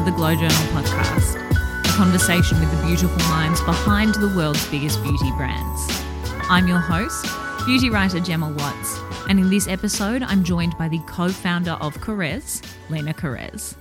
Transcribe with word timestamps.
to 0.00 0.10
the 0.10 0.16
Glow 0.16 0.34
Journal 0.34 0.50
podcast, 0.72 1.36
a 1.84 1.88
conversation 1.88 2.58
with 2.58 2.70
the 2.70 2.86
beautiful 2.86 3.18
minds 3.28 3.60
behind 3.64 4.14
the 4.14 4.32
world's 4.34 4.66
biggest 4.70 5.02
beauty 5.02 5.30
brands. 5.32 6.02
I'm 6.48 6.66
your 6.66 6.78
host, 6.78 7.26
beauty 7.66 7.90
writer 7.90 8.18
Gemma 8.18 8.50
Watts, 8.50 8.98
and 9.28 9.38
in 9.38 9.50
this 9.50 9.68
episode, 9.68 10.22
I'm 10.22 10.42
joined 10.42 10.78
by 10.78 10.88
the 10.88 11.00
co 11.00 11.28
founder 11.28 11.72
of 11.72 11.94
Korres, 11.98 12.62
Lena 12.88 13.12
Korres. 13.12 13.74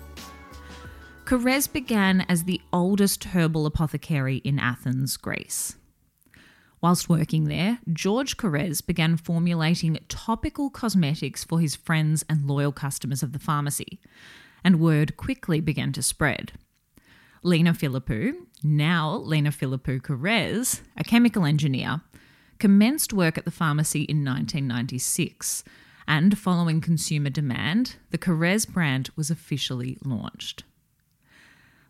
Korres 1.23 1.71
began 1.71 2.25
as 2.27 2.43
the 2.43 2.59
oldest 2.73 3.23
herbal 3.23 3.65
apothecary 3.65 4.37
in 4.37 4.59
Athens, 4.59 5.15
Greece. 5.15 5.77
Whilst 6.81 7.07
working 7.07 7.45
there, 7.45 7.79
George 7.93 8.35
Korres 8.35 8.85
began 8.85 9.15
formulating 9.15 9.97
topical 10.09 10.69
cosmetics 10.69 11.45
for 11.45 11.61
his 11.61 11.77
friends 11.77 12.25
and 12.27 12.45
loyal 12.45 12.73
customers 12.73 13.23
of 13.23 13.31
the 13.31 13.39
pharmacy, 13.39 14.01
and 14.63 14.79
word 14.79 15.17
quickly 15.17 15.59
began 15.59 15.91
to 15.93 16.03
spread. 16.03 16.53
Lena 17.43 17.73
Philippou, 17.73 18.33
now 18.63 19.15
Lena 19.15 19.51
Philippou 19.51 20.01
Korres, 20.01 20.81
a 20.97 21.03
chemical 21.03 21.45
engineer, 21.45 22.01
commenced 22.59 23.13
work 23.13 23.37
at 23.37 23.45
the 23.45 23.51
pharmacy 23.51 24.01
in 24.01 24.25
1996, 24.25 25.63
and 26.07 26.37
following 26.37 26.81
consumer 26.81 27.29
demand, 27.29 27.95
the 28.09 28.17
Korres 28.17 28.67
brand 28.67 29.09
was 29.15 29.29
officially 29.29 29.97
launched. 30.03 30.63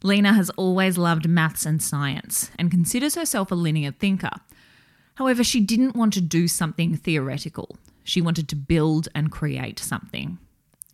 Lena 0.04 0.34
has 0.34 0.50
always 0.52 0.98
loved 0.98 1.28
maths 1.28 1.66
and 1.66 1.82
science 1.82 2.52
and 2.58 2.72
considers 2.72 3.16
herself 3.16 3.52
a 3.52 3.56
linear 3.56 3.92
thinker. 3.92 4.32
However, 5.16 5.44
she 5.44 5.60
didn't 5.60 5.96
want 5.96 6.14
to 6.14 6.22
do 6.22 6.48
something 6.48 6.96
theoretical. 6.96 7.78
She 8.04 8.22
wanted 8.22 8.48
to 8.50 8.56
build 8.56 9.10
and 9.14 9.32
create 9.32 9.80
something. 9.80 10.38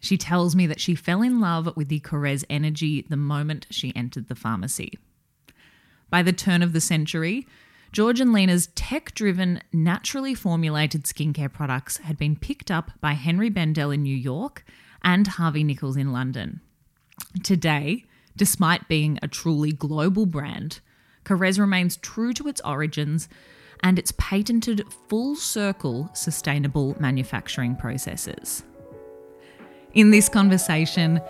She 0.06 0.20
tells 0.20 0.56
me 0.56 0.68
that 0.68 0.80
she 0.80 0.94
fell 0.94 1.24
in 1.24 1.40
love 1.40 1.76
with 1.76 1.88
the 1.88 2.00
Korres 2.00 2.46
energy 2.48 3.02
the 3.10 3.18
moment 3.18 3.66
she 3.72 3.92
entered 3.96 4.28
the 4.28 4.36
pharmacy. 4.36 5.00
By 6.12 6.22
the 6.22 6.32
turn 6.32 6.62
of 6.62 6.74
the 6.74 6.80
century, 6.80 7.48
George 7.92 8.20
and 8.20 8.32
Lena's 8.32 8.68
tech 8.76 9.16
driven, 9.16 9.64
naturally 9.74 10.36
formulated 10.36 11.06
skincare 11.06 11.52
products 11.52 11.98
had 11.98 12.20
been 12.20 12.36
picked 12.36 12.70
up 12.70 12.92
by 13.02 13.14
Henri 13.14 13.50
Bendel 13.50 13.90
in 13.90 14.04
New 14.04 14.16
York 14.16 14.64
and 15.04 15.26
Harvey 15.26 15.64
Nichols 15.64 15.98
in 15.98 16.12
London. 16.12 16.62
Today, 17.42 18.06
despite 18.38 18.88
being 18.88 19.18
a 19.24 19.28
truly 19.28 19.72
global 19.72 20.28
brand, 20.28 20.82
Korres 21.24 21.58
remains 21.58 21.98
true 21.98 22.32
to 22.34 22.48
its 22.48 22.62
origins 22.62 23.28
and 23.82 23.98
its 23.98 24.14
patented 24.20 24.84
full 25.10 25.36
circle 25.36 26.12
sustainable 26.14 26.96
manufacturing 27.00 27.76
processes. 27.76 28.62
In 29.96 30.12
this 30.12 30.28
conversation, 30.28 31.22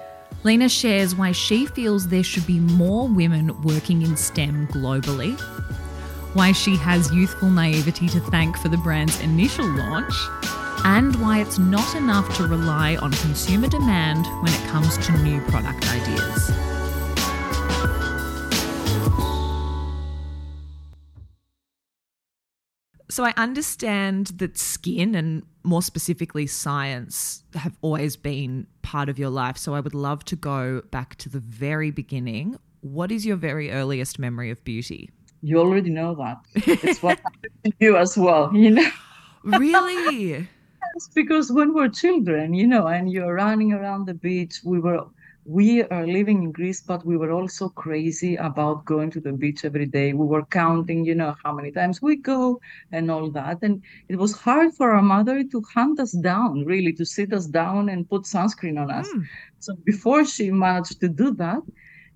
Lena 0.44 0.68
shares 0.68 1.16
why 1.16 1.34
she 1.34 1.68
feels 1.68 2.08
there 2.08 2.24
should 2.24 2.48
be 2.48 2.60
more 2.60 3.08
women 3.08 3.62
working 3.62 4.02
in 4.02 4.18
STEM 4.18 4.68
globally, 4.70 5.40
why 6.34 6.52
she 6.52 6.76
has 6.78 7.14
youthful 7.14 7.52
naivety 7.52 8.10
to 8.10 8.20
thank 8.20 8.58
for 8.58 8.70
the 8.70 8.78
brand's 8.78 9.22
initial 9.22 9.68
launch, 9.68 10.16
and 10.84 11.16
why 11.18 11.42
it's 11.42 11.60
not 11.60 11.96
enough 11.96 12.36
to 12.38 12.48
rely 12.48 12.96
on 12.96 13.12
consumer 13.12 13.68
demand 13.68 14.26
when 14.42 14.52
it 14.52 14.68
comes 14.70 14.98
to 15.06 15.12
new 15.20 15.40
product 15.42 15.88
ideas. 15.88 16.75
So 23.16 23.24
I 23.24 23.34
understand 23.38 24.28
that 24.40 24.58
skin 24.58 25.16
and 25.16 25.44
more 25.64 25.82
specifically 25.82 26.48
science 26.48 27.46
have 27.54 27.78
always 27.82 28.18
been 28.18 28.68
part 28.82 29.08
of 29.08 29.18
your 29.18 29.30
life. 29.30 29.56
So 29.56 29.74
I 29.74 29.80
would 29.80 29.94
love 29.94 30.26
to 30.26 30.36
go 30.36 30.82
back 30.92 31.16
to 31.20 31.30
the 31.30 31.40
very 31.40 31.92
beginning. 31.92 32.58
What 32.82 33.14
is 33.14 33.26
your 33.26 33.38
very 33.38 33.72
earliest 33.72 34.20
memory 34.20 34.52
of 34.52 34.62
beauty? 34.66 35.12
You 35.42 35.60
already 35.60 35.92
know 35.92 36.14
that. 36.16 36.40
It's 36.84 37.02
what 37.02 37.18
happened 37.20 37.64
to 37.64 37.72
you 37.80 37.96
as 37.96 38.18
well, 38.18 38.54
you 38.54 38.72
know. 38.72 38.90
Really? 39.46 40.50
Yes, 40.94 41.10
because 41.16 41.52
when 41.52 41.74
we're 41.74 41.90
children, 41.90 42.54
you 42.54 42.68
know, 42.68 42.88
and 42.88 43.10
you're 43.10 43.34
running 43.34 43.72
around 43.72 44.08
the 44.08 44.14
beach, 44.14 44.60
we 44.64 44.80
were 44.80 45.06
we 45.46 45.84
are 45.84 46.08
living 46.08 46.44
in 46.44 46.52
Greece, 46.52 46.82
but 46.82 47.06
we 47.06 47.18
were 47.18 47.32
also 47.32 47.70
crazy 47.70 48.36
about 48.36 48.84
going 48.86 49.12
to 49.12 49.22
the 49.22 49.32
beach 49.32 49.64
every 49.64 49.86
day. 49.86 50.12
We 50.14 50.26
were 50.26 50.46
counting, 50.46 51.06
you 51.06 51.14
know, 51.14 51.36
how 51.44 51.54
many 51.54 51.72
times 51.72 52.02
we 52.02 52.16
go 52.16 52.60
and 52.92 53.12
all 53.12 53.30
that. 53.32 53.60
And 53.62 53.84
it 54.10 54.16
was 54.16 54.34
hard 54.34 54.74
for 54.74 54.92
our 54.92 55.04
mother 55.04 55.44
to 55.44 55.64
hunt 55.74 56.00
us 56.00 56.14
down, 56.14 56.66
really, 56.66 56.94
to 56.94 57.06
sit 57.06 57.32
us 57.32 57.46
down 57.46 57.90
and 57.90 58.10
put 58.10 58.24
sunscreen 58.24 58.82
on 58.82 58.90
us. 58.90 59.08
Mm. 59.08 59.24
So 59.60 59.76
before 59.86 60.26
she 60.26 60.50
managed 60.50 61.00
to 61.02 61.10
do 61.10 61.36
that, 61.36 61.62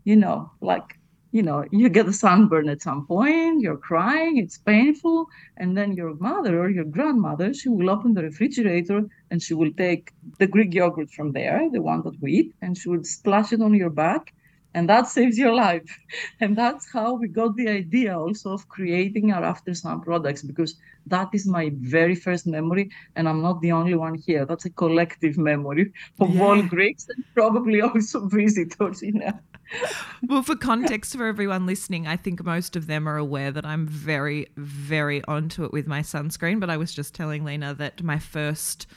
you 0.06 0.16
know, 0.16 0.52
like 0.60 0.99
you 1.32 1.44
know, 1.44 1.64
you 1.72 1.90
get 1.90 2.08
a 2.08 2.14
sunburn 2.14 2.70
at 2.70 2.82
some 2.82 3.06
point, 3.06 3.62
you're 3.62 3.78
crying, 3.78 4.38
it's 4.38 4.58
painful, 4.58 5.28
and 5.58 5.78
then 5.78 5.94
your 5.94 6.16
mother 6.16 6.60
or 6.60 6.70
your 6.70 6.86
grandmother, 6.86 7.54
she 7.54 7.70
will 7.70 7.90
open 7.90 8.14
the 8.14 8.24
refrigerator 8.24 9.04
and 9.30 9.42
she 9.42 9.54
will 9.54 9.72
take 9.74 10.12
the 10.40 10.48
Greek 10.48 10.74
yogurt 10.74 11.12
from 11.12 11.32
there, 11.32 11.70
the 11.72 11.82
one 11.82 12.02
that 12.04 12.20
we 12.20 12.32
eat, 12.34 12.56
and 12.62 12.78
she 12.78 12.90
would 12.90 13.06
splash 13.06 13.54
it 13.54 13.62
on 13.62 13.76
your 13.76 13.92
back, 13.92 14.34
and 14.74 14.90
that 14.90 15.08
saves 15.08 15.38
your 15.38 15.54
life. 15.54 16.00
And 16.42 16.58
that's 16.58 16.92
how 16.92 17.14
we 17.14 17.28
got 17.28 17.56
the 17.56 17.70
idea 17.70 18.18
also 18.18 18.54
of 18.54 18.68
creating 18.68 19.32
our 19.32 19.44
after 19.44 19.74
sun 19.76 20.02
products, 20.02 20.42
because 20.42 20.78
that 21.06 21.30
is 21.34 21.46
my 21.46 21.72
very 21.76 22.16
first 22.16 22.48
memory, 22.48 22.90
and 23.16 23.30
I'm 23.30 23.44
not 23.44 23.62
the 23.62 23.72
only 23.72 23.94
one 23.94 24.16
here. 24.16 24.46
That's 24.46 24.66
a 24.66 24.72
collective 24.72 25.38
memory 25.38 25.92
of 26.20 26.34
yeah. 26.34 26.42
all 26.42 26.62
Greeks 26.64 27.08
and 27.10 27.24
probably 27.36 27.82
also 27.88 28.26
visitors, 28.26 29.04
you 29.04 29.14
know 29.14 29.40
well, 30.28 30.44
for 30.44 30.56
context 30.56 31.16
for 31.16 31.28
everyone 31.28 31.66
listening, 31.66 32.08
I 32.08 32.18
think 32.18 32.44
most 32.44 32.76
of 32.76 32.88
them 32.88 33.08
are 33.08 33.18
aware 33.18 33.52
that 33.52 33.66
I'm 33.66 33.88
very, 33.88 34.48
very 34.58 35.24
onto 35.26 35.64
it 35.64 35.72
with 35.72 35.88
my 35.88 36.02
sunscreen. 36.02 36.60
But 36.60 36.70
I 36.70 36.78
was 36.78 36.94
just 36.94 37.14
telling 37.14 37.44
Lena 37.44 37.74
that 37.76 38.04
my 38.04 38.20
first 38.20 38.88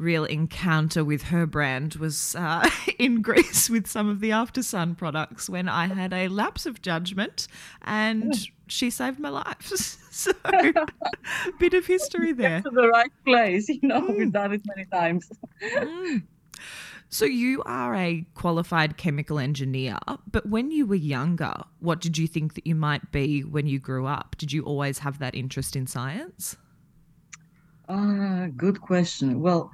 real 0.00 0.24
encounter 0.24 1.04
with 1.04 1.24
her 1.24 1.44
brand 1.46 1.96
was 1.96 2.34
uh, 2.34 2.68
in 2.98 3.20
Greece 3.20 3.68
with 3.68 3.86
some 3.86 4.08
of 4.08 4.20
the 4.20 4.32
After 4.32 4.62
Sun 4.62 4.94
products 4.94 5.48
when 5.48 5.68
I 5.68 5.86
had 5.88 6.12
a 6.12 6.28
lapse 6.28 6.64
of 6.64 6.80
judgment 6.80 7.46
and 7.82 8.34
she 8.66 8.88
saved 8.88 9.18
my 9.18 9.28
life. 9.28 9.66
so, 10.10 10.32
bit 11.58 11.74
of 11.74 11.86
history 11.86 12.32
there. 12.32 12.62
To 12.62 12.70
the 12.70 12.88
right 12.88 13.12
place, 13.24 13.68
you 13.68 13.80
know, 13.82 14.00
mm. 14.00 14.18
we've 14.18 14.32
done 14.32 14.54
it 14.54 14.62
many 14.64 14.86
times. 14.86 15.30
Mm. 15.62 16.22
So 17.12 17.24
you 17.24 17.60
are 17.66 17.92
a 17.96 18.24
qualified 18.34 18.96
chemical 18.96 19.40
engineer, 19.40 19.98
but 20.30 20.48
when 20.48 20.70
you 20.70 20.86
were 20.86 20.94
younger, 20.94 21.52
what 21.80 22.00
did 22.00 22.16
you 22.16 22.28
think 22.28 22.54
that 22.54 22.68
you 22.68 22.76
might 22.76 23.10
be 23.10 23.42
when 23.42 23.66
you 23.66 23.80
grew 23.80 24.06
up? 24.06 24.36
Did 24.38 24.52
you 24.52 24.62
always 24.62 25.00
have 25.00 25.18
that 25.18 25.34
interest 25.34 25.74
in 25.74 25.88
science? 25.88 26.56
Uh, 27.88 28.46
good 28.56 28.80
question. 28.80 29.40
Well, 29.40 29.72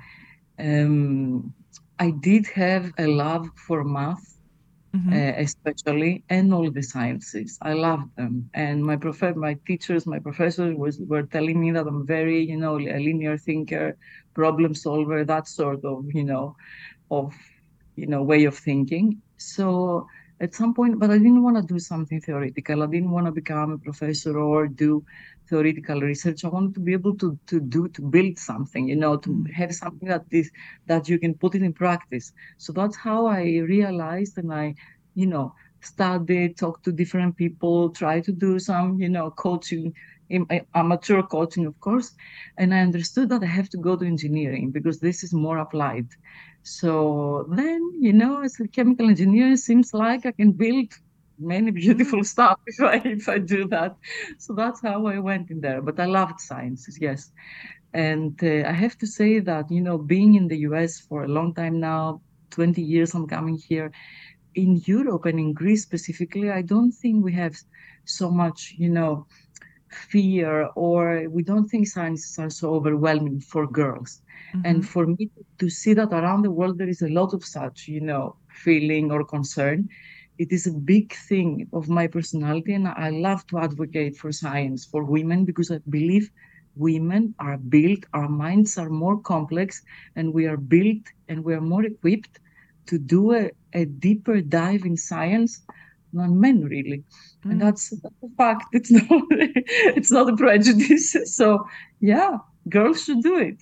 um, 0.58 1.52
I 1.98 2.10
did 2.10 2.46
have 2.46 2.90
a 2.98 3.06
love 3.06 3.50
for 3.66 3.84
math, 3.84 4.38
mm-hmm. 4.94 5.12
uh, 5.12 5.32
especially, 5.36 6.24
and 6.30 6.54
all 6.54 6.70
the 6.70 6.82
sciences. 6.82 7.58
I 7.60 7.74
loved 7.74 8.16
them, 8.16 8.48
and 8.54 8.82
my 8.82 8.96
prof- 8.96 9.36
my 9.36 9.58
teachers, 9.66 10.06
my 10.06 10.18
professors 10.18 10.74
was 10.74 10.98
were 11.00 11.24
telling 11.24 11.60
me 11.60 11.70
that 11.72 11.86
I'm 11.86 12.06
very, 12.06 12.42
you 12.42 12.56
know, 12.56 12.78
a 12.78 12.98
linear 12.98 13.36
thinker, 13.36 13.98
problem 14.32 14.74
solver, 14.74 15.22
that 15.24 15.48
sort 15.48 15.84
of, 15.84 16.06
you 16.14 16.24
know, 16.24 16.56
of 17.10 17.34
you 17.96 18.06
know 18.06 18.22
way 18.22 18.44
of 18.44 18.56
thinking. 18.56 19.20
So 19.36 20.06
at 20.40 20.54
some 20.54 20.74
point 20.74 20.98
but 20.98 21.10
i 21.10 21.16
didn't 21.16 21.42
want 21.42 21.56
to 21.56 21.62
do 21.62 21.78
something 21.78 22.20
theoretical. 22.20 22.82
I 22.82 22.86
didn't 22.86 23.10
want 23.10 23.26
to 23.26 23.32
become 23.32 23.72
a 23.72 23.78
professor 23.78 24.38
or 24.38 24.66
do 24.68 25.04
theoretical 25.48 26.00
research. 26.00 26.44
I 26.44 26.48
wanted 26.48 26.74
to 26.74 26.80
be 26.80 26.92
able 26.92 27.16
to 27.16 27.38
to 27.46 27.60
do 27.60 27.88
to 27.88 28.02
build 28.02 28.38
something 28.38 28.88
you 28.88 28.96
know 28.96 29.16
to 29.16 29.30
mm. 29.30 29.52
have 29.52 29.74
something 29.74 30.08
that 30.08 30.24
is 30.30 30.50
that 30.86 31.08
you 31.08 31.18
can 31.18 31.34
put 31.34 31.54
it 31.54 31.62
in 31.62 31.72
practice. 31.72 32.32
So 32.58 32.72
that's 32.72 32.96
how 32.96 33.26
i 33.26 33.42
realized 33.76 34.38
and 34.38 34.52
i 34.52 34.74
you 35.14 35.26
know 35.26 35.54
studied 35.80 36.56
talked 36.58 36.84
to 36.84 36.92
different 36.92 37.36
people 37.36 37.90
try 37.90 38.20
to 38.20 38.32
do 38.32 38.58
some 38.58 39.00
you 39.00 39.08
know 39.08 39.30
coaching 39.30 39.94
amateur 40.74 41.22
coaching 41.22 41.66
of 41.66 41.78
course 41.80 42.14
and 42.58 42.74
i 42.74 42.80
understood 42.80 43.28
that 43.28 43.42
i 43.42 43.46
have 43.46 43.68
to 43.68 43.78
go 43.78 43.96
to 43.96 44.04
engineering 44.04 44.70
because 44.70 44.98
this 44.98 45.22
is 45.22 45.32
more 45.32 45.58
applied 45.58 46.08
so 46.66 47.46
then, 47.48 47.92
you 48.00 48.12
know, 48.12 48.42
as 48.42 48.58
a 48.58 48.66
chemical 48.66 49.08
engineer, 49.08 49.52
it 49.52 49.58
seems 49.58 49.94
like 49.94 50.26
I 50.26 50.32
can 50.32 50.50
build 50.50 50.92
many 51.38 51.70
beautiful 51.70 52.24
stuff 52.34 52.58
if 52.66 52.80
I 52.80 52.96
if 53.04 53.28
I 53.28 53.38
do 53.38 53.68
that. 53.68 53.96
So 54.38 54.52
that's 54.52 54.82
how 54.82 55.06
I 55.06 55.20
went 55.20 55.48
in 55.52 55.60
there. 55.60 55.80
But 55.80 56.00
I 56.00 56.06
loved 56.06 56.40
sciences, 56.40 56.98
yes. 57.00 57.30
And 57.94 58.34
uh, 58.42 58.68
I 58.68 58.72
have 58.72 58.98
to 58.98 59.06
say 59.06 59.38
that 59.38 59.70
you 59.70 59.80
know, 59.80 59.96
being 59.96 60.34
in 60.34 60.48
the 60.48 60.58
U.S. 60.70 60.98
for 60.98 61.22
a 61.22 61.28
long 61.28 61.54
time 61.54 61.78
now, 61.78 62.20
20 62.50 62.82
years 62.82 63.14
I'm 63.14 63.28
coming 63.28 63.58
here. 63.68 63.92
In 64.56 64.82
Europe 64.86 65.26
and 65.26 65.38
in 65.38 65.52
Greece 65.52 65.84
specifically, 65.84 66.50
I 66.50 66.62
don't 66.62 66.90
think 66.90 67.24
we 67.24 67.32
have 67.34 67.56
so 68.06 68.28
much, 68.28 68.74
you 68.76 68.88
know, 68.88 69.28
fear 69.90 70.68
or 70.74 71.28
we 71.28 71.42
don't 71.42 71.68
think 71.68 71.86
sciences 71.86 72.38
are 72.38 72.50
so 72.50 72.74
overwhelming 72.74 73.40
for 73.40 73.66
girls 73.66 74.22
mm-hmm. 74.54 74.62
and 74.64 74.88
for 74.88 75.06
me 75.06 75.30
to 75.58 75.68
see 75.70 75.94
that 75.94 76.12
around 76.12 76.42
the 76.42 76.50
world 76.50 76.78
there 76.78 76.88
is 76.88 77.02
a 77.02 77.08
lot 77.08 77.32
of 77.32 77.44
such 77.44 77.88
you 77.88 78.00
know 78.00 78.36
feeling 78.48 79.10
or 79.10 79.24
concern 79.24 79.88
it 80.38 80.52
is 80.52 80.66
a 80.66 80.72
big 80.72 81.14
thing 81.14 81.66
of 81.72 81.88
my 81.88 82.06
personality, 82.06 82.74
and 82.74 82.88
I 82.88 83.10
love 83.10 83.46
to 83.48 83.58
advocate 83.58 84.16
for 84.16 84.32
science 84.32 84.84
for 84.84 85.04
women 85.04 85.44
because 85.44 85.70
I 85.70 85.78
believe 85.88 86.30
women 86.76 87.34
are 87.38 87.56
built, 87.56 88.04
our 88.12 88.28
minds 88.28 88.76
are 88.76 88.90
more 88.90 89.18
complex, 89.18 89.82
and 90.14 90.34
we 90.34 90.46
are 90.46 90.58
built 90.58 91.02
and 91.28 91.42
we 91.42 91.54
are 91.54 91.60
more 91.60 91.84
equipped 91.84 92.38
to 92.86 92.98
do 92.98 93.34
a, 93.34 93.50
a 93.72 93.86
deeper 93.86 94.40
dive 94.40 94.84
in 94.84 94.96
science 94.96 95.62
than 96.12 96.40
men 96.40 96.64
really 96.64 97.02
mm. 97.44 97.50
and 97.50 97.60
that's, 97.60 97.90
that's 97.90 98.14
a 98.22 98.28
fact 98.36 98.64
it's 98.72 98.90
not 98.96 99.22
it's 99.30 100.10
not 100.10 100.28
a 100.28 100.36
prejudice 100.36 101.16
so 101.24 101.66
yeah 102.00 102.38
girls 102.68 103.04
should 103.04 103.22
do 103.22 103.36
it 103.38 103.56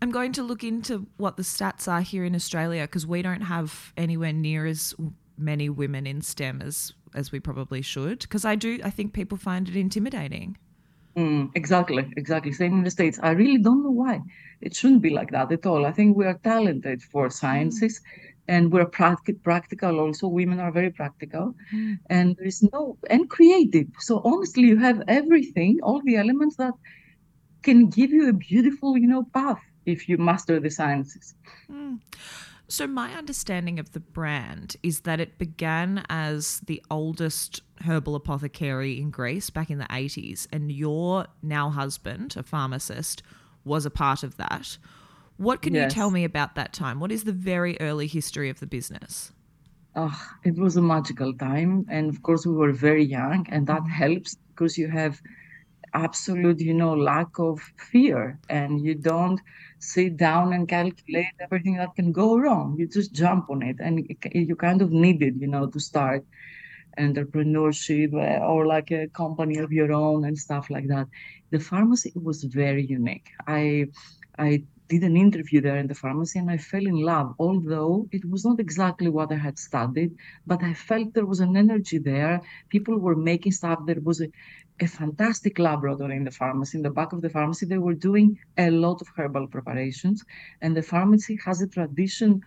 I'm 0.00 0.10
going 0.10 0.32
to 0.32 0.42
look 0.42 0.64
into 0.64 1.06
what 1.16 1.36
the 1.36 1.44
stats 1.44 1.86
are 1.86 2.00
here 2.00 2.24
in 2.24 2.34
Australia 2.34 2.82
because 2.82 3.06
we 3.06 3.22
don't 3.22 3.42
have 3.42 3.92
anywhere 3.96 4.32
near 4.32 4.66
as 4.66 4.96
many 5.38 5.68
women 5.68 6.08
in 6.08 6.22
STEM 6.22 6.60
as 6.60 6.92
as 7.14 7.30
we 7.30 7.38
probably 7.38 7.82
should. 7.82 8.18
Because 8.20 8.44
I 8.44 8.54
do, 8.56 8.80
I 8.82 8.90
think 8.90 9.12
people 9.12 9.38
find 9.38 9.68
it 9.68 9.76
intimidating. 9.76 10.56
Mm, 11.16 11.50
exactly, 11.54 12.10
exactly. 12.16 12.52
Same 12.52 12.78
in 12.78 12.84
the 12.84 12.90
States. 12.90 13.18
I 13.22 13.30
really 13.30 13.58
don't 13.58 13.82
know 13.82 13.90
why. 13.90 14.22
It 14.60 14.74
shouldn't 14.74 15.02
be 15.02 15.10
like 15.10 15.30
that 15.32 15.52
at 15.52 15.66
all. 15.66 15.84
I 15.84 15.92
think 15.92 16.16
we 16.16 16.24
are 16.24 16.38
talented 16.42 17.02
for 17.02 17.28
sciences 17.28 18.00
mm. 18.00 18.31
And 18.48 18.72
we're 18.72 18.86
practic- 18.86 19.42
practical 19.42 20.00
also. 20.00 20.28
Women 20.28 20.60
are 20.60 20.72
very 20.72 20.90
practical 20.90 21.54
mm. 21.72 21.98
and 22.10 22.36
there's 22.38 22.62
no, 22.72 22.98
and 23.08 23.28
creative. 23.30 23.88
So 24.00 24.20
honestly, 24.24 24.64
you 24.64 24.78
have 24.78 25.02
everything, 25.08 25.80
all 25.82 26.00
the 26.04 26.16
elements 26.16 26.56
that 26.56 26.74
can 27.62 27.88
give 27.88 28.10
you 28.10 28.28
a 28.28 28.32
beautiful, 28.32 28.98
you 28.98 29.06
know, 29.06 29.24
path 29.32 29.60
if 29.86 30.08
you 30.08 30.18
master 30.18 30.60
the 30.60 30.70
sciences. 30.70 31.34
Mm. 31.70 32.00
So, 32.68 32.86
my 32.86 33.12
understanding 33.12 33.78
of 33.78 33.92
the 33.92 34.00
brand 34.00 34.76
is 34.82 35.00
that 35.00 35.20
it 35.20 35.36
began 35.36 36.06
as 36.08 36.60
the 36.60 36.82
oldest 36.90 37.60
herbal 37.82 38.14
apothecary 38.14 38.98
in 38.98 39.10
Greece 39.10 39.50
back 39.50 39.70
in 39.70 39.76
the 39.76 39.84
80s, 39.84 40.46
and 40.50 40.72
your 40.72 41.26
now 41.42 41.68
husband, 41.68 42.34
a 42.34 42.42
pharmacist, 42.42 43.22
was 43.64 43.84
a 43.84 43.90
part 43.90 44.22
of 44.22 44.38
that. 44.38 44.78
What 45.42 45.60
can 45.60 45.74
yes. 45.74 45.90
you 45.90 45.94
tell 45.94 46.12
me 46.12 46.22
about 46.22 46.54
that 46.54 46.72
time? 46.72 47.00
What 47.00 47.10
is 47.10 47.24
the 47.24 47.32
very 47.32 47.76
early 47.80 48.06
history 48.06 48.48
of 48.48 48.60
the 48.60 48.66
business? 48.66 49.32
Oh, 49.96 50.16
it 50.44 50.56
was 50.56 50.76
a 50.76 50.82
magical 50.82 51.34
time. 51.34 51.84
And 51.90 52.08
of 52.08 52.22
course, 52.22 52.46
we 52.46 52.54
were 52.54 52.70
very 52.70 53.04
young, 53.04 53.46
and 53.50 53.66
that 53.66 53.82
mm. 53.82 53.90
helps 53.90 54.36
because 54.50 54.78
you 54.78 54.88
have 54.88 55.20
absolute, 55.94 56.60
you 56.60 56.72
know, 56.72 56.94
lack 56.94 57.40
of 57.40 57.60
fear 57.90 58.38
and 58.48 58.80
you 58.80 58.94
don't 58.94 59.40
sit 59.80 60.16
down 60.16 60.52
and 60.52 60.68
calculate 60.68 61.26
everything 61.40 61.76
that 61.76 61.94
can 61.96 62.12
go 62.12 62.38
wrong. 62.38 62.76
You 62.78 62.86
just 62.86 63.12
jump 63.12 63.50
on 63.50 63.62
it 63.62 63.76
and 63.80 63.94
you 64.32 64.54
kind 64.54 64.80
of 64.80 64.92
need 64.92 65.22
it, 65.22 65.34
you 65.36 65.48
know, 65.48 65.66
to 65.66 65.80
start 65.80 66.24
entrepreneurship 66.98 68.14
uh, 68.14 68.44
or 68.44 68.64
like 68.66 68.90
a 68.92 69.08
company 69.08 69.58
of 69.58 69.72
your 69.72 69.92
own 69.92 70.24
and 70.24 70.38
stuff 70.38 70.70
like 70.70 70.86
that. 70.86 71.08
The 71.50 71.58
pharmacy 71.58 72.12
was 72.14 72.44
very 72.44 72.86
unique. 72.86 73.28
I 73.46 73.88
I 74.38 74.62
did 74.92 75.02
an 75.10 75.16
interview 75.26 75.60
there 75.62 75.78
in 75.82 75.88
the 75.92 76.00
pharmacy 76.04 76.36
and 76.38 76.50
I 76.50 76.58
fell 76.70 76.86
in 76.92 76.98
love, 77.12 77.28
although 77.46 77.94
it 78.16 78.24
was 78.32 78.42
not 78.48 78.58
exactly 78.66 79.10
what 79.16 79.32
I 79.36 79.38
had 79.46 79.56
studied, 79.68 80.10
but 80.50 80.60
I 80.70 80.74
felt 80.88 81.14
there 81.14 81.32
was 81.32 81.40
an 81.40 81.54
energy 81.64 81.98
there. 82.12 82.34
People 82.74 82.96
were 83.06 83.16
making 83.32 83.52
stuff. 83.52 83.78
There 83.86 84.02
was 84.10 84.18
a, 84.20 84.28
a 84.86 84.88
fantastic 85.00 85.54
laboratory 85.58 86.16
in 86.20 86.24
the 86.24 86.36
pharmacy. 86.42 86.74
In 86.78 86.84
the 86.88 86.96
back 86.98 87.10
of 87.14 87.22
the 87.22 87.30
pharmacy, 87.36 87.64
they 87.66 87.82
were 87.86 88.06
doing 88.10 88.28
a 88.66 88.68
lot 88.84 88.98
of 89.00 89.08
herbal 89.16 89.46
preparations. 89.54 90.18
And 90.62 90.76
the 90.76 90.86
pharmacy 90.92 91.38
has 91.46 91.62
a 91.62 91.72
tradition 91.76 92.42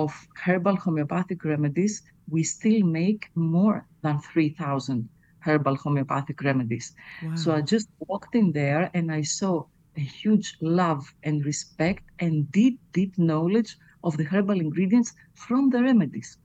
of 0.00 0.10
herbal 0.44 0.76
homeopathic 0.84 1.44
remedies. 1.44 2.02
We 2.28 2.42
still 2.42 2.82
make 2.82 3.22
more 3.36 3.86
than 4.02 4.18
3,000 4.18 5.08
herbal 5.46 5.76
homeopathic 5.76 6.42
remedies. 6.42 6.86
Wow. 7.22 7.36
So 7.36 7.54
I 7.54 7.60
just 7.60 7.88
walked 8.08 8.34
in 8.34 8.50
there 8.50 8.90
and 8.92 9.12
I 9.12 9.22
saw 9.22 9.66
a 9.96 10.00
huge 10.00 10.56
love 10.60 11.12
and 11.22 11.44
respect 11.44 12.02
and 12.18 12.50
deep, 12.52 12.80
deep 12.92 13.16
knowledge 13.18 13.76
of 14.04 14.16
the 14.16 14.24
herbal 14.24 14.60
ingredients 14.60 15.12
from 15.34 15.70
the 15.70 15.82
remedies. 15.82 16.38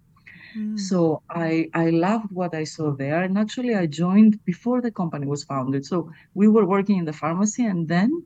Mm. 0.58 0.80
So 0.80 1.22
I 1.30 1.70
I 1.74 1.90
loved 1.90 2.32
what 2.32 2.54
I 2.54 2.66
saw 2.66 2.92
there. 2.92 3.22
And 3.24 3.38
actually 3.38 3.76
I 3.76 3.86
joined 3.86 4.44
before 4.46 4.82
the 4.82 4.92
company 4.92 5.26
was 5.28 5.44
founded. 5.44 5.86
So 5.86 6.12
we 6.34 6.48
were 6.48 6.66
working 6.66 6.98
in 6.98 7.06
the 7.06 7.14
pharmacy 7.14 7.66
and 7.66 7.88
then 7.88 8.24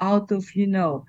out 0.00 0.32
of, 0.32 0.44
you 0.54 0.66
know, 0.66 1.04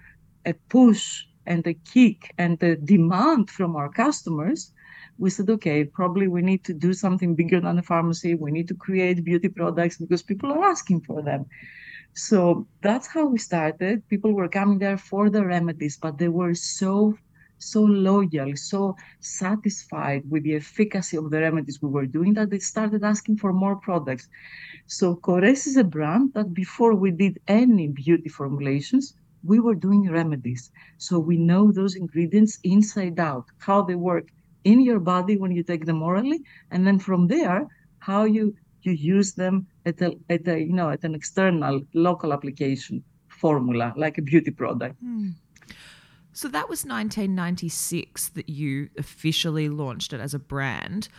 a 0.46 0.54
push 0.70 1.24
and 1.46 1.66
a 1.68 1.74
kick 1.74 2.34
and 2.38 2.62
a 2.64 2.76
demand 2.76 3.50
from 3.50 3.76
our 3.76 3.90
customers, 3.90 4.72
we 5.18 5.30
said, 5.30 5.50
okay, 5.50 5.84
probably 5.84 6.28
we 6.28 6.42
need 6.42 6.64
to 6.66 6.74
do 6.74 6.94
something 6.94 7.36
bigger 7.36 7.60
than 7.60 7.76
the 7.76 7.82
pharmacy. 7.84 8.36
We 8.36 8.52
need 8.52 8.68
to 8.68 8.76
create 8.76 9.24
beauty 9.24 9.50
products 9.50 9.98
because 9.98 10.22
people 10.24 10.52
are 10.52 10.64
asking 10.64 11.02
for 11.02 11.22
them. 11.22 11.46
So 12.14 12.68
that's 12.82 13.08
how 13.08 13.28
we 13.28 13.38
started. 13.38 14.08
People 14.08 14.34
were 14.34 14.48
coming 14.50 14.80
there 14.80 14.98
for 14.98 15.30
the 15.30 15.46
remedies, 15.46 15.98
but 15.98 16.18
they 16.18 16.30
were 16.30 16.54
so 16.54 17.16
so 17.58 17.82
loyal, 17.84 18.56
so 18.56 18.96
satisfied 19.20 20.24
with 20.30 20.44
the 20.44 20.56
efficacy 20.56 21.16
of 21.16 21.30
the 21.30 21.40
remedies 21.40 21.80
we 21.82 21.90
were 21.90 22.08
doing 22.08 22.34
that 22.34 22.50
they 22.50 22.58
started 22.60 23.04
asking 23.04 23.38
for 23.38 23.54
more 23.54 23.76
products. 23.76 24.28
So 24.88 25.16
Korres 25.16 25.68
is 25.68 25.78
a 25.78 25.84
brand 25.84 26.34
that 26.34 26.54
before 26.54 26.96
we 26.96 27.12
did 27.12 27.40
any 27.48 27.88
beauty 27.88 28.30
formulations, 28.30 29.14
we 29.44 29.60
were 29.60 29.76
doing 29.76 30.10
remedies. 30.10 30.72
So 30.98 31.20
we 31.20 31.38
know 31.38 31.72
those 31.72 31.96
ingredients 31.96 32.60
inside 32.64 33.20
out, 33.20 33.46
how 33.60 33.84
they 33.84 33.96
work 33.96 34.28
in 34.64 34.82
your 34.82 35.00
body 35.00 35.38
when 35.38 35.52
you 35.52 35.64
take 35.64 35.86
them 35.86 36.02
orally, 36.02 36.42
and 36.72 36.86
then 36.86 37.00
from 37.00 37.28
there, 37.28 37.68
how 38.00 38.24
you 38.24 38.56
you 38.84 38.94
use 38.94 39.34
them 39.34 39.68
at 39.86 40.02
a, 40.02 40.16
at 40.30 40.48
a 40.48 40.60
you 40.60 40.74
know 40.74 40.90
at 40.90 41.04
an 41.04 41.16
external 41.16 41.82
local 41.94 42.34
application 42.34 43.04
formula 43.28 43.94
like 43.96 44.18
a 44.18 44.22
beauty 44.22 44.52
product. 44.52 45.04
Mm. 45.04 45.34
So 46.34 46.48
that 46.48 46.70
was 46.70 46.86
1996 46.86 48.30
that 48.30 48.50
you 48.50 48.90
officially 48.98 49.68
launched 49.68 50.14
it 50.14 50.22
as 50.22 50.34
a 50.34 50.40
brand. 50.40 51.10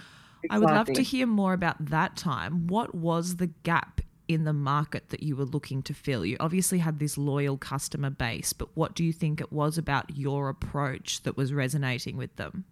Exactly. 0.43 0.49
I 0.51 0.59
would 0.59 0.75
love 0.75 0.93
to 0.95 1.03
hear 1.03 1.27
more 1.27 1.53
about 1.53 1.85
that 1.87 2.17
time. 2.17 2.67
What 2.67 2.95
was 2.95 3.37
the 3.37 3.49
gap 3.63 4.01
in 4.27 4.45
the 4.45 4.53
market 4.53 5.11
that 5.11 5.23
you 5.23 5.37
were 5.37 5.45
looking 5.45 5.83
to 5.85 5.95
fill? 5.95 6.25
You 6.25 6.37
obviously 6.41 6.79
had 6.79 6.99
this 6.99 7.19
loyal 7.19 7.59
customer 7.59 8.11
base, 8.11 8.53
but 8.53 8.69
what 8.75 8.95
do 8.95 9.05
you 9.05 9.13
think 9.13 9.41
it 9.41 9.53
was 9.53 9.77
about 9.77 10.17
your 10.17 10.49
approach 10.49 11.23
that 11.25 11.37
was 11.37 11.53
resonating 11.53 12.17
with 12.17 12.35
them? 12.37 12.65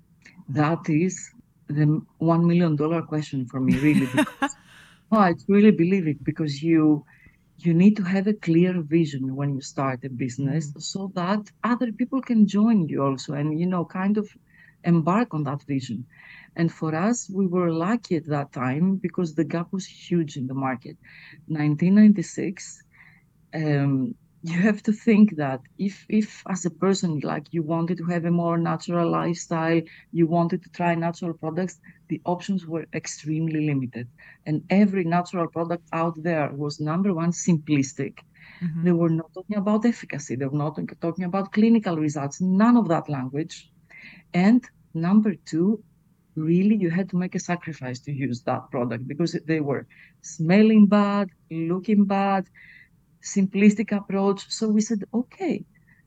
That 0.48 0.88
is 0.88 1.30
the 1.68 2.02
$1 2.20 2.44
million 2.44 3.06
question 3.06 3.46
for 3.46 3.60
me, 3.60 3.78
really. 3.78 4.08
oh, 4.42 4.48
I 5.18 5.34
really 5.48 5.72
believe 5.72 6.06
it 6.06 6.22
because 6.22 6.62
you 6.62 7.04
you 7.58 7.74
need 7.74 7.96
to 7.96 8.02
have 8.02 8.26
a 8.26 8.32
clear 8.32 8.80
vision 8.80 9.36
when 9.36 9.54
you 9.54 9.60
start 9.60 10.04
a 10.04 10.08
business 10.08 10.68
mm-hmm. 10.68 10.80
so 10.80 11.12
that 11.14 11.50
other 11.62 11.92
people 11.92 12.22
can 12.22 12.46
join 12.46 12.88
you 12.88 13.02
also 13.02 13.34
and 13.34 13.58
you 13.58 13.66
know 13.66 13.84
kind 13.84 14.16
of 14.16 14.28
embark 14.84 15.34
on 15.34 15.44
that 15.44 15.62
vision 15.64 16.06
and 16.56 16.72
for 16.72 16.94
us 16.94 17.28
we 17.28 17.46
were 17.46 17.70
lucky 17.70 18.16
at 18.16 18.26
that 18.26 18.50
time 18.52 18.96
because 18.96 19.34
the 19.34 19.44
gap 19.44 19.66
was 19.72 19.84
huge 19.84 20.36
in 20.36 20.46
the 20.46 20.54
market 20.54 20.96
1996 21.48 22.82
um, 23.54 24.14
you 24.42 24.58
have 24.58 24.82
to 24.82 24.92
think 24.92 25.36
that 25.36 25.60
if 25.78 26.06
if 26.08 26.42
as 26.48 26.64
a 26.64 26.70
person 26.70 27.20
like 27.20 27.46
you 27.50 27.62
wanted 27.62 27.98
to 27.98 28.06
have 28.06 28.24
a 28.24 28.30
more 28.30 28.56
natural 28.56 29.10
lifestyle 29.10 29.80
you 30.12 30.26
wanted 30.26 30.62
to 30.62 30.70
try 30.70 30.94
natural 30.94 31.34
products 31.34 31.78
the 32.10 32.20
options 32.24 32.66
were 32.66 32.86
extremely 32.92 33.60
limited. 33.66 34.06
And 34.46 34.62
every 34.68 35.04
natural 35.04 35.46
product 35.48 35.84
out 35.92 36.20
there 36.22 36.50
was 36.52 36.80
number 36.80 37.14
one 37.14 37.32
simplistic. 37.32 38.14
Mm-hmm. 38.62 38.84
they 38.84 38.92
were 38.92 39.14
not 39.20 39.32
talking 39.32 39.56
about 39.56 39.86
efficacy. 39.86 40.34
They 40.34 40.46
were 40.46 40.62
not 40.64 40.78
talking 41.00 41.24
about 41.24 41.52
clinical 41.52 41.96
results 41.96 42.40
none 42.40 42.76
of 42.76 42.88
that 42.88 43.08
language. 43.08 43.70
And 44.34 44.60
number 44.92 45.34
two 45.50 45.82
really 46.34 46.76
you 46.76 46.90
had 46.90 47.08
to 47.10 47.16
make 47.16 47.34
a 47.34 47.46
sacrifice 47.52 47.98
to 48.00 48.12
use 48.12 48.42
that 48.42 48.62
product 48.70 49.06
because 49.06 49.32
they 49.46 49.60
were 49.60 49.86
smelling 50.20 50.86
bad 50.86 51.28
looking 51.50 52.04
bad 52.04 52.42
simplistic 53.22 53.92
approach. 53.96 54.50
So 54.50 54.68
we 54.68 54.80
said, 54.80 55.04
okay, 55.14 55.64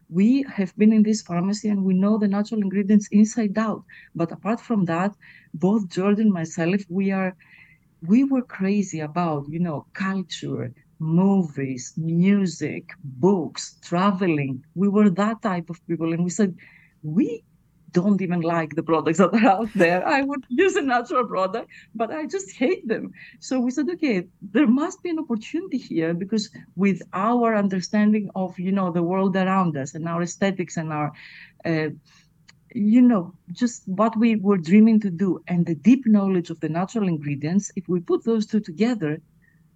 we 0.09 0.43
have 0.53 0.75
been 0.77 0.93
in 0.93 1.03
this 1.03 1.21
pharmacy 1.21 1.69
and 1.69 1.83
we 1.83 1.93
know 1.93 2.17
the 2.17 2.27
natural 2.27 2.61
ingredients 2.61 3.07
inside 3.11 3.57
out. 3.57 3.83
But 4.15 4.31
apart 4.31 4.59
from 4.59 4.85
that, 4.85 5.15
both 5.53 5.89
Jordan 5.89 6.25
and 6.25 6.33
myself, 6.33 6.81
we 6.89 7.11
are 7.11 7.35
we 8.05 8.23
were 8.23 8.41
crazy 8.41 8.99
about, 8.99 9.47
you 9.49 9.59
know, 9.59 9.85
culture, 9.93 10.73
movies, 10.99 11.93
music, 11.97 12.91
books, 13.03 13.77
traveling. 13.81 14.63
We 14.75 14.89
were 14.89 15.09
that 15.11 15.41
type 15.41 15.69
of 15.69 15.85
people. 15.87 16.13
And 16.13 16.23
we 16.23 16.29
said, 16.29 16.55
we 17.01 17.43
don't 17.93 18.21
even 18.21 18.41
like 18.41 18.75
the 18.75 18.83
products 18.83 19.17
that 19.21 19.33
are 19.33 19.47
out 19.47 19.69
there. 19.75 20.05
I 20.07 20.21
would 20.21 20.45
use 20.49 20.75
a 20.75 20.81
natural 20.81 21.25
product, 21.25 21.69
but 21.95 22.11
I 22.11 22.25
just 22.25 22.51
hate 22.51 22.87
them. 22.87 23.13
So 23.39 23.59
we 23.59 23.71
said, 23.71 23.89
okay, 23.91 24.27
there 24.41 24.67
must 24.67 25.01
be 25.03 25.09
an 25.09 25.19
opportunity 25.19 25.77
here 25.77 26.13
because 26.13 26.49
with 26.75 27.01
our 27.13 27.55
understanding 27.55 28.29
of, 28.35 28.57
you 28.59 28.71
know, 28.71 28.91
the 28.91 29.03
world 29.03 29.35
around 29.35 29.77
us 29.77 29.95
and 29.95 30.07
our 30.07 30.21
aesthetics 30.21 30.77
and 30.77 30.91
our 30.91 31.13
uh, 31.65 31.89
you 32.75 33.01
know, 33.01 33.33
just 33.51 33.87
what 33.87 34.17
we 34.17 34.35
were 34.35 34.57
dreaming 34.57 34.99
to 34.99 35.11
do 35.11 35.43
and 35.47 35.65
the 35.65 35.75
deep 35.75 36.07
knowledge 36.07 36.49
of 36.49 36.59
the 36.59 36.69
natural 36.69 37.07
ingredients, 37.07 37.71
if 37.75 37.87
we 37.87 37.99
put 37.99 38.23
those 38.23 38.45
two 38.47 38.59
together, 38.59 39.21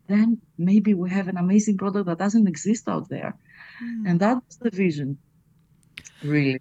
then 0.07 0.39
maybe 0.57 0.93
we 0.93 1.09
have 1.09 1.27
an 1.27 1.37
amazing 1.37 1.77
product 1.77 2.07
that 2.07 2.17
doesn't 2.17 2.47
exist 2.47 2.87
out 2.87 3.07
there. 3.09 3.37
Mm. 3.83 4.09
And 4.09 4.19
that's 4.19 4.55
the 4.57 4.71
vision, 4.71 5.17
really. 6.23 6.59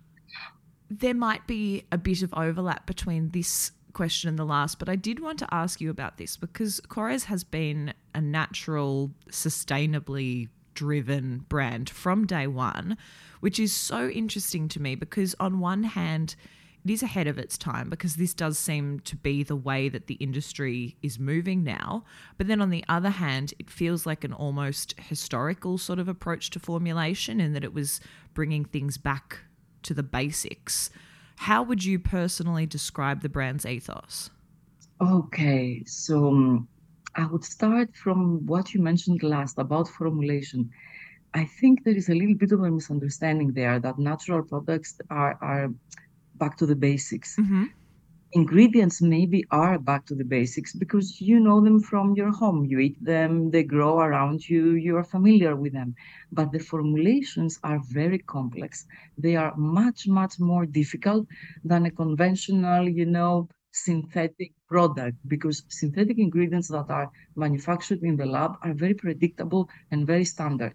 There 0.89 1.15
might 1.15 1.47
be 1.47 1.85
a 1.91 1.99
bit 1.99 2.23
of 2.23 2.33
overlap 2.35 2.87
between 2.87 3.31
this 3.31 3.73
question 3.93 4.29
and 4.29 4.39
the 4.39 4.45
last, 4.45 4.79
but 4.79 4.89
I 4.89 4.97
did 4.97 5.21
want 5.21 5.39
to 5.41 5.55
ask 5.55 5.81
you 5.81 5.91
about 5.91 6.19
this 6.19 6.37
because 6.37 6.81
Korres 6.89 7.25
has 7.25 7.43
been 7.45 7.95
a 8.15 8.21
natural, 8.21 9.11
sustainably 9.31 10.49
driven 10.75 11.39
brand 11.49 11.89
from 11.89 12.27
day 12.27 12.47
one, 12.47 12.97
which 13.41 13.59
is 13.59 13.75
so 13.75 14.09
interesting 14.09 14.69
to 14.69 14.81
me 14.81 14.95
because, 14.95 15.35
on 15.41 15.59
one 15.59 15.83
hand, 15.83 16.37
it 16.85 16.93
is 16.93 17.03
ahead 17.03 17.27
of 17.27 17.39
its 17.39 17.59
time 17.59 17.91
because 17.91 18.15
this 18.15 18.33
does 18.33 18.59
seem 18.59 19.01
to 19.01 19.17
be 19.17 19.43
the 19.43 19.57
way 19.57 19.89
that 19.89 20.07
the 20.07 20.15
industry 20.15 20.97
is 21.03 21.19
moving 21.19 21.65
now. 21.65 22.05
But 22.39 22.47
then 22.47 22.61
on 22.61 22.71
the 22.71 22.85
other 22.89 23.11
hand, 23.11 23.55
it 23.59 23.71
feels 23.71 24.07
like 24.07 24.23
an 24.23 24.33
almost 24.33 24.95
historical 25.01 25.79
sort 25.79 25.99
of 25.99 26.07
approach 26.07 26.51
to 26.51 26.61
formulation 26.61 27.41
in 27.41 27.55
that 27.55 27.65
it 27.65 27.75
was 27.75 28.01
bringing 28.35 28.65
things 28.65 28.99
back 28.99 29.41
to 29.87 29.95
the 29.95 30.03
basics. 30.03 30.91
How 31.37 31.63
would 31.63 31.85
you 31.85 31.99
personally 31.99 32.67
describe 32.67 33.21
the 33.23 33.29
brand's 33.29 33.67
ethos? 33.67 34.31
Okay, 35.01 35.85
so 35.85 36.29
um, 36.29 36.69
I 37.15 37.27
would 37.27 37.45
start 37.45 37.95
from 37.95 38.45
what 38.47 38.73
you 38.73 38.81
mentioned 38.81 39.23
last 39.23 39.59
about 39.59 39.89
formulation. 39.89 40.71
I 41.35 41.45
think 41.45 41.85
there 41.85 41.97
is 41.97 42.09
a 42.09 42.15
little 42.15 42.35
bit 42.35 42.53
of 42.53 42.61
a 42.63 42.71
misunderstanding 42.71 43.53
there 43.53 43.79
that 43.81 43.99
natural 43.99 44.43
products 44.43 44.99
are, 45.11 45.39
are 45.43 45.73
back 46.37 46.57
to 46.59 46.67
the 46.67 46.77
basics. 46.77 47.37
Mm-hmm. 47.37 47.65
Ingredients 48.37 49.01
maybe 49.03 49.45
are 49.51 49.79
back 49.79 50.05
to 50.07 50.15
the 50.15 50.25
basics 50.25 50.73
because 50.75 51.21
you 51.21 51.41
know 51.41 51.61
them 51.61 51.81
from 51.81 52.15
your 52.15 52.31
home. 52.31 52.65
You 52.65 52.79
eat 52.79 52.99
them, 53.05 53.51
they 53.51 53.65
grow 53.65 53.99
around 53.99 54.49
you, 54.49 54.73
you 54.87 54.97
are 54.97 55.05
familiar 55.17 55.57
with 55.57 55.73
them. 55.73 55.95
But 56.31 56.53
the 56.53 56.61
formulations 56.61 57.59
are 57.65 57.81
very 58.01 58.19
complex. 58.21 58.87
They 59.19 59.37
are 59.37 59.55
much, 59.57 60.07
much 60.09 60.35
more 60.39 60.67
difficult 60.67 61.27
than 61.65 61.87
a 61.87 61.91
conventional, 61.91 62.89
you 62.89 63.07
know, 63.07 63.49
synthetic 63.73 64.53
product 64.69 65.17
because 65.29 65.65
synthetic 65.69 66.19
ingredients 66.19 66.69
that 66.69 66.89
are 66.91 67.11
manufactured 67.37 68.03
in 68.03 68.17
the 68.17 68.27
lab 68.27 68.53
are 68.63 68.75
very 68.75 68.95
predictable 68.95 69.69
and 69.91 70.07
very 70.07 70.25
standard. 70.25 70.75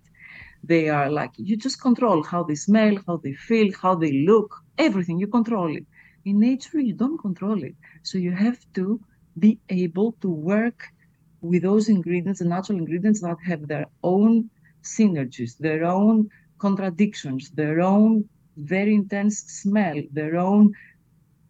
They 0.63 0.89
are 0.89 1.10
like 1.12 1.32
you 1.38 1.56
just 1.58 1.82
control 1.82 2.24
how 2.24 2.44
they 2.44 2.56
smell, 2.56 2.98
how 3.08 3.18
they 3.18 3.34
feel, 3.34 3.72
how 3.82 3.96
they 3.96 4.12
look, 4.25 4.56
everything. 4.77 5.20
You 5.20 5.27
control 5.27 5.75
it. 5.75 5.86
In 6.25 6.40
nature, 6.40 6.80
you 6.80 6.94
don't 6.94 7.18
control 7.20 7.63
it. 7.63 7.75
So 8.04 8.18
you 8.18 8.32
have 8.32 8.60
to 8.75 9.00
be 9.38 9.60
able 9.70 10.13
to 10.22 10.30
work 10.30 10.88
with 11.42 11.63
those 11.63 11.90
ingredients, 11.90 12.40
the 12.40 12.46
natural 12.46 12.78
ingredients 12.80 13.22
that 13.22 13.38
have 13.46 13.68
their 13.68 13.88
own 14.04 14.50
synergies, 14.84 15.58
their 15.58 15.84
own 15.86 16.30
contradictions, 16.60 17.51
their 17.51 17.82
own 17.82 18.25
very 18.58 18.94
intense 18.96 19.40
smell, 19.40 20.01
their 20.12 20.38
own 20.38 20.74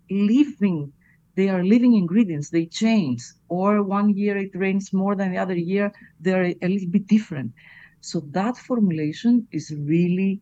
living 0.10 0.92
they 1.36 1.50
are 1.50 1.64
living 1.64 1.94
ingredients. 1.96 2.50
They 2.50 2.66
change. 2.66 3.24
Or 3.48 3.84
one 3.84 4.10
year 4.18 4.38
it 4.38 4.52
rains 4.54 4.92
more 4.94 5.16
than 5.16 5.32
the 5.32 5.38
other 5.38 5.56
year 5.58 5.92
they're 6.20 6.54
a 6.62 6.68
little 6.68 6.90
bit 6.90 7.08
different. 7.08 7.54
So 8.02 8.22
that 8.32 8.58
formulation 8.58 9.48
is 9.52 9.74
really 9.78 10.42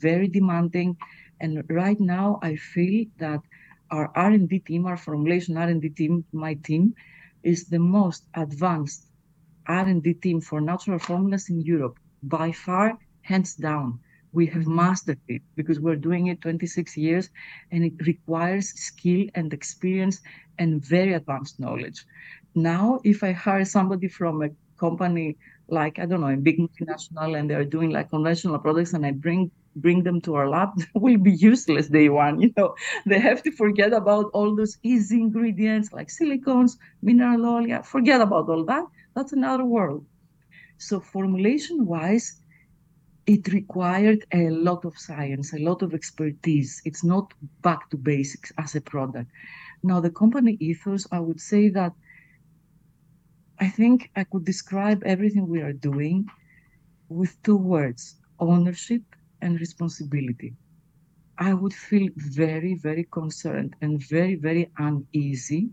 very 0.00 0.28
demanding. 0.28 0.96
And 1.40 1.62
right 1.68 2.00
now 2.00 2.38
i 2.42 2.56
feel 2.56 3.04
that 3.18 3.40
our 3.92 4.10
r&d 4.16 4.58
team 4.68 4.86
our 4.86 4.96
formulation 4.96 5.56
r&d 5.56 5.88
team 6.00 6.24
my 6.32 6.54
team 6.68 6.94
is 7.42 7.66
the 7.74 7.78
most 7.78 8.26
advanced 8.34 9.02
r&d 9.66 10.14
team 10.24 10.40
for 10.40 10.60
natural 10.60 10.98
formulas 10.98 11.48
in 11.48 11.60
europe 11.60 11.96
by 12.22 12.50
far 12.50 12.98
hands 13.22 13.54
down 13.54 13.98
we 14.32 14.46
have 14.46 14.62
mm-hmm. 14.62 14.76
mastered 14.76 15.20
it 15.28 15.42
because 15.56 15.78
we're 15.78 15.96
doing 15.96 16.28
it 16.28 16.40
26 16.40 16.96
years 16.96 17.30
and 17.70 17.84
it 17.84 17.92
requires 18.06 18.70
skill 18.70 19.26
and 19.34 19.52
experience 19.52 20.20
and 20.58 20.84
very 20.84 21.12
advanced 21.14 21.60
knowledge. 21.60 22.04
Now, 22.54 23.00
if 23.04 23.22
I 23.22 23.32
hire 23.32 23.64
somebody 23.64 24.08
from 24.08 24.42
a 24.42 24.50
company 24.78 25.36
like, 25.68 25.98
I 25.98 26.06
don't 26.06 26.20
know, 26.20 26.28
a 26.28 26.36
big 26.36 26.58
multinational 26.58 27.38
and 27.38 27.48
they're 27.48 27.64
doing 27.64 27.90
like 27.90 28.10
conventional 28.10 28.58
products 28.58 28.94
and 28.94 29.06
I 29.06 29.12
bring 29.12 29.50
bring 29.76 30.02
them 30.02 30.20
to 30.20 30.34
our 30.34 30.48
lab 30.48 30.70
will 30.94 31.18
be 31.18 31.32
useless 31.32 31.88
day 31.88 32.08
one 32.08 32.40
you 32.40 32.52
know 32.56 32.74
they 33.06 33.18
have 33.18 33.42
to 33.42 33.50
forget 33.52 33.92
about 33.92 34.30
all 34.34 34.54
those 34.54 34.78
easy 34.82 35.20
ingredients 35.20 35.92
like 35.92 36.08
silicones 36.08 36.72
mineral 37.02 37.46
oil 37.46 37.82
forget 37.82 38.20
about 38.20 38.48
all 38.48 38.64
that 38.64 38.84
that's 39.14 39.32
another 39.32 39.64
world 39.64 40.04
so 40.78 41.00
formulation 41.00 41.86
wise 41.86 42.42
it 43.26 43.52
required 43.52 44.24
a 44.32 44.50
lot 44.50 44.84
of 44.84 44.98
science, 44.98 45.52
a 45.52 45.58
lot 45.58 45.82
of 45.82 45.94
expertise. 45.94 46.82
It's 46.84 47.04
not 47.04 47.32
back 47.62 47.88
to 47.90 47.96
basics 47.96 48.52
as 48.58 48.74
a 48.74 48.80
product. 48.80 49.30
Now, 49.82 50.00
the 50.00 50.10
company 50.10 50.56
ethos, 50.60 51.06
I 51.12 51.20
would 51.20 51.40
say 51.40 51.68
that 51.70 51.92
I 53.60 53.68
think 53.68 54.10
I 54.16 54.24
could 54.24 54.44
describe 54.44 55.02
everything 55.04 55.46
we 55.46 55.60
are 55.60 55.72
doing 55.72 56.28
with 57.08 57.40
two 57.42 57.56
words 57.56 58.16
ownership 58.40 59.02
and 59.42 59.60
responsibility. 59.60 60.54
I 61.38 61.52
would 61.54 61.74
feel 61.74 62.08
very, 62.16 62.74
very 62.74 63.06
concerned 63.10 63.76
and 63.82 64.00
very, 64.08 64.36
very 64.36 64.70
uneasy 64.78 65.70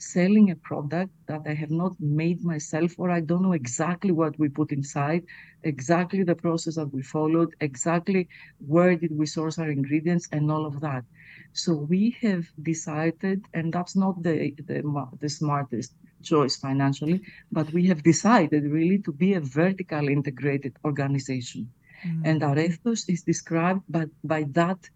selling 0.00 0.50
a 0.50 0.56
product 0.56 1.12
that 1.26 1.42
I 1.46 1.52
have 1.52 1.70
not 1.70 1.94
made 2.00 2.42
myself, 2.42 2.94
or 2.98 3.10
I 3.10 3.20
don't 3.20 3.42
know 3.42 3.52
exactly 3.52 4.12
what 4.12 4.38
we 4.38 4.48
put 4.48 4.72
inside, 4.72 5.24
exactly 5.62 6.22
the 6.22 6.34
process 6.34 6.76
that 6.76 6.92
we 6.92 7.02
followed, 7.02 7.54
exactly 7.60 8.28
where 8.66 8.96
did 8.96 9.12
we 9.16 9.26
source 9.26 9.58
our 9.58 9.70
ingredients, 9.70 10.26
and 10.32 10.50
all 10.50 10.64
of 10.64 10.80
that. 10.80 11.04
So 11.52 11.74
we 11.74 12.16
have 12.22 12.46
decided, 12.62 13.44
and 13.52 13.72
that's 13.72 13.94
not 13.94 14.22
the, 14.22 14.54
the, 14.66 14.82
the 15.20 15.28
smartest 15.28 15.92
choice 16.22 16.56
financially, 16.56 17.20
but 17.52 17.70
we 17.72 17.86
have 17.88 18.02
decided 18.02 18.64
really 18.64 18.98
to 19.00 19.12
be 19.12 19.34
a 19.34 19.40
vertical 19.40 20.08
integrated 20.08 20.76
organization. 20.84 21.70
Mm. 22.06 22.22
And 22.24 22.42
our 22.42 22.58
ethos 22.58 23.08
is 23.08 23.22
described 23.22 23.82
by, 23.88 24.06
by 24.24 24.44
that 24.52 24.88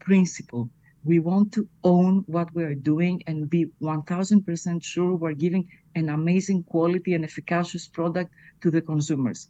principle. 0.00 0.70
We 1.04 1.18
want 1.18 1.52
to 1.54 1.68
own 1.82 2.22
what 2.26 2.54
we're 2.54 2.74
doing 2.74 3.22
and 3.26 3.50
be 3.50 3.66
1000% 3.80 4.84
sure 4.84 5.14
we're 5.14 5.32
giving 5.32 5.68
an 5.94 6.08
amazing 6.08 6.62
quality 6.64 7.14
and 7.14 7.24
efficacious 7.24 7.88
product 7.88 8.32
to 8.60 8.70
the 8.70 8.80
consumers. 8.80 9.48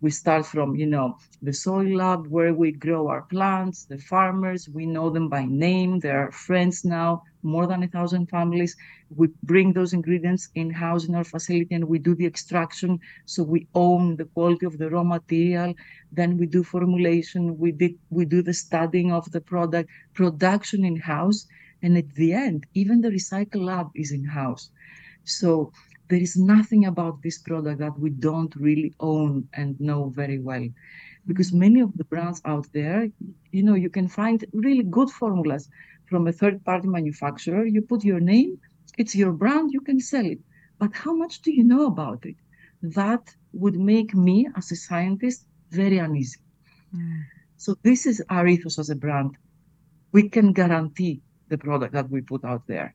We 0.00 0.10
start 0.10 0.44
from 0.44 0.74
you 0.76 0.86
know 0.86 1.16
the 1.40 1.52
soil 1.52 1.96
lab 1.96 2.26
where 2.26 2.52
we 2.52 2.72
grow 2.72 3.08
our 3.08 3.22
plants 3.22 3.84
the 3.84 3.98
farmers. 3.98 4.68
We 4.68 4.86
know 4.86 5.08
them 5.08 5.28
by 5.28 5.46
name. 5.46 5.98
They're 6.00 6.30
friends 6.30 6.84
now 6.84 7.22
more 7.44 7.66
than 7.66 7.82
a 7.82 7.88
thousand 7.88 8.28
families. 8.28 8.76
We 9.14 9.28
bring 9.42 9.72
those 9.72 9.92
ingredients 9.92 10.48
in 10.54 10.70
house 10.70 11.06
in 11.06 11.14
our 11.14 11.24
facility 11.24 11.74
and 11.74 11.84
we 11.84 11.98
do 11.98 12.14
the 12.14 12.26
extraction. 12.26 12.98
So 13.26 13.42
we 13.42 13.68
own 13.74 14.16
the 14.16 14.26
quality 14.26 14.66
of 14.66 14.78
the 14.78 14.90
raw 14.90 15.04
material. 15.04 15.74
Then 16.12 16.36
we 16.38 16.46
do 16.46 16.64
formulation. 16.64 17.58
We 17.58 17.72
did 17.72 17.94
we 18.10 18.24
do 18.24 18.42
the 18.42 18.54
studying 18.54 19.12
of 19.12 19.30
the 19.32 19.40
product 19.40 19.90
production 20.14 20.84
in 20.84 20.96
house 20.96 21.46
and 21.82 21.96
at 21.98 22.14
the 22.14 22.32
end 22.32 22.66
even 22.74 23.00
the 23.02 23.10
recycle 23.10 23.62
lab 23.64 23.88
is 23.94 24.12
in 24.12 24.24
house 24.24 24.70
so 25.24 25.72
there 26.08 26.20
is 26.20 26.36
nothing 26.36 26.84
about 26.86 27.22
this 27.22 27.38
product 27.38 27.78
that 27.80 27.98
we 27.98 28.10
don't 28.10 28.54
really 28.56 28.94
own 29.00 29.48
and 29.54 29.80
know 29.80 30.10
very 30.10 30.38
well. 30.38 30.66
Because 31.26 31.52
many 31.52 31.80
of 31.80 31.96
the 31.96 32.04
brands 32.04 32.40
out 32.44 32.66
there 32.72 33.08
you 33.52 33.62
know 33.62 33.74
you 33.74 33.90
can 33.90 34.08
find 34.08 34.44
really 34.52 34.82
good 34.82 35.10
formulas 35.10 35.68
from 36.06 36.26
a 36.26 36.32
third 36.32 36.64
party 36.64 36.88
manufacturer 36.88 37.64
you 37.64 37.80
put 37.82 38.04
your 38.04 38.20
name 38.20 38.58
it's 38.96 39.14
your 39.14 39.32
brand 39.32 39.72
you 39.72 39.80
can 39.80 40.00
sell 40.00 40.24
it. 40.24 40.38
But 40.78 40.94
how 40.94 41.14
much 41.14 41.42
do 41.42 41.52
you 41.52 41.64
know 41.64 41.86
about 41.86 42.24
it? 42.26 42.36
That 42.82 43.34
would 43.52 43.76
make 43.76 44.14
me 44.14 44.48
as 44.56 44.70
a 44.72 44.76
scientist 44.76 45.46
very 45.70 45.98
uneasy. 45.98 46.40
Mm. 46.94 47.22
so 47.56 47.74
this 47.82 48.06
is 48.06 48.22
our 48.30 48.46
ethos 48.46 48.78
as 48.78 48.90
a 48.90 48.94
brand. 48.94 49.36
We 50.12 50.28
can 50.28 50.52
guarantee 50.52 51.22
the 51.48 51.58
product 51.58 51.92
that 51.94 52.08
we 52.08 52.20
put 52.20 52.44
out 52.44 52.62
there 52.68 52.94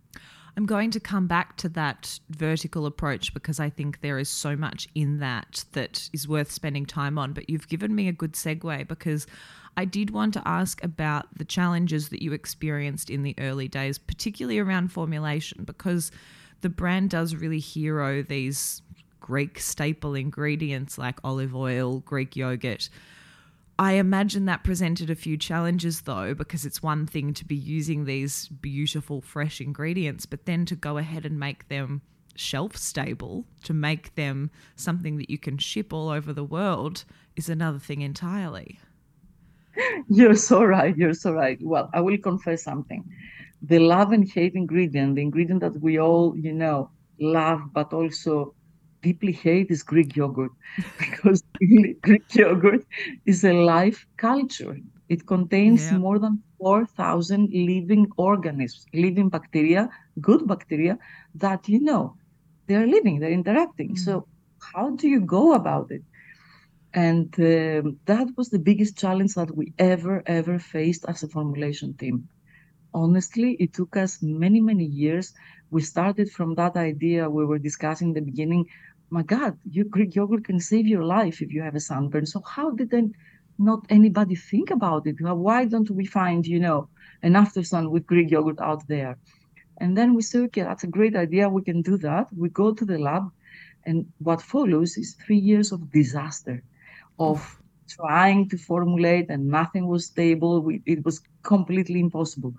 I'm 0.59 0.65
going 0.65 0.91
to 0.91 0.99
come 0.99 1.25
back 1.25 1.55
to 1.59 1.69
that 1.69 2.19
vertical 2.31 2.85
approach 2.85 3.33
because 3.33 3.61
I 3.61 3.69
think 3.69 4.01
there 4.01 4.19
is 4.19 4.27
so 4.27 4.57
much 4.57 4.89
in 4.93 5.19
that 5.19 5.63
that 5.71 6.09
is 6.11 6.27
worth 6.27 6.51
spending 6.51 6.85
time 6.85 7.17
on. 7.17 7.31
But 7.31 7.49
you've 7.49 7.69
given 7.69 7.95
me 7.95 8.09
a 8.09 8.11
good 8.11 8.33
segue 8.33 8.85
because 8.89 9.25
I 9.77 9.85
did 9.85 10.09
want 10.09 10.33
to 10.33 10.45
ask 10.45 10.83
about 10.83 11.27
the 11.33 11.45
challenges 11.45 12.09
that 12.09 12.21
you 12.21 12.33
experienced 12.33 13.09
in 13.09 13.23
the 13.23 13.35
early 13.37 13.69
days, 13.69 13.97
particularly 13.97 14.59
around 14.59 14.91
formulation, 14.91 15.63
because 15.63 16.11
the 16.59 16.67
brand 16.67 17.11
does 17.11 17.35
really 17.35 17.59
hero 17.59 18.21
these 18.21 18.81
Greek 19.21 19.59
staple 19.59 20.13
ingredients 20.13 20.97
like 20.97 21.19
olive 21.23 21.55
oil, 21.55 22.01
Greek 22.01 22.35
yogurt. 22.35 22.89
I 23.79 23.93
imagine 23.93 24.43
that 24.45 24.65
presented 24.65 25.09
a 25.09 25.15
few 25.15 25.37
challenges 25.37 26.01
though, 26.01 26.33
because 26.33 26.65
it's 26.65 26.83
one 26.83 27.07
thing 27.07 27.33
to 27.35 27.45
be 27.45 27.55
using 27.55 28.03
these 28.03 28.49
beautiful, 28.49 29.21
fresh 29.21 29.61
ingredients, 29.61 30.25
but 30.25 30.45
then 30.45 30.65
to 30.65 30.75
go 30.75 30.97
ahead 30.97 31.25
and 31.25 31.39
make 31.39 31.69
them 31.69 32.01
shelf 32.35 32.75
stable, 32.75 33.45
to 33.63 33.73
make 33.73 34.15
them 34.15 34.51
something 34.75 35.15
that 35.17 35.29
you 35.29 35.37
can 35.37 35.57
ship 35.57 35.93
all 35.93 36.09
over 36.09 36.33
the 36.33 36.43
world 36.43 37.05
is 37.37 37.47
another 37.47 37.79
thing 37.79 38.01
entirely. 38.01 38.81
You're 40.09 40.35
so 40.35 40.61
right. 40.61 40.95
You're 40.97 41.13
so 41.13 41.31
right. 41.31 41.57
Well, 41.61 41.89
I 41.93 42.01
will 42.01 42.17
confess 42.17 42.63
something. 42.63 43.05
The 43.61 43.79
love 43.79 44.11
and 44.11 44.29
hate 44.29 44.55
ingredient, 44.55 45.15
the 45.15 45.21
ingredient 45.21 45.61
that 45.61 45.79
we 45.81 45.99
all, 45.99 46.35
you 46.37 46.51
know, 46.51 46.91
love, 47.17 47.61
but 47.73 47.93
also 47.93 48.53
deeply 49.01 49.31
hate 49.31 49.71
is 49.71 49.83
Greek 49.83 50.15
yogurt 50.15 50.51
because 50.99 51.43
Greek 52.01 52.35
yogurt 52.35 52.85
is 53.25 53.43
a 53.43 53.53
life 53.53 54.05
culture. 54.17 54.77
It 55.09 55.25
contains 55.25 55.91
yeah. 55.91 55.97
more 55.97 56.19
than 56.19 56.43
4,000 56.59 57.49
living 57.51 58.07
organisms, 58.17 58.85
living 58.93 59.29
bacteria, 59.29 59.89
good 60.21 60.47
bacteria 60.47 60.99
that, 61.35 61.67
you 61.67 61.79
know, 61.79 62.15
they're 62.67 62.87
living, 62.87 63.19
they're 63.19 63.31
interacting. 63.31 63.95
Mm. 63.95 63.97
So, 63.97 64.27
how 64.73 64.91
do 64.91 65.07
you 65.07 65.21
go 65.21 65.53
about 65.53 65.89
it? 65.89 66.03
And 66.93 67.33
uh, 67.39 67.91
that 68.05 68.27
was 68.35 68.49
the 68.49 68.59
biggest 68.59 68.97
challenge 68.97 69.33
that 69.35 69.55
we 69.55 69.73
ever, 69.79 70.23
ever 70.25 70.59
faced 70.59 71.05
as 71.07 71.23
a 71.23 71.27
formulation 71.27 71.93
team. 71.95 72.27
Honestly, 72.93 73.53
it 73.59 73.73
took 73.73 73.95
us 73.95 74.19
many, 74.21 74.59
many 74.59 74.85
years. 74.85 75.33
We 75.69 75.81
started 75.81 76.31
from 76.31 76.55
that 76.55 76.75
idea 76.75 77.29
we 77.29 77.45
were 77.45 77.59
discussing 77.59 78.09
in 78.09 78.13
the 78.15 78.21
beginning 78.21 78.65
my 79.09 79.23
God, 79.23 79.57
your 79.69 79.85
Greek 79.85 80.15
yogurt 80.15 80.45
can 80.45 80.59
save 80.59 80.87
your 80.87 81.03
life 81.03 81.41
if 81.41 81.51
you 81.51 81.61
have 81.61 81.75
a 81.75 81.79
sunburn. 81.79 82.25
So 82.25 82.41
how 82.41 82.71
did 82.71 82.91
then 82.91 83.13
not 83.57 83.85
anybody 83.89 84.35
think 84.35 84.71
about 84.71 85.07
it? 85.07 85.15
Why 85.19 85.65
don't 85.65 85.89
we 85.89 86.05
find, 86.05 86.45
you 86.45 86.59
know, 86.59 86.89
an 87.23 87.35
after 87.35 87.63
sun 87.63 87.91
with 87.91 88.05
Greek 88.05 88.29
yogurt 88.31 88.59
out 88.59 88.87
there? 88.87 89.17
And 89.77 89.97
then 89.97 90.13
we 90.13 90.21
say, 90.21 90.39
okay, 90.39 90.61
that's 90.61 90.83
a 90.83 90.87
great 90.87 91.15
idea. 91.15 91.49
We 91.49 91.63
can 91.63 91.81
do 91.81 91.97
that. 91.97 92.27
We 92.35 92.49
go 92.49 92.73
to 92.73 92.85
the 92.85 92.97
lab, 92.97 93.31
and 93.85 94.05
what 94.19 94.41
follows 94.41 94.97
is 94.97 95.15
three 95.25 95.37
years 95.37 95.71
of 95.71 95.91
disaster, 95.91 96.61
of 97.17 97.59
trying 97.87 98.49
to 98.49 98.57
formulate, 98.57 99.29
and 99.29 99.47
nothing 99.47 99.87
was 99.87 100.05
stable. 100.05 100.61
We, 100.61 100.81
it 100.85 101.03
was 101.03 101.21
completely 101.43 101.99
impossible. 101.99 102.53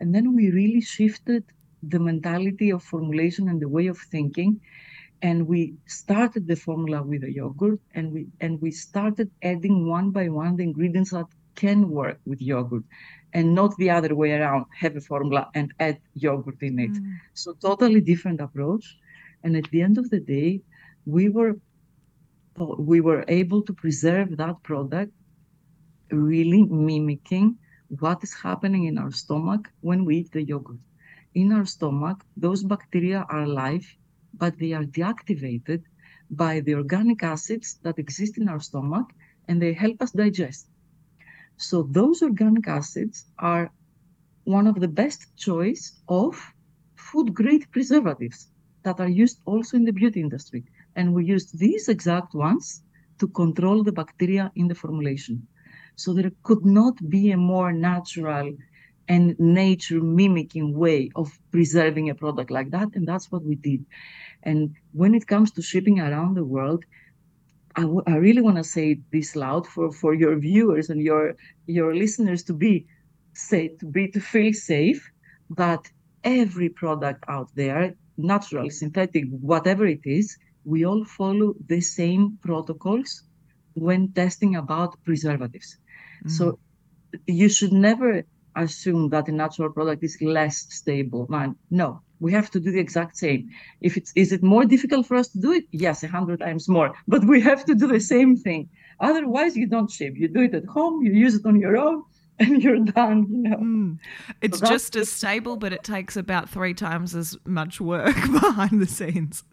And 0.00 0.14
then 0.14 0.34
we 0.34 0.50
really 0.50 0.80
shifted 0.80 1.44
the 1.82 2.00
mentality 2.00 2.70
of 2.70 2.82
formulation 2.82 3.48
and 3.48 3.60
the 3.60 3.68
way 3.68 3.86
of 3.86 3.98
thinking 3.98 4.60
and 5.22 5.46
we 5.46 5.74
started 5.86 6.46
the 6.46 6.56
formula 6.56 7.02
with 7.02 7.22
the 7.22 7.32
yogurt 7.32 7.80
and 7.94 8.12
we 8.12 8.26
and 8.40 8.60
we 8.60 8.70
started 8.70 9.30
adding 9.42 9.86
one 9.88 10.10
by 10.10 10.28
one 10.28 10.56
the 10.56 10.62
ingredients 10.62 11.10
that 11.10 11.26
can 11.54 11.88
work 11.88 12.18
with 12.26 12.40
yogurt 12.42 12.84
and 13.32 13.54
not 13.54 13.76
the 13.76 13.90
other 13.90 14.14
way 14.14 14.32
around 14.32 14.64
have 14.82 14.96
a 14.96 15.00
formula 15.00 15.48
and 15.54 15.72
add 15.80 15.98
yogurt 16.14 16.60
in 16.62 16.78
it. 16.78 16.92
Mm. 16.92 17.18
so 17.34 17.52
totally 17.54 18.00
different 18.00 18.40
approach. 18.40 18.96
And 19.42 19.56
at 19.56 19.70
the 19.70 19.82
end 19.82 19.98
of 19.98 20.08
the 20.10 20.20
day 20.20 20.62
we 21.06 21.28
were 21.28 21.54
we 22.78 23.00
were 23.00 23.24
able 23.28 23.62
to 23.62 23.72
preserve 23.72 24.36
that 24.36 24.62
product 24.62 25.12
really 26.10 26.62
mimicking 26.62 27.56
what 27.88 28.22
is 28.22 28.32
happening 28.32 28.84
in 28.84 28.96
our 28.98 29.10
stomach 29.10 29.70
when 29.80 30.04
we 30.04 30.18
eat 30.18 30.30
the 30.32 30.42
yogurt. 30.42 30.82
In 31.34 31.52
our 31.52 31.66
stomach 31.66 32.18
those 32.36 32.62
bacteria 32.62 33.26
are 33.28 33.42
alive 33.42 33.86
but 34.38 34.58
they 34.58 34.72
are 34.72 34.84
deactivated 34.84 35.82
by 36.30 36.60
the 36.60 36.74
organic 36.74 37.22
acids 37.22 37.78
that 37.82 37.98
exist 37.98 38.38
in 38.38 38.48
our 38.48 38.60
stomach 38.60 39.12
and 39.48 39.60
they 39.60 39.72
help 39.72 40.00
us 40.02 40.10
digest. 40.10 40.66
So 41.56 41.82
those 41.90 42.22
organic 42.22 42.66
acids 42.66 43.26
are 43.38 43.70
one 44.44 44.66
of 44.66 44.80
the 44.80 44.88
best 44.88 45.36
choice 45.36 46.00
of 46.08 46.40
food 46.96 47.34
grade 47.34 47.70
preservatives 47.70 48.48
that 48.82 49.00
are 49.00 49.08
used 49.08 49.40
also 49.44 49.76
in 49.76 49.84
the 49.84 49.92
beauty 49.92 50.20
industry. 50.20 50.64
And 50.96 51.14
we 51.14 51.24
used 51.24 51.58
these 51.58 51.88
exact 51.88 52.34
ones 52.34 52.82
to 53.18 53.28
control 53.28 53.82
the 53.82 53.92
bacteria 53.92 54.50
in 54.56 54.68
the 54.68 54.74
formulation. 54.74 55.46
So 55.96 56.12
there 56.12 56.32
could 56.42 56.64
not 56.64 57.08
be 57.08 57.30
a 57.30 57.36
more 57.36 57.72
natural 57.72 58.56
and 59.08 59.38
nature 59.38 60.00
mimicking 60.00 60.76
way 60.76 61.10
of 61.14 61.38
preserving 61.50 62.10
a 62.10 62.14
product 62.14 62.50
like 62.50 62.70
that. 62.70 62.88
And 62.94 63.06
that's 63.06 63.30
what 63.30 63.44
we 63.44 63.54
did. 63.54 63.84
And 64.42 64.74
when 64.92 65.14
it 65.14 65.26
comes 65.26 65.50
to 65.52 65.62
shipping 65.62 66.00
around 66.00 66.34
the 66.34 66.44
world, 66.44 66.84
I, 67.76 67.82
w- 67.82 68.02
I 68.06 68.16
really 68.16 68.40
want 68.40 68.56
to 68.56 68.64
say 68.64 69.00
this 69.12 69.34
loud 69.34 69.66
for, 69.66 69.90
for 69.92 70.14
your 70.14 70.36
viewers 70.36 70.90
and 70.90 71.00
your 71.02 71.34
your 71.66 71.94
listeners 71.94 72.42
to 72.44 72.54
be 72.54 72.86
safe, 73.34 73.78
to 73.78 73.86
be 73.86 74.08
to 74.08 74.20
feel 74.20 74.52
safe 74.52 75.10
that 75.56 75.90
every 76.22 76.68
product 76.68 77.24
out 77.28 77.50
there, 77.54 77.94
natural, 78.16 78.70
synthetic, 78.70 79.24
whatever 79.28 79.86
it 79.86 80.00
is, 80.04 80.36
we 80.64 80.86
all 80.86 81.04
follow 81.04 81.54
the 81.66 81.80
same 81.80 82.38
protocols 82.42 83.22
when 83.74 84.12
testing 84.12 84.56
about 84.56 84.96
preservatives. 85.04 85.76
Mm-hmm. 86.20 86.28
So 86.30 86.58
you 87.26 87.48
should 87.48 87.72
never 87.72 88.24
assume 88.56 89.08
that 89.10 89.28
a 89.28 89.32
natural 89.32 89.70
product 89.70 90.02
is 90.02 90.16
less 90.20 90.66
stable. 90.70 91.26
Man, 91.28 91.56
no, 91.70 92.00
we 92.20 92.32
have 92.32 92.50
to 92.52 92.60
do 92.60 92.70
the 92.70 92.80
exact 92.80 93.16
same. 93.16 93.50
If 93.80 93.96
it's 93.96 94.12
is 94.14 94.32
it 94.32 94.42
more 94.42 94.64
difficult 94.64 95.06
for 95.06 95.16
us 95.16 95.28
to 95.28 95.38
do 95.40 95.52
it? 95.52 95.64
Yes, 95.72 96.02
a 96.02 96.08
hundred 96.08 96.40
times 96.40 96.68
more. 96.68 96.94
But 97.08 97.24
we 97.24 97.40
have 97.40 97.64
to 97.66 97.74
do 97.74 97.86
the 97.86 98.00
same 98.00 98.36
thing. 98.36 98.68
Otherwise, 99.00 99.56
you 99.56 99.66
don't 99.66 99.90
ship. 99.90 100.14
You 100.16 100.28
do 100.28 100.42
it 100.42 100.54
at 100.54 100.64
home. 100.64 101.02
You 101.04 101.12
use 101.12 101.34
it 101.34 101.46
on 101.46 101.60
your 101.60 101.76
own, 101.76 102.04
and 102.38 102.62
you're 102.62 102.84
done. 102.84 103.26
You 103.30 103.42
know, 103.50 103.56
mm. 103.56 103.98
it's 104.40 104.60
so 104.60 104.66
just 104.66 104.96
as 104.96 105.10
stable, 105.10 105.56
but 105.56 105.72
it 105.72 105.82
takes 105.82 106.16
about 106.16 106.48
three 106.48 106.74
times 106.74 107.14
as 107.14 107.36
much 107.44 107.80
work 107.80 108.14
behind 108.40 108.80
the 108.80 108.86
scenes. 108.86 109.44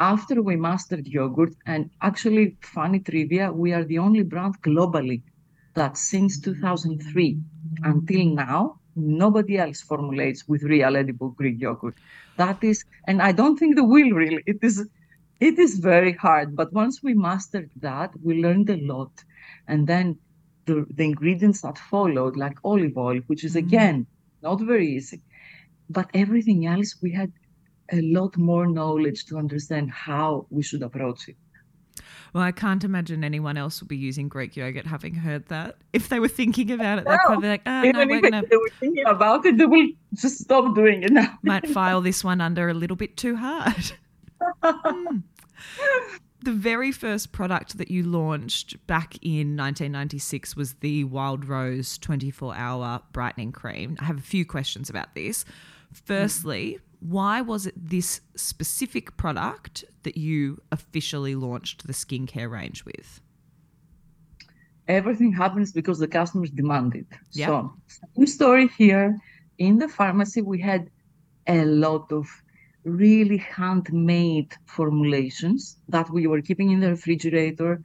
After 0.00 0.42
we 0.42 0.56
mastered 0.56 1.06
yogurt, 1.06 1.54
and 1.64 1.88
actually, 2.02 2.56
funny 2.60 2.98
trivia, 2.98 3.52
we 3.52 3.72
are 3.72 3.84
the 3.84 3.98
only 3.98 4.24
brand 4.24 4.60
globally 4.62 5.22
that 5.74 5.96
since 5.96 6.40
2003 6.40 7.38
until 7.82 8.26
now, 8.26 8.78
nobody 8.96 9.58
else 9.58 9.80
formulates 9.80 10.46
with 10.48 10.62
real 10.62 10.96
edible 10.96 11.30
Greek 11.30 11.60
yogurt. 11.60 11.96
That 12.36 12.62
is, 12.62 12.84
and 13.06 13.20
I 13.22 13.32
don't 13.32 13.58
think 13.58 13.76
they 13.76 13.82
will 13.82 14.10
really. 14.10 14.42
It 14.46 14.58
is, 14.62 14.88
it 15.40 15.58
is 15.58 15.78
very 15.78 16.12
hard. 16.12 16.56
But 16.56 16.72
once 16.72 17.02
we 17.02 17.14
mastered 17.14 17.70
that, 17.80 18.12
we 18.22 18.42
learned 18.42 18.70
a 18.70 18.76
lot, 18.76 19.12
and 19.68 19.86
then 19.86 20.18
the, 20.66 20.86
the 20.90 21.04
ingredients 21.04 21.62
that 21.62 21.78
followed, 21.78 22.36
like 22.36 22.58
olive 22.64 22.96
oil, 22.96 23.20
which 23.26 23.44
is 23.44 23.54
mm-hmm. 23.54 23.66
again 23.66 24.06
not 24.42 24.60
very 24.60 24.94
easy, 24.94 25.22
but 25.88 26.08
everything 26.14 26.66
else 26.66 26.96
we 27.02 27.10
had 27.10 27.32
a 27.92 28.00
lot 28.00 28.36
more 28.36 28.66
knowledge 28.66 29.26
to 29.26 29.38
understand 29.38 29.90
how 29.90 30.46
we 30.50 30.62
should 30.62 30.82
approach 30.82 31.28
it. 31.28 31.36
Well, 32.32 32.42
I 32.42 32.52
can't 32.52 32.82
imagine 32.82 33.22
anyone 33.22 33.56
else 33.56 33.80
will 33.80 33.86
be 33.88 33.96
using 33.96 34.28
Greek 34.28 34.56
yogurt 34.56 34.86
having 34.86 35.14
heard 35.14 35.46
that. 35.46 35.76
If 35.92 36.08
they 36.08 36.18
were 36.18 36.28
thinking 36.28 36.70
about 36.72 36.98
it, 36.98 37.04
they'd 37.04 37.18
probably 37.24 37.42
be 37.42 37.48
like, 37.48 37.62
oh, 37.66 37.82
no, 37.82 38.06
we're 38.06 38.20
gonna... 38.20 38.42
they 38.48 38.56
were 38.56 38.70
thinking 38.80 39.06
about 39.06 39.46
it, 39.46 39.56
they 39.56 39.66
will 39.66 39.88
just 40.14 40.38
stop 40.38 40.74
doing 40.74 41.04
it 41.04 41.12
now. 41.12 41.38
Might 41.42 41.68
file 41.68 42.00
this 42.00 42.24
one 42.24 42.40
under 42.40 42.68
a 42.68 42.74
little 42.74 42.96
bit 42.96 43.16
too 43.16 43.36
hard. 43.36 43.92
mm. 44.64 45.22
The 46.42 46.52
very 46.52 46.92
first 46.92 47.32
product 47.32 47.78
that 47.78 47.90
you 47.90 48.02
launched 48.02 48.84
back 48.86 49.14
in 49.22 49.56
1996 49.56 50.56
was 50.56 50.74
the 50.74 51.04
Wild 51.04 51.46
Rose 51.46 51.96
24 51.98 52.54
hour 52.54 53.00
brightening 53.12 53.52
cream. 53.52 53.96
I 54.00 54.04
have 54.04 54.18
a 54.18 54.22
few 54.22 54.44
questions 54.44 54.90
about 54.90 55.14
this. 55.14 55.46
Firstly, 55.92 56.80
why 57.04 57.42
was 57.42 57.66
it 57.66 57.74
this 57.76 58.22
specific 58.34 59.14
product 59.18 59.84
that 60.04 60.16
you 60.16 60.62
officially 60.72 61.34
launched 61.34 61.86
the 61.86 61.92
skincare 61.92 62.50
range 62.50 62.82
with? 62.86 63.20
Everything 64.88 65.30
happens 65.30 65.70
because 65.70 65.98
the 65.98 66.08
customers 66.08 66.50
demand 66.50 66.94
it. 66.94 67.06
Yep. 67.32 67.48
So, 67.48 67.74
new 68.16 68.26
story 68.26 68.68
here. 68.78 69.18
In 69.58 69.78
the 69.78 69.88
pharmacy, 69.88 70.40
we 70.40 70.58
had 70.58 70.88
a 71.46 71.66
lot 71.66 72.10
of 72.10 72.26
really 72.84 73.36
handmade 73.36 74.54
formulations 74.64 75.76
that 75.90 76.08
we 76.08 76.26
were 76.26 76.40
keeping 76.40 76.70
in 76.70 76.80
the 76.80 76.88
refrigerator. 76.88 77.82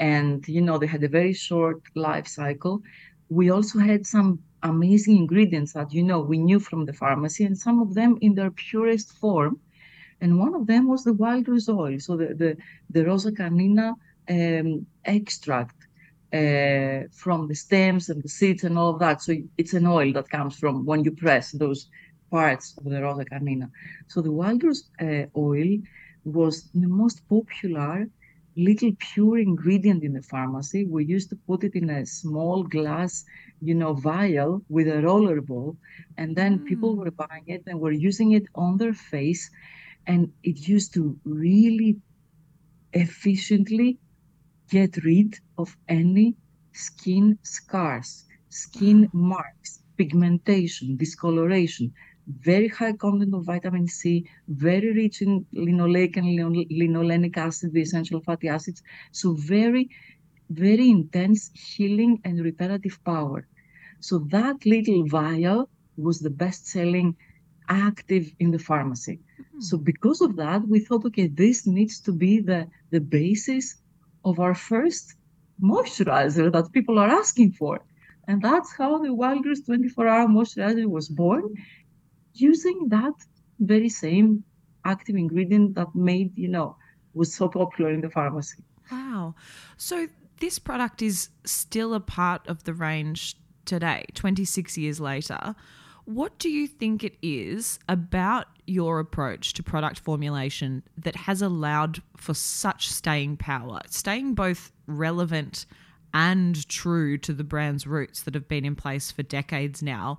And, 0.00 0.46
you 0.48 0.60
know, 0.60 0.76
they 0.76 0.88
had 0.88 1.04
a 1.04 1.08
very 1.08 1.34
short 1.34 1.82
life 1.94 2.26
cycle. 2.26 2.82
We 3.28 3.50
also 3.50 3.78
had 3.78 4.06
some 4.06 4.40
amazing 4.62 5.16
ingredients 5.16 5.72
that 5.74 5.92
you 5.92 6.02
know 6.02 6.20
we 6.20 6.38
knew 6.38 6.60
from 6.60 6.84
the 6.84 6.92
pharmacy, 6.92 7.44
and 7.44 7.56
some 7.58 7.80
of 7.80 7.94
them 7.94 8.18
in 8.20 8.34
their 8.34 8.50
purest 8.50 9.12
form. 9.12 9.60
And 10.20 10.38
one 10.38 10.54
of 10.54 10.66
them 10.66 10.88
was 10.88 11.04
the 11.04 11.12
wild 11.12 11.48
rose 11.48 11.68
oil, 11.68 11.98
so 11.98 12.16
the 12.16 12.34
the, 12.34 12.56
the 12.90 13.04
Rosa 13.04 13.32
Canina 13.32 13.94
um, 14.28 14.86
extract 15.04 15.76
uh, 16.32 17.08
from 17.12 17.48
the 17.48 17.54
stems 17.54 18.08
and 18.08 18.22
the 18.22 18.28
seeds 18.28 18.64
and 18.64 18.78
all 18.78 18.90
of 18.94 18.98
that. 19.00 19.22
So 19.22 19.34
it's 19.58 19.74
an 19.74 19.86
oil 19.86 20.12
that 20.14 20.30
comes 20.30 20.58
from 20.58 20.84
when 20.84 21.04
you 21.04 21.12
press 21.12 21.52
those 21.52 21.88
parts 22.30 22.74
of 22.78 22.84
the 22.84 23.02
Rosa 23.02 23.24
Canina. 23.24 23.70
So 24.08 24.20
the 24.22 24.32
wild 24.32 24.64
rose 24.64 24.88
uh, 25.00 25.26
oil 25.36 25.78
was 26.24 26.68
the 26.74 26.88
most 26.88 27.28
popular 27.28 28.08
little 28.56 28.92
pure 28.98 29.38
ingredient 29.38 30.02
in 30.02 30.14
the 30.14 30.22
pharmacy. 30.22 30.84
We 30.84 31.04
used 31.04 31.28
to 31.30 31.36
put 31.36 31.64
it 31.64 31.74
in 31.74 31.90
a 31.90 32.06
small 32.06 32.62
glass, 32.62 33.24
you 33.60 33.74
know, 33.74 33.92
vial 33.92 34.62
with 34.68 34.88
a 34.88 35.02
roller 35.02 35.40
ball. 35.40 35.76
And 36.16 36.34
then 36.34 36.60
mm. 36.60 36.66
people 36.66 36.96
were 36.96 37.10
buying 37.10 37.44
it 37.46 37.64
and 37.66 37.80
were 37.80 37.92
using 37.92 38.32
it 38.32 38.46
on 38.54 38.78
their 38.78 38.94
face. 38.94 39.50
And 40.06 40.32
it 40.42 40.68
used 40.68 40.94
to 40.94 41.18
really 41.24 41.96
efficiently 42.92 43.98
get 44.70 44.96
rid 45.04 45.38
of 45.58 45.76
any 45.88 46.34
skin 46.72 47.38
scars, 47.42 48.24
skin 48.48 49.08
marks, 49.12 49.82
pigmentation, 49.96 50.96
discoloration 50.96 51.92
very 52.26 52.68
high 52.68 52.92
content 52.92 53.34
of 53.34 53.44
vitamin 53.44 53.86
C, 53.86 54.28
very 54.48 54.92
rich 54.92 55.22
in 55.22 55.46
linoleic 55.54 56.16
and 56.16 56.26
linolenic 56.70 57.36
acid, 57.36 57.72
the 57.72 57.82
essential 57.82 58.20
fatty 58.20 58.48
acids. 58.48 58.82
So 59.12 59.34
very, 59.34 59.90
very 60.50 60.90
intense 60.90 61.50
healing 61.54 62.20
and 62.24 62.40
reparative 62.40 63.02
power. 63.04 63.46
So 64.00 64.18
that 64.30 64.66
little 64.66 65.06
vial 65.06 65.68
was 65.96 66.20
the 66.20 66.30
best-selling 66.30 67.16
active 67.68 68.30
in 68.38 68.50
the 68.50 68.58
pharmacy. 68.58 69.20
Mm-hmm. 69.40 69.60
So 69.60 69.78
because 69.78 70.20
of 70.20 70.36
that, 70.36 70.66
we 70.66 70.80
thought, 70.80 71.04
okay, 71.06 71.28
this 71.28 71.66
needs 71.66 72.00
to 72.00 72.12
be 72.12 72.40
the, 72.40 72.68
the 72.90 73.00
basis 73.00 73.76
of 74.24 74.38
our 74.40 74.54
first 74.54 75.14
moisturizer 75.62 76.52
that 76.52 76.72
people 76.72 76.98
are 76.98 77.08
asking 77.08 77.52
for. 77.52 77.80
And 78.28 78.42
that's 78.42 78.74
how 78.76 78.98
the 78.98 79.14
Wild 79.14 79.44
Wildrose 79.44 79.62
24 79.62 80.08
hour 80.08 80.28
moisturizer 80.28 80.86
was 80.86 81.08
born 81.08 81.54
using 82.40 82.88
that 82.88 83.14
very 83.60 83.88
same 83.88 84.44
active 84.84 85.16
ingredient 85.16 85.74
that 85.74 85.94
made, 85.94 86.36
you 86.36 86.48
know, 86.48 86.76
was 87.14 87.34
so 87.34 87.48
popular 87.48 87.90
in 87.90 88.00
the 88.00 88.10
pharmacy. 88.10 88.62
Wow. 88.90 89.34
So 89.76 90.08
this 90.40 90.58
product 90.58 91.02
is 91.02 91.30
still 91.44 91.94
a 91.94 92.00
part 92.00 92.46
of 92.46 92.64
the 92.64 92.74
range 92.74 93.36
today, 93.64 94.04
26 94.14 94.78
years 94.78 95.00
later. 95.00 95.54
What 96.04 96.38
do 96.38 96.48
you 96.48 96.68
think 96.68 97.02
it 97.02 97.16
is 97.20 97.80
about 97.88 98.46
your 98.66 99.00
approach 99.00 99.54
to 99.54 99.62
product 99.62 99.98
formulation 99.98 100.84
that 100.96 101.16
has 101.16 101.42
allowed 101.42 102.00
for 102.16 102.32
such 102.32 102.88
staying 102.88 103.38
power, 103.38 103.80
staying 103.88 104.34
both 104.34 104.70
relevant 104.86 105.66
and 106.14 106.68
true 106.68 107.18
to 107.18 107.32
the 107.32 107.44
brand's 107.44 107.86
roots 107.86 108.22
that 108.22 108.34
have 108.34 108.46
been 108.46 108.64
in 108.64 108.76
place 108.76 109.10
for 109.10 109.24
decades 109.24 109.82
now? 109.82 110.18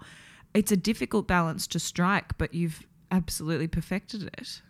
It's 0.58 0.72
a 0.72 0.78
difficult 0.78 1.28
balance 1.28 1.67
to 1.67 1.80
strike, 1.80 2.36
but 2.39 2.52
you've 2.52 2.88
absolutely 3.12 3.67
perfected 3.67 4.24
it. 4.24 4.62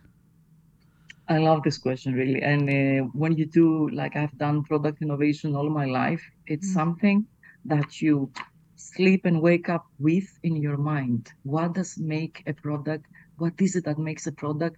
I 1.28 1.38
love 1.38 1.62
this 1.62 1.78
question 1.78 2.12
really. 2.12 2.42
And 2.42 2.62
uh, 2.68 3.08
when 3.22 3.32
you 3.36 3.46
do, 3.46 3.88
like 3.88 4.14
I've 4.14 4.36
done 4.36 4.64
product 4.64 5.00
innovation 5.00 5.56
all 5.56 5.70
my 5.70 5.86
life, 5.86 6.22
it's 6.46 6.68
mm. 6.68 6.74
something 6.74 7.26
that 7.64 8.02
you 8.02 8.30
sleep 8.76 9.24
and 9.24 9.40
wake 9.40 9.68
up 9.70 9.86
with 9.98 10.28
in 10.42 10.56
your 10.56 10.76
mind. 10.76 11.32
What 11.42 11.72
does 11.72 11.98
make 11.98 12.42
a 12.46 12.52
product? 12.52 13.06
What 13.38 13.54
is 13.58 13.74
it 13.74 13.84
that 13.86 13.98
makes 13.98 14.26
a 14.26 14.32
product 14.32 14.76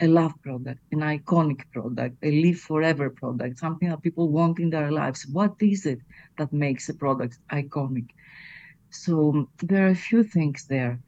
a 0.00 0.06
love 0.08 0.32
product, 0.42 0.80
an 0.90 1.00
iconic 1.00 1.60
product, 1.72 2.16
a 2.22 2.30
live 2.42 2.58
forever 2.58 3.08
product, 3.10 3.58
something 3.58 3.88
that 3.88 4.02
people 4.02 4.28
want 4.28 4.58
in 4.58 4.70
their 4.70 4.90
lives? 4.90 5.26
What 5.26 5.54
is 5.60 5.86
it 5.86 6.00
that 6.38 6.52
makes 6.52 6.88
a 6.88 6.94
product 6.94 7.38
iconic? 7.52 8.08
So 8.92 9.48
there 9.62 9.86
are 9.86 9.90
a 9.90 9.94
few 9.94 10.22
things 10.22 10.66
there. 10.66 11.00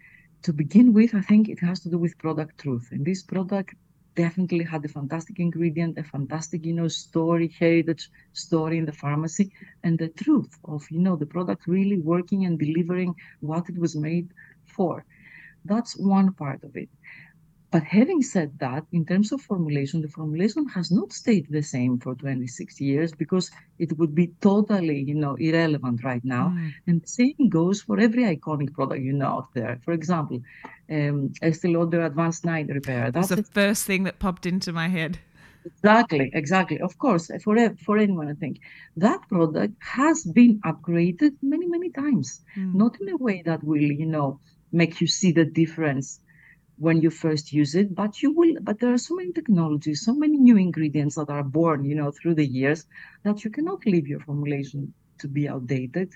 To 0.42 0.52
begin 0.52 0.92
with, 0.92 1.14
I 1.14 1.20
think 1.20 1.48
it 1.48 1.60
has 1.60 1.80
to 1.80 1.90
do 1.90 1.98
with 1.98 2.18
product 2.18 2.58
truth. 2.62 2.88
And 2.90 3.04
this 3.04 3.22
product 3.22 3.74
definitely 4.14 4.64
had 4.64 4.84
a 4.84 4.88
fantastic 4.88 5.38
ingredient, 5.38 5.98
a 5.98 6.04
fantastic, 6.04 6.64
you 6.64 6.72
know, 6.72 6.88
story, 6.88 7.48
heritage 7.58 8.10
story 8.32 8.78
in 8.78 8.86
the 8.86 8.92
pharmacy, 8.92 9.52
and 9.82 9.98
the 9.98 10.08
truth 10.08 10.58
of, 10.64 10.90
you 10.90 10.98
know, 10.98 11.16
the 11.16 11.26
product 11.26 11.66
really 11.66 11.98
working 11.98 12.46
and 12.46 12.58
delivering 12.58 13.14
what 13.40 13.68
it 13.68 13.78
was 13.78 13.94
made 13.94 14.32
for. 14.66 15.04
That's 15.64 15.96
one 15.96 16.32
part 16.32 16.64
of 16.64 16.76
it. 16.76 16.88
But 17.74 17.82
having 17.82 18.22
said 18.22 18.60
that, 18.60 18.84
in 18.92 19.04
terms 19.04 19.32
of 19.32 19.40
formulation, 19.40 20.00
the 20.00 20.06
formulation 20.06 20.68
has 20.68 20.92
not 20.92 21.12
stayed 21.12 21.48
the 21.50 21.60
same 21.60 21.98
for 21.98 22.14
26 22.14 22.80
years 22.80 23.10
because 23.10 23.50
it 23.80 23.98
would 23.98 24.14
be 24.14 24.28
totally, 24.40 25.00
you 25.00 25.16
know, 25.16 25.34
irrelevant 25.34 26.04
right 26.04 26.24
now. 26.24 26.50
Mm. 26.50 26.72
And 26.86 27.02
the 27.02 27.08
same 27.08 27.48
goes 27.48 27.82
for 27.82 27.98
every 27.98 28.22
iconic 28.36 28.72
product 28.74 29.02
you 29.02 29.12
know 29.12 29.26
out 29.26 29.48
there. 29.54 29.80
For 29.84 29.92
example, 29.92 30.40
um, 30.88 31.32
Estee 31.42 31.74
Lauder 31.74 32.04
Advanced 32.04 32.44
Night 32.44 32.68
Repair. 32.68 33.10
That's, 33.10 33.30
That's 33.30 33.40
the 33.40 33.48
a, 33.48 33.54
first 33.66 33.86
thing 33.86 34.04
that 34.04 34.20
popped 34.20 34.46
into 34.46 34.72
my 34.72 34.86
head. 34.86 35.18
Exactly, 35.66 36.30
exactly. 36.32 36.78
Of 36.78 36.96
course, 36.98 37.28
for 37.42 37.56
for 37.84 37.98
anyone, 37.98 38.28
I 38.28 38.34
think 38.34 38.60
that 38.98 39.20
product 39.28 39.74
has 39.80 40.22
been 40.22 40.60
upgraded 40.60 41.32
many, 41.42 41.66
many 41.66 41.90
times. 41.90 42.40
Mm. 42.56 42.74
Not 42.74 43.00
in 43.00 43.08
a 43.08 43.16
way 43.16 43.42
that 43.46 43.64
will, 43.64 43.90
you 44.02 44.06
know, 44.06 44.38
make 44.70 45.00
you 45.00 45.08
see 45.08 45.32
the 45.32 45.44
difference 45.44 46.20
when 46.76 47.00
you 47.00 47.10
first 47.10 47.52
use 47.52 47.74
it 47.74 47.94
but 47.94 48.22
you 48.22 48.30
will 48.32 48.54
but 48.62 48.78
there 48.80 48.92
are 48.92 48.98
so 49.08 49.14
many 49.14 49.32
technologies 49.32 50.04
so 50.04 50.14
many 50.14 50.36
new 50.38 50.56
ingredients 50.56 51.16
that 51.16 51.30
are 51.30 51.44
born 51.44 51.84
you 51.84 51.94
know 51.94 52.10
through 52.12 52.34
the 52.34 52.46
years 52.46 52.84
that 53.24 53.44
you 53.44 53.50
cannot 53.50 53.84
leave 53.86 54.06
your 54.08 54.20
formulation 54.20 54.92
to 55.18 55.28
be 55.28 55.48
outdated. 55.48 56.12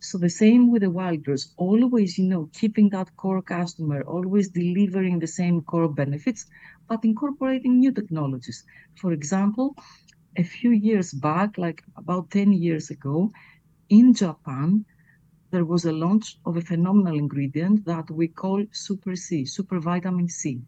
So 0.00 0.18
the 0.18 0.28
same 0.30 0.70
with 0.70 0.82
the 0.82 0.90
wild 0.90 1.18
Wildrose 1.18 1.52
always 1.56 2.18
you 2.18 2.26
know 2.28 2.50
keeping 2.54 2.90
that 2.90 3.16
core 3.16 3.42
customer 3.42 4.02
always 4.02 4.48
delivering 4.50 5.18
the 5.18 5.26
same 5.26 5.62
core 5.62 5.88
benefits 5.92 6.46
but 6.88 7.04
incorporating 7.04 7.78
new 7.78 7.92
technologies. 7.92 8.64
For 9.00 9.12
example 9.12 9.74
a 10.36 10.44
few 10.44 10.70
years 10.70 11.12
back 11.12 11.58
like 11.58 11.82
about 11.96 12.30
10 12.30 12.52
years 12.52 12.90
ago 12.90 13.32
in 13.88 14.14
japan 14.14 14.84
there 15.54 15.64
was 15.64 15.84
a 15.84 15.92
launch 15.92 16.36
of 16.46 16.56
a 16.56 16.66
phenomenal 16.70 17.16
ingredient 17.16 17.84
that 17.84 18.10
we 18.10 18.26
call 18.26 18.58
Super 18.72 19.14
C, 19.14 19.44
Super 19.44 19.78
Vitamin 19.78 20.28
C. 20.28 20.60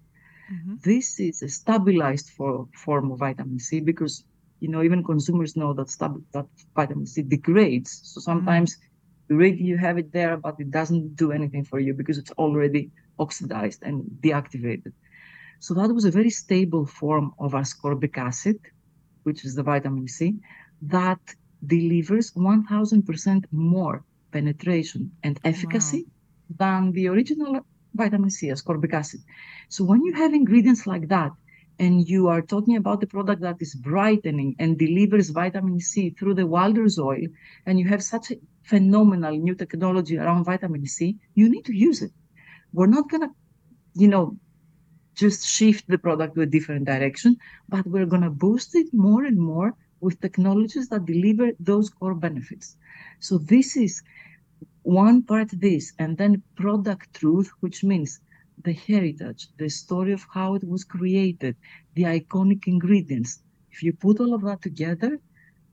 Mm-hmm. 0.52 0.74
This 0.90 1.18
is 1.18 1.42
a 1.42 1.48
stabilized 1.48 2.28
for, 2.36 2.68
form 2.84 3.10
of 3.10 3.18
vitamin 3.18 3.58
C 3.58 3.80
because 3.80 4.22
you 4.60 4.68
know 4.68 4.82
even 4.84 5.02
consumers 5.02 5.56
know 5.60 5.72
that 5.78 5.90
stab- 5.90 6.24
that 6.36 6.46
vitamin 6.76 7.06
C 7.12 7.22
degrades. 7.22 7.90
So 8.10 8.20
sometimes 8.20 8.68
mm-hmm. 8.76 9.42
you 9.42 9.68
you 9.70 9.76
have 9.86 9.96
it 10.02 10.12
there, 10.18 10.36
but 10.46 10.54
it 10.64 10.70
doesn't 10.78 11.16
do 11.22 11.32
anything 11.38 11.64
for 11.70 11.78
you 11.86 11.92
because 12.00 12.18
it's 12.22 12.34
already 12.44 12.82
oxidized 13.18 13.80
and 13.88 13.96
deactivated. 14.26 14.92
So 15.58 15.70
that 15.78 15.90
was 15.96 16.04
a 16.04 16.16
very 16.18 16.32
stable 16.42 16.86
form 17.00 17.26
of 17.44 17.50
ascorbic 17.62 18.16
acid, 18.30 18.58
which 19.24 19.40
is 19.46 19.52
the 19.56 19.64
vitamin 19.72 20.06
C, 20.16 20.20
that 20.96 21.24
delivers 21.74 22.26
1000% 22.34 23.44
more 23.50 24.04
penetration 24.32 25.10
and 25.22 25.38
efficacy 25.44 26.06
wow. 26.06 26.56
than 26.58 26.92
the 26.92 27.08
original 27.08 27.60
vitamin 27.94 28.30
C, 28.30 28.48
ascorbic 28.48 28.92
acid. 28.92 29.20
So 29.68 29.84
when 29.84 30.04
you 30.04 30.12
have 30.14 30.34
ingredients 30.34 30.86
like 30.86 31.08
that, 31.08 31.32
and 31.78 32.08
you 32.08 32.28
are 32.28 32.40
talking 32.40 32.76
about 32.76 33.00
the 33.00 33.06
product 33.06 33.42
that 33.42 33.56
is 33.60 33.74
brightening 33.74 34.56
and 34.58 34.78
delivers 34.78 35.28
vitamin 35.30 35.78
C 35.80 36.10
through 36.10 36.34
the 36.34 36.46
Wildrose 36.46 36.98
oil, 36.98 37.26
and 37.66 37.78
you 37.78 37.86
have 37.88 38.02
such 38.02 38.30
a 38.30 38.36
phenomenal 38.62 39.36
new 39.36 39.54
technology 39.54 40.16
around 40.16 40.44
vitamin 40.44 40.86
C, 40.86 41.18
you 41.34 41.50
need 41.50 41.64
to 41.66 41.74
use 41.74 42.02
it. 42.02 42.12
We're 42.72 42.86
not 42.86 43.10
gonna, 43.10 43.30
you 43.94 44.08
know, 44.08 44.36
just 45.14 45.46
shift 45.46 45.88
the 45.88 45.98
product 45.98 46.34
to 46.34 46.42
a 46.42 46.46
different 46.46 46.86
direction, 46.86 47.36
but 47.68 47.86
we're 47.86 48.06
gonna 48.06 48.30
boost 48.30 48.74
it 48.74 48.92
more 48.92 49.24
and 49.24 49.38
more 49.38 49.74
with 50.00 50.20
technologies 50.20 50.88
that 50.88 51.06
deliver 51.06 51.50
those 51.58 51.90
core 51.90 52.14
benefits. 52.14 52.76
So 53.20 53.38
this 53.38 53.76
is 53.76 54.02
one 54.82 55.22
part 55.22 55.50
this 55.60 55.92
and 55.98 56.16
then 56.16 56.42
product 56.54 57.14
truth 57.14 57.50
which 57.60 57.82
means 57.82 58.20
the 58.62 58.72
heritage 58.72 59.48
the 59.58 59.68
story 59.68 60.12
of 60.12 60.24
how 60.32 60.54
it 60.54 60.64
was 60.64 60.84
created 60.84 61.56
the 61.94 62.04
iconic 62.04 62.66
ingredients. 62.66 63.42
If 63.70 63.82
you 63.82 63.92
put 63.92 64.20
all 64.20 64.34
of 64.34 64.42
that 64.42 64.62
together 64.62 65.18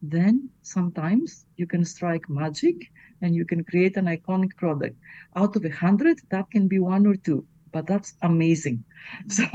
then 0.02 0.50
sometimes 0.64 1.46
you 1.56 1.66
can 1.66 1.86
strike 1.86 2.30
magic 2.30 2.76
and 3.22 3.34
you 3.36 3.46
can 3.46 3.64
create 3.64 3.96
an 3.96 4.06
iconic 4.06 4.56
product. 4.58 4.98
Out 5.36 5.56
of 5.56 5.64
a 5.64 5.70
hundred 5.70 6.20
that 6.30 6.50
can 6.52 6.68
be 6.68 6.80
one 6.80 7.06
or 7.06 7.16
two 7.16 7.46
but 7.72 7.88
that's 7.88 8.14
amazing. 8.22 8.84
So 9.28 9.46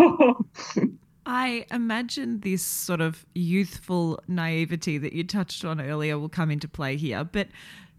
I 1.29 1.67
imagine 1.71 2.41
this 2.41 2.63
sort 2.63 3.03
of 3.03 3.27
youthful 3.35 4.19
naivety 4.29 4.97
that 4.97 5.13
you 5.13 5.25
touched 5.25 5.63
on 5.63 5.79
earlier 5.79 6.19
will 6.19 6.31
come 6.31 6.51
into 6.51 6.67
play 6.67 6.97
here. 6.97 7.23
But 7.23 7.49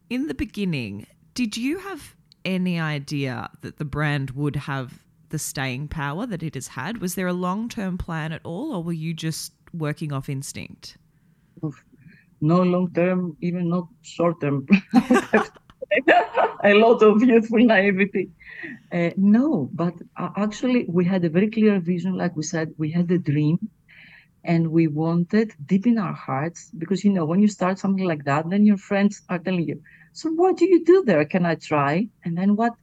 in 0.09 0.25
the 0.25 0.33
beginning, 0.33 1.05
did 1.35 1.55
you 1.55 1.77
have 1.77 2.15
any 2.43 2.79
idea 2.79 3.51
that 3.61 3.77
the 3.77 3.85
brand 3.85 4.31
would 4.31 4.55
have 4.55 5.03
the 5.29 5.37
staying 5.37 5.89
power 5.89 6.25
that 6.25 6.41
it 6.41 6.55
has 6.55 6.69
had? 6.69 6.97
Was 7.01 7.13
there 7.13 7.27
a 7.27 7.33
long 7.33 7.69
term 7.69 7.99
plan 7.99 8.31
at 8.31 8.41
all, 8.43 8.73
or 8.73 8.81
were 8.81 8.93
you 8.93 9.13
just 9.13 9.53
working 9.75 10.11
off 10.11 10.27
instinct? 10.27 10.97
No 12.41 12.63
long 12.63 12.91
term, 12.93 13.37
even 13.41 13.69
not 13.69 13.89
short 14.01 14.41
term. 14.41 14.65
a 16.63 16.73
lot 16.73 17.01
of 17.01 17.21
youthful 17.23 17.59
naivety. 17.65 18.31
Uh, 18.91 19.11
no, 19.17 19.69
but 19.73 19.93
uh, 20.17 20.29
actually, 20.37 20.85
we 20.89 21.05
had 21.05 21.23
a 21.25 21.29
very 21.29 21.49
clear 21.49 21.79
vision. 21.79 22.15
Like 22.15 22.35
we 22.35 22.43
said, 22.43 22.69
we 22.77 22.91
had 22.91 23.09
a 23.11 23.17
dream 23.19 23.57
And 24.45 24.63
we 24.77 24.87
wanted 24.87 25.47
deep 25.71 25.85
in 25.87 25.97
our 25.99 26.13
hearts, 26.27 26.71
because 26.81 27.03
you 27.05 27.11
know, 27.15 27.25
when 27.29 27.41
you 27.43 27.49
start 27.49 27.77
something 27.79 28.07
like 28.11 28.23
that, 28.25 28.43
then 28.49 28.63
your 28.65 28.77
friends 28.89 29.13
are 29.31 29.39
telling 29.45 29.67
you, 29.71 29.77
So 30.13 30.29
what 30.39 30.57
do 30.59 30.65
you 30.73 30.79
do 30.85 31.03
there? 31.05 31.25
Can 31.33 31.45
I 31.45 31.55
try? 31.55 31.93
And 32.25 32.33
then 32.37 32.55
what 32.55 32.73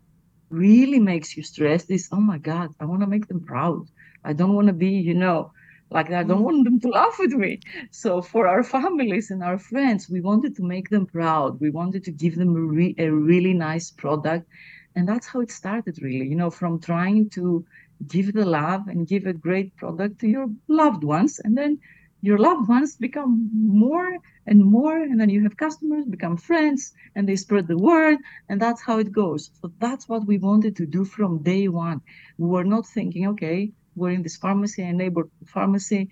really 0.51 1.01
makes 1.01 1.37
you 1.37 1.43
stressed 1.43 1.91
is, 1.91 2.09
oh 2.13 2.21
my 2.33 2.39
God, 2.39 2.69
I 2.81 2.85
want 2.87 3.03
to 3.03 3.07
make 3.15 3.27
them 3.29 3.43
proud. 3.45 3.83
I 4.25 4.33
don't 4.39 4.55
want 4.55 4.69
to 4.69 4.75
be, 4.87 4.93
you 5.11 5.15
know, 5.15 5.53
like 5.91 6.11
I 6.11 6.23
don't 6.25 6.41
mm. 6.41 6.45
want 6.45 6.65
them 6.65 6.81
to 6.81 6.89
laugh 6.89 7.19
at 7.21 7.31
me. 7.31 7.61
So 7.91 8.21
for 8.21 8.49
our 8.49 8.65
families 8.65 9.31
and 9.31 9.43
our 9.43 9.59
friends, 9.59 10.11
we 10.11 10.21
wanted 10.21 10.57
to 10.57 10.63
make 10.63 10.89
them 10.91 11.07
proud. 11.07 11.61
We 11.61 11.71
wanted 11.71 12.05
to 12.05 12.11
give 12.11 12.37
them 12.37 12.57
a, 12.57 12.61
re- 12.61 12.95
a 12.99 13.09
really 13.09 13.55
nice 13.55 13.91
product. 13.91 14.49
And 14.97 15.09
that's 15.09 15.27
how 15.27 15.41
it 15.41 15.51
started, 15.51 16.03
really, 16.03 16.27
you 16.27 16.37
know, 16.37 16.51
from 16.51 16.81
trying 16.81 17.31
to 17.31 17.65
give 18.09 18.33
the 18.33 18.45
love 18.45 18.89
and 18.89 19.07
give 19.07 19.27
a 19.27 19.33
great 19.33 19.77
product 19.77 20.21
to 20.21 20.29
your 20.29 20.49
loved 20.69 21.05
ones. 21.05 21.39
And 21.45 21.57
then 21.57 21.79
your 22.23 22.39
loved 22.39 22.69
ones 22.69 22.97
become 22.97 23.51
more 23.55 24.19
and 24.47 24.65
more. 24.65 24.97
And 24.97 25.21
then 25.21 25.29
you 25.29 25.43
have 25.45 25.57
customers 25.57 26.07
become 26.07 26.37
friends 26.37 26.95
and 27.15 27.29
they 27.29 27.37
spread 27.37 27.69
the 27.69 27.79
word. 27.79 28.19
And 28.49 28.61
that's 28.61 28.83
how 28.83 28.99
it 28.99 29.13
goes. 29.13 29.51
So 29.61 29.71
that's 29.79 30.09
what 30.09 30.27
we 30.27 30.39
wanted 30.39 30.77
to 30.77 30.87
do 30.87 31.05
from 31.05 31.43
day 31.43 31.69
one. 31.69 32.01
We 32.39 32.49
were 32.49 32.65
not 32.65 32.87
thinking, 32.87 33.29
okay, 33.29 33.73
we're 33.97 34.11
in 34.11 34.23
this 34.23 34.37
pharmacy, 34.37 34.83
a 34.83 34.93
neighborhood 34.93 35.31
pharmacy. 35.47 36.11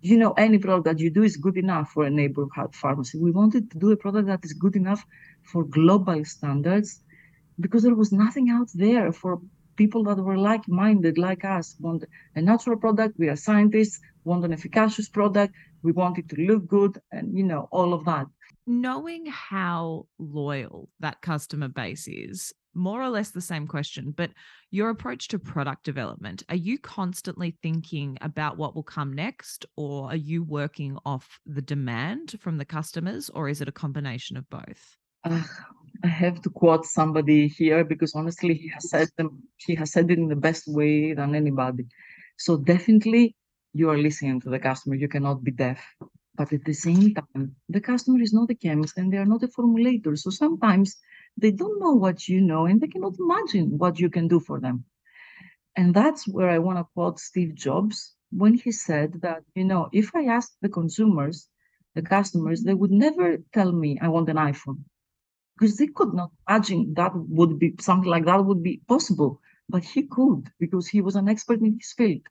You 0.00 0.18
know, 0.18 0.32
any 0.32 0.58
product 0.58 0.84
that 0.84 0.98
you 0.98 1.10
do 1.10 1.22
is 1.22 1.36
good 1.36 1.56
enough 1.56 1.92
for 1.92 2.04
a 2.04 2.10
neighborhood 2.10 2.74
pharmacy. 2.74 3.18
We 3.18 3.30
wanted 3.30 3.70
to 3.70 3.78
do 3.78 3.90
a 3.92 3.96
product 3.96 4.26
that 4.28 4.44
is 4.44 4.52
good 4.52 4.76
enough 4.76 5.02
for 5.44 5.64
global 5.64 6.24
standards 6.24 7.00
because 7.60 7.82
there 7.84 7.94
was 7.94 8.12
nothing 8.12 8.50
out 8.50 8.68
there 8.74 9.12
for 9.12 9.40
people 9.76 10.04
that 10.04 10.18
were 10.18 10.36
like-minded 10.36 11.18
like 11.18 11.44
us 11.44 11.76
want 11.80 12.04
a 12.36 12.42
natural 12.42 12.76
product 12.76 13.18
we 13.18 13.28
are 13.28 13.36
scientists 13.36 14.00
want 14.24 14.44
an 14.44 14.52
efficacious 14.52 15.08
product 15.08 15.52
we 15.82 15.92
want 15.92 16.18
it 16.18 16.28
to 16.28 16.36
look 16.42 16.66
good 16.66 16.98
and 17.12 17.36
you 17.36 17.44
know 17.44 17.68
all 17.70 17.92
of 17.92 18.04
that 18.04 18.26
knowing 18.66 19.26
how 19.26 20.06
loyal 20.18 20.88
that 21.00 21.20
customer 21.20 21.68
base 21.68 22.06
is 22.08 22.52
more 22.74 23.02
or 23.02 23.08
less 23.08 23.30
the 23.30 23.40
same 23.40 23.66
question, 23.66 24.12
but 24.16 24.30
your 24.70 24.90
approach 24.90 25.28
to 25.28 25.38
product 25.38 25.84
development, 25.84 26.42
are 26.48 26.56
you 26.56 26.78
constantly 26.78 27.56
thinking 27.62 28.18
about 28.20 28.56
what 28.56 28.74
will 28.74 28.82
come 28.82 29.12
next, 29.12 29.66
or 29.76 30.10
are 30.10 30.16
you 30.16 30.42
working 30.42 30.98
off 31.04 31.38
the 31.46 31.62
demand 31.62 32.34
from 32.40 32.58
the 32.58 32.64
customers, 32.64 33.30
or 33.30 33.48
is 33.48 33.60
it 33.60 33.68
a 33.68 33.72
combination 33.72 34.36
of 34.36 34.48
both? 34.50 34.96
Uh, 35.24 35.42
I 36.02 36.08
have 36.08 36.42
to 36.42 36.50
quote 36.50 36.84
somebody 36.84 37.48
here 37.48 37.84
because 37.84 38.14
honestly, 38.14 38.54
he 38.54 38.68
has 38.68 38.90
said 38.90 39.08
them. 39.16 39.42
He 39.56 39.74
has 39.76 39.92
said 39.92 40.10
it 40.10 40.18
in 40.18 40.28
the 40.28 40.36
best 40.36 40.64
way 40.66 41.14
than 41.14 41.34
anybody. 41.34 41.86
So 42.36 42.56
definitely, 42.56 43.36
you 43.72 43.90
are 43.90 43.98
listening 43.98 44.40
to 44.42 44.50
the 44.50 44.58
customer. 44.58 44.96
You 44.96 45.08
cannot 45.08 45.42
be 45.42 45.50
deaf. 45.50 45.82
But 46.36 46.52
at 46.52 46.64
the 46.64 46.72
same 46.74 47.14
time, 47.14 47.54
the 47.68 47.80
customer 47.80 48.20
is 48.20 48.32
not 48.32 48.50
a 48.50 48.54
chemist 48.54 48.98
and 48.98 49.12
they 49.12 49.18
are 49.18 49.24
not 49.24 49.44
a 49.44 49.48
formulator. 49.48 50.18
So 50.18 50.30
sometimes 50.30 50.96
they 51.36 51.50
don't 51.50 51.80
know 51.80 51.94
what 51.94 52.28
you 52.28 52.40
know 52.40 52.66
and 52.66 52.80
they 52.80 52.88
cannot 52.88 53.18
imagine 53.18 53.78
what 53.78 53.98
you 53.98 54.08
can 54.10 54.28
do 54.28 54.40
for 54.40 54.60
them. 54.60 54.84
And 55.76 55.94
that's 55.94 56.28
where 56.28 56.48
I 56.48 56.58
want 56.58 56.78
to 56.78 56.84
quote 56.94 57.18
Steve 57.18 57.54
Jobs 57.54 58.14
when 58.30 58.54
he 58.54 58.72
said 58.72 59.20
that, 59.22 59.42
you 59.54 59.64
know, 59.64 59.88
if 59.92 60.14
I 60.14 60.24
asked 60.24 60.56
the 60.60 60.68
consumers, 60.68 61.48
the 61.94 62.02
customers, 62.02 62.62
they 62.62 62.74
would 62.74 62.90
never 62.90 63.38
tell 63.52 63.72
me 63.72 63.98
I 64.00 64.08
want 64.08 64.28
an 64.28 64.36
iPhone 64.36 64.84
because 65.58 65.76
they 65.76 65.86
could 65.88 66.14
not 66.14 66.30
imagine 66.48 66.94
that 66.94 67.12
would 67.14 67.58
be 67.58 67.74
something 67.80 68.10
like 68.10 68.26
that 68.26 68.44
would 68.44 68.62
be 68.62 68.82
possible. 68.88 69.40
But 69.68 69.84
he 69.84 70.02
could 70.02 70.50
because 70.58 70.88
he 70.88 71.00
was 71.00 71.16
an 71.16 71.28
expert 71.28 71.60
in 71.60 71.78
his 71.78 71.92
field. 71.92 72.22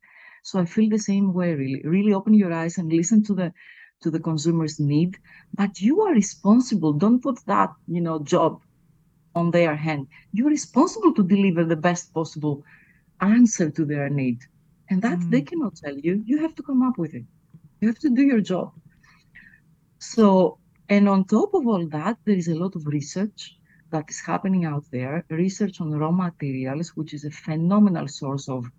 So 0.44 0.60
I 0.60 0.66
feel 0.66 0.89
the 0.89 1.00
same 1.00 1.34
way, 1.34 1.54
really. 1.56 1.82
Really 1.84 2.13
open 2.13 2.34
your 2.34 2.54
eyes 2.54 2.78
and 2.78 2.92
listen 2.92 3.24
to 3.24 3.34
the 3.34 3.54
to 4.02 4.12
the 4.12 4.20
consumer's 4.20 4.80
need. 4.80 5.18
But 5.54 5.80
you 5.82 6.02
are 6.02 6.13
responsible. 6.13 6.94
Don't 6.94 7.22
put 7.22 7.39
that, 7.46 7.72
you 7.88 8.02
know, 8.02 8.20
job 8.20 8.62
on 9.36 9.52
their 9.52 9.76
hand. 9.76 10.08
You're 10.32 10.50
responsible 10.50 11.13
to 11.13 11.24
deliver 11.24 11.63
the 11.63 11.76
best 11.76 12.13
possible 12.13 12.63
answer 13.22 13.69
to 13.69 13.86
their 13.86 14.10
need. 14.10 14.39
And 14.89 15.02
that 15.02 15.19
mm. 15.19 15.32
they 15.32 15.41
cannot 15.41 15.76
tell 15.76 15.98
you. 15.98 16.24
You 16.26 16.39
have 16.39 16.56
to 16.56 16.63
come 16.63 16.84
up 16.84 16.98
with 16.98 17.13
it. 17.13 17.26
You 17.82 17.88
have 17.88 18.00
to 18.00 18.10
do 18.10 18.22
your 18.22 18.41
job. 18.41 18.74
So, 20.00 20.60
and 20.89 21.08
on 21.08 21.26
top 21.26 21.54
of 21.54 21.65
all 21.67 21.88
that, 21.88 22.17
there 22.26 22.36
is 22.36 22.48
a 22.48 22.56
lot 22.56 22.76
of 22.76 22.86
research 22.88 23.58
that 23.91 24.10
is 24.10 24.19
happening 24.19 24.65
out 24.65 24.86
there, 24.91 25.24
research 25.30 25.80
on 25.80 25.91
raw 25.91 26.12
materials, 26.12 26.89
which 26.96 27.13
is 27.13 27.26
a 27.26 27.32
phenomenal 27.32 28.08
source 28.08 28.50
of 28.50 28.69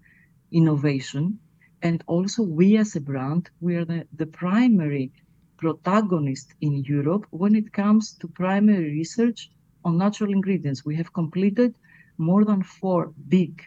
innovation. 0.52 1.38
And 1.82 2.02
also, 2.06 2.42
we 2.42 2.76
as 2.76 2.96
a 2.96 3.00
brand, 3.00 3.50
we 3.60 3.76
are 3.76 3.84
the, 3.84 4.06
the 4.16 4.26
primary 4.26 5.12
protagonist 5.56 6.54
in 6.60 6.84
Europe 6.84 7.26
when 7.30 7.54
it 7.54 7.72
comes 7.72 8.12
to 8.14 8.28
primary 8.28 8.90
research 8.90 9.50
on 9.84 9.98
natural 9.98 10.32
ingredients. 10.32 10.84
We 10.84 10.96
have 10.96 11.12
completed 11.12 11.74
more 12.18 12.44
than 12.44 12.62
four 12.62 13.12
big 13.28 13.62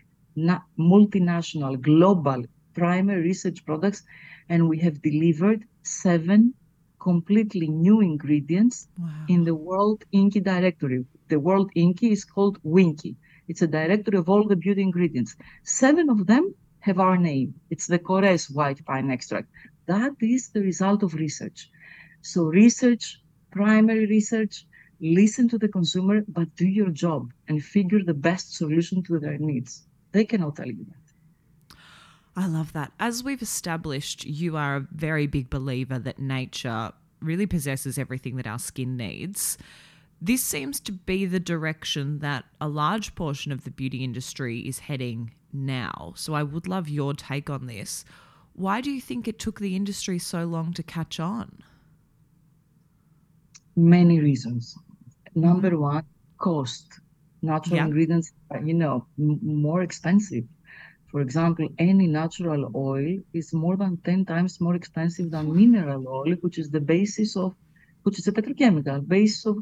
multinational 0.80 1.82
global 1.82 2.43
primary 2.73 3.21
research 3.21 3.65
products, 3.65 4.03
and 4.49 4.69
we 4.69 4.77
have 4.80 5.01
delivered 5.01 5.65
seven 5.84 6.53
completely 6.99 7.67
new 7.67 8.01
ingredients 8.01 8.88
wow. 8.99 9.25
in 9.27 9.43
the 9.43 9.56
World 9.56 10.03
INCI 10.13 10.43
directory. 10.43 11.06
The 11.30 11.39
World 11.39 11.71
INCI 11.75 12.12
is 12.12 12.23
called 12.25 12.62
WINCI. 12.63 13.15
It's 13.47 13.62
a 13.62 13.67
directory 13.67 14.17
of 14.17 14.30
all 14.30 14.45
the 14.45 14.56
beauty 14.56 14.82
ingredients. 14.82 15.36
Seven 15.63 16.10
of 16.10 16.27
them 16.27 16.53
have 16.80 16.99
our 16.99 17.17
name. 17.17 17.53
It's 17.69 17.88
the 17.88 17.99
Korres 17.99 18.53
white 18.53 18.86
pine 18.86 19.10
extract. 19.10 19.49
That 19.88 20.13
is 20.21 20.49
the 20.49 20.62
result 20.62 21.01
of 21.01 21.13
research. 21.13 21.69
So 22.21 22.43
research, 22.43 23.21
primary 23.51 24.06
research, 24.06 24.66
listen 24.99 25.47
to 25.49 25.57
the 25.57 25.67
consumer, 25.67 26.21
but 26.27 26.55
do 26.55 26.67
your 26.67 26.89
job 26.89 27.31
and 27.47 27.63
figure 27.63 28.03
the 28.03 28.13
best 28.13 28.55
solution 28.55 29.03
to 29.03 29.19
their 29.19 29.38
needs. 29.38 29.83
They 30.12 30.25
cannot 30.25 30.55
tell 30.55 30.67
you 30.67 30.86
that. 30.86 31.77
I 32.36 32.47
love 32.47 32.73
that. 32.73 32.91
As 32.99 33.23
we've 33.23 33.41
established, 33.41 34.25
you 34.25 34.57
are 34.57 34.75
a 34.75 34.88
very 34.91 35.25
big 35.25 35.49
believer 35.49 35.97
that 35.99 36.19
nature 36.19 36.91
really 37.19 37.47
possesses 37.47 37.97
everything 37.97 38.36
that 38.36 38.45
our 38.45 38.60
skin 38.60 38.95
needs. 38.95 39.57
This 40.21 40.43
seems 40.43 40.79
to 40.81 40.91
be 40.91 41.25
the 41.25 41.39
direction 41.39 42.19
that 42.19 42.45
a 42.62 42.67
large 42.67 43.15
portion 43.15 43.51
of 43.51 43.63
the 43.63 43.71
beauty 43.71 44.03
industry 44.03 44.60
is 44.60 44.79
heading 44.79 45.31
now. 45.51 46.13
So 46.15 46.33
I 46.33 46.43
would 46.43 46.67
love 46.67 46.89
your 46.89 47.13
take 47.13 47.49
on 47.49 47.65
this. 47.65 48.05
Why 48.53 48.81
do 48.81 48.91
you 48.91 49.01
think 49.01 49.27
it 49.27 49.39
took 49.39 49.60
the 49.60 49.75
industry 49.75 50.17
so 50.17 50.45
long 50.45 50.73
to 50.73 50.83
catch 50.83 51.19
on? 51.19 51.63
Many 53.75 54.19
reasons. 54.19 54.75
Mm-hmm. 55.38 55.47
Number 55.47 55.78
one, 55.78 56.04
cost. 56.38 57.00
Natural 57.41 57.76
yeah. 57.78 57.86
ingredients 57.86 58.32
you 58.63 58.73
know, 58.73 59.06
m- 59.19 59.39
more 59.43 59.84
expensive. 59.84 60.45
For 61.12 61.21
example, 61.21 61.69
any 61.78 62.08
natural 62.08 62.71
oil 62.76 63.19
is 63.34 63.54
more 63.54 63.78
than 63.78 63.97
10 63.97 64.26
times 64.26 64.60
more 64.60 64.76
expensive 64.76 65.30
than 65.32 65.45
mm-hmm. 65.45 65.71
mineral 65.71 66.08
oil, 66.08 66.36
which 66.41 66.58
is 66.58 66.69
the 66.71 66.82
basis 66.82 67.38
of, 67.38 67.54
which 68.04 68.17
is 68.19 68.28
a 68.28 68.32
petrochemical. 68.32 69.08
Base 69.08 69.45
of 69.45 69.58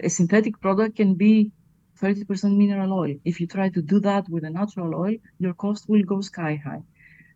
a 0.00 0.08
synthetic 0.08 0.60
product 0.60 0.96
can 0.96 1.14
be 1.14 1.52
30% 2.00 2.56
mineral 2.56 2.92
oil. 2.92 3.14
If 3.24 3.40
you 3.40 3.46
try 3.46 3.68
to 3.70 3.82
do 3.82 4.00
that 4.00 4.28
with 4.28 4.44
a 4.44 4.50
natural 4.50 4.94
oil, 4.94 5.16
your 5.38 5.54
cost 5.54 5.88
will 5.88 6.02
go 6.02 6.20
sky 6.20 6.60
high. 6.62 6.82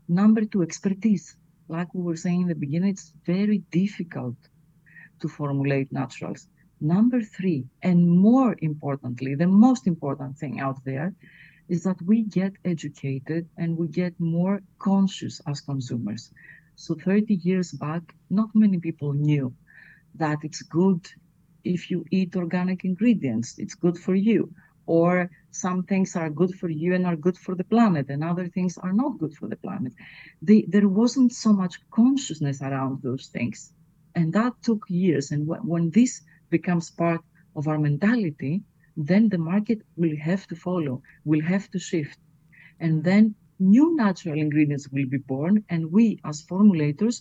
Number 0.09 0.45
two, 0.45 0.63
expertise. 0.63 1.37
Like 1.69 1.95
we 1.95 2.03
were 2.03 2.17
saying 2.17 2.43
in 2.43 2.49
the 2.49 2.55
beginning, 2.55 2.91
it's 2.91 3.13
very 3.25 3.59
difficult 3.71 4.37
to 5.21 5.29
formulate 5.29 5.93
naturals. 5.93 6.49
Number 6.83 7.23
three, 7.23 7.65
and 7.85 8.11
more 8.11 8.57
importantly, 8.61 9.37
the 9.37 9.47
most 9.47 9.87
important 9.87 10.37
thing 10.37 10.59
out 10.59 10.85
there 10.85 11.15
is 11.69 11.85
that 11.85 12.03
we 12.03 12.25
get 12.25 12.55
educated 12.65 13.49
and 13.57 13.77
we 13.79 13.87
get 13.87 14.19
more 14.19 14.61
conscious 14.81 15.41
as 15.47 15.61
consumers. 15.61 16.33
So 16.75 16.97
30 16.97 17.35
years 17.35 17.71
back, 17.71 18.03
not 18.31 18.51
many 18.53 18.81
people 18.81 19.13
knew 19.13 19.55
that 20.17 20.39
it's 20.43 20.63
good 20.63 21.07
if 21.63 21.89
you 21.89 22.05
eat 22.11 22.35
organic 22.35 22.85
ingredients, 22.85 23.59
it's 23.59 23.77
good 23.77 23.97
for 23.97 24.17
you. 24.17 24.53
Or 24.87 25.31
some 25.53 25.85
things 25.85 26.17
are 26.17 26.31
good 26.31 26.53
for 26.57 26.69
you 26.69 26.95
and 26.95 27.07
are 27.07 27.15
good 27.15 27.39
for 27.39 27.55
the 27.55 27.63
planet, 27.63 28.11
and 28.11 28.25
other 28.25 28.49
things 28.49 28.77
are 28.77 28.93
not 28.93 29.19
good 29.19 29.35
for 29.35 29.47
the 29.47 29.57
planet. 29.57 29.93
They, 30.43 30.63
there 30.63 30.89
wasn't 30.89 31.33
so 31.33 31.53
much 31.53 31.79
consciousness 31.93 32.61
around 32.61 33.03
those 33.03 33.29
things. 33.29 33.73
And 34.17 34.33
that 34.33 34.55
took 34.63 34.85
years. 34.89 35.31
And 35.31 35.47
when 35.47 35.91
this 35.91 36.23
becomes 36.57 36.91
part 36.91 37.23
of 37.57 37.67
our 37.67 37.79
mentality, 37.79 38.63
then 38.97 39.29
the 39.29 39.43
market 39.53 39.81
will 39.97 40.17
have 40.29 40.47
to 40.51 40.57
follow, 40.67 41.03
will 41.25 41.43
have 41.55 41.67
to 41.73 41.79
shift. 41.79 42.19
And 42.79 43.03
then 43.03 43.35
new 43.59 43.97
natural 43.97 44.39
ingredients 44.39 44.89
will 44.95 45.09
be 45.17 45.23
born. 45.35 45.65
And 45.69 45.91
we, 45.97 46.21
as 46.25 46.47
formulators, 46.53 47.17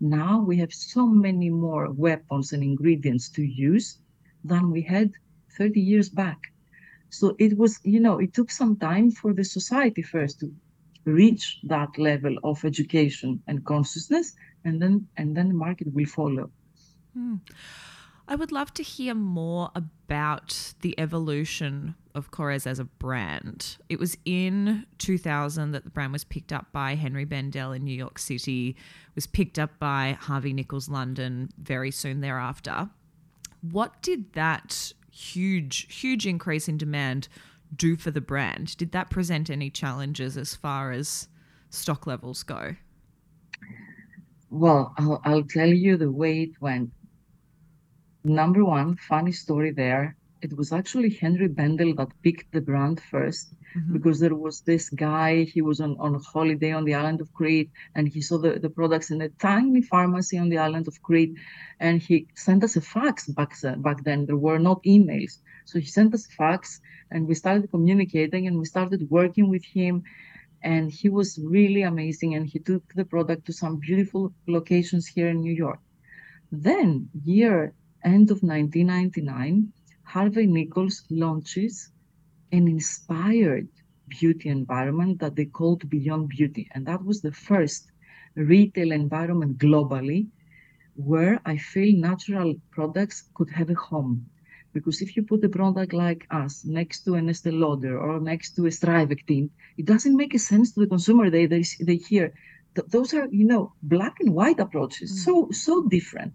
now 0.00 0.32
we 0.48 0.56
have 0.62 0.72
so 0.72 1.06
many 1.06 1.50
more 1.50 1.84
weapons 2.06 2.52
and 2.52 2.62
ingredients 2.62 3.28
to 3.36 3.42
use 3.42 3.98
than 4.44 4.70
we 4.70 4.82
had 4.82 5.12
30 5.58 5.80
years 5.80 6.08
back. 6.08 6.40
So 7.10 7.34
it 7.38 7.56
was, 7.56 7.80
you 7.84 8.00
know, 8.00 8.18
it 8.18 8.32
took 8.32 8.50
some 8.50 8.76
time 8.76 9.10
for 9.10 9.32
the 9.32 9.44
society 9.44 10.02
first 10.02 10.40
to 10.40 10.52
reach 11.06 11.60
that 11.64 11.96
level 11.98 12.36
of 12.42 12.64
education 12.64 13.40
and 13.46 13.64
consciousness 13.64 14.34
and 14.64 14.82
then 14.82 15.06
and 15.16 15.36
then 15.36 15.48
the 15.48 15.54
market 15.54 15.86
will 15.94 16.06
follow 16.06 16.50
hmm. 17.14 17.36
I 18.28 18.34
would 18.34 18.50
love 18.50 18.74
to 18.74 18.82
hear 18.82 19.14
more 19.14 19.70
about 19.74 20.74
the 20.80 20.98
evolution 20.98 21.94
of 22.14 22.32
Korres 22.32 22.66
as 22.66 22.80
a 22.80 22.84
brand. 22.84 23.76
It 23.88 24.00
was 24.00 24.16
in 24.24 24.84
2000 24.98 25.70
that 25.70 25.84
the 25.84 25.90
brand 25.90 26.12
was 26.12 26.24
picked 26.24 26.52
up 26.52 26.72
by 26.72 26.96
Henri 26.96 27.24
Bendel 27.24 27.70
in 27.72 27.84
New 27.84 27.94
York 27.94 28.18
City, 28.18 28.74
was 29.14 29.28
picked 29.28 29.58
up 29.58 29.78
by 29.78 30.18
Harvey 30.20 30.52
Nichols 30.52 30.88
London 30.88 31.50
very 31.58 31.92
soon 31.92 32.20
thereafter. 32.20 32.90
What 33.60 34.02
did 34.02 34.32
that 34.32 34.92
huge, 35.12 35.94
huge 35.94 36.26
increase 36.26 36.68
in 36.68 36.78
demand 36.78 37.28
do 37.74 37.96
for 37.96 38.10
the 38.10 38.20
brand? 38.20 38.76
Did 38.76 38.90
that 38.92 39.08
present 39.08 39.50
any 39.50 39.70
challenges 39.70 40.36
as 40.36 40.54
far 40.54 40.90
as 40.90 41.28
stock 41.70 42.06
levels 42.08 42.42
go? 42.42 42.74
Well, 44.50 44.94
I'll, 44.96 45.20
I'll 45.24 45.44
tell 45.44 45.68
you 45.68 45.96
the 45.96 46.10
way 46.10 46.42
it 46.42 46.60
went. 46.60 46.90
Number 48.28 48.64
one, 48.64 48.96
funny 48.96 49.30
story 49.30 49.70
there. 49.70 50.16
It 50.42 50.56
was 50.56 50.72
actually 50.72 51.16
Henri 51.22 51.46
Bendel 51.46 51.94
that 51.94 52.08
picked 52.24 52.50
the 52.52 52.60
brand 52.60 53.00
1st 53.12 53.54
mm-hmm. 53.76 53.92
because 53.92 54.18
there 54.18 54.34
was 54.34 54.62
this 54.62 54.90
guy, 54.90 55.44
he 55.44 55.62
was 55.62 55.80
on, 55.80 55.96
on 56.00 56.20
holiday 56.20 56.72
on 56.72 56.84
the 56.84 56.94
island 56.94 57.20
of 57.20 57.32
Crete 57.32 57.70
and 57.94 58.08
he 58.08 58.20
saw 58.20 58.36
the, 58.38 58.58
the 58.58 58.68
products 58.68 59.12
in 59.12 59.20
a 59.22 59.28
tiny 59.28 59.80
pharmacy 59.80 60.38
on 60.38 60.48
the 60.48 60.58
island 60.58 60.88
of 60.88 61.00
Crete 61.02 61.36
and 61.78 62.02
he 62.02 62.26
sent 62.34 62.64
us 62.64 62.74
a 62.74 62.80
fax 62.80 63.28
back, 63.28 63.54
back 63.78 64.02
then. 64.02 64.26
There 64.26 64.36
were 64.36 64.58
not 64.58 64.82
emails. 64.82 65.38
So 65.64 65.78
he 65.78 65.86
sent 65.86 66.12
us 66.12 66.26
a 66.26 66.30
fax 66.30 66.80
and 67.12 67.28
we 67.28 67.34
started 67.34 67.70
communicating 67.70 68.48
and 68.48 68.58
we 68.58 68.64
started 68.64 69.08
working 69.08 69.48
with 69.48 69.64
him 69.64 70.02
and 70.64 70.90
he 70.90 71.08
was 71.08 71.38
really 71.38 71.82
amazing 71.82 72.34
and 72.34 72.44
he 72.44 72.58
took 72.58 72.82
the 72.94 73.04
product 73.04 73.46
to 73.46 73.52
some 73.52 73.76
beautiful 73.76 74.32
locations 74.48 75.06
here 75.06 75.28
in 75.28 75.40
new 75.40 75.52
york 75.52 75.78
then 76.50 77.08
year 77.24 77.72
end 78.06 78.30
of 78.30 78.42
1999 78.42 79.72
harvey 80.04 80.46
nichols 80.46 81.04
launches 81.10 81.90
an 82.52 82.68
inspired 82.68 83.68
beauty 84.08 84.48
environment 84.48 85.18
that 85.20 85.34
they 85.36 85.46
called 85.46 85.88
beyond 85.90 86.28
beauty 86.28 86.68
and 86.74 86.86
that 86.86 87.04
was 87.04 87.20
the 87.20 87.32
first 87.32 87.92
retail 88.36 88.92
environment 88.92 89.58
globally 89.58 90.26
where 90.94 91.40
i 91.44 91.56
feel 91.56 91.92
natural 92.10 92.54
products 92.70 93.28
could 93.34 93.50
have 93.50 93.70
a 93.70 93.74
home 93.88 94.26
because 94.76 95.00
if 95.00 95.16
you 95.16 95.22
put 95.22 95.42
a 95.44 95.48
product 95.48 95.92
like 95.94 96.26
us 96.30 96.64
next 96.66 96.98
to 97.04 97.14
an 97.14 97.30
Estee 97.30 97.50
Lauder 97.50 97.98
or 97.98 98.20
next 98.20 98.54
to 98.56 98.66
a 98.66 98.70
Strivectin, 98.78 99.48
it 99.78 99.86
doesn't 99.86 100.16
make 100.22 100.34
a 100.34 100.38
sense 100.38 100.72
to 100.72 100.80
the 100.80 100.86
consumer. 100.94 101.30
They 101.30 101.46
they, 101.46 101.64
they 101.80 101.96
hear 101.96 102.26
th- 102.74 102.88
those 102.94 103.14
are 103.14 103.26
you 103.40 103.46
know 103.52 103.72
black 103.82 104.14
and 104.20 104.34
white 104.34 104.60
approaches, 104.60 105.10
mm. 105.10 105.18
so 105.24 105.32
so 105.50 105.74
different. 105.96 106.32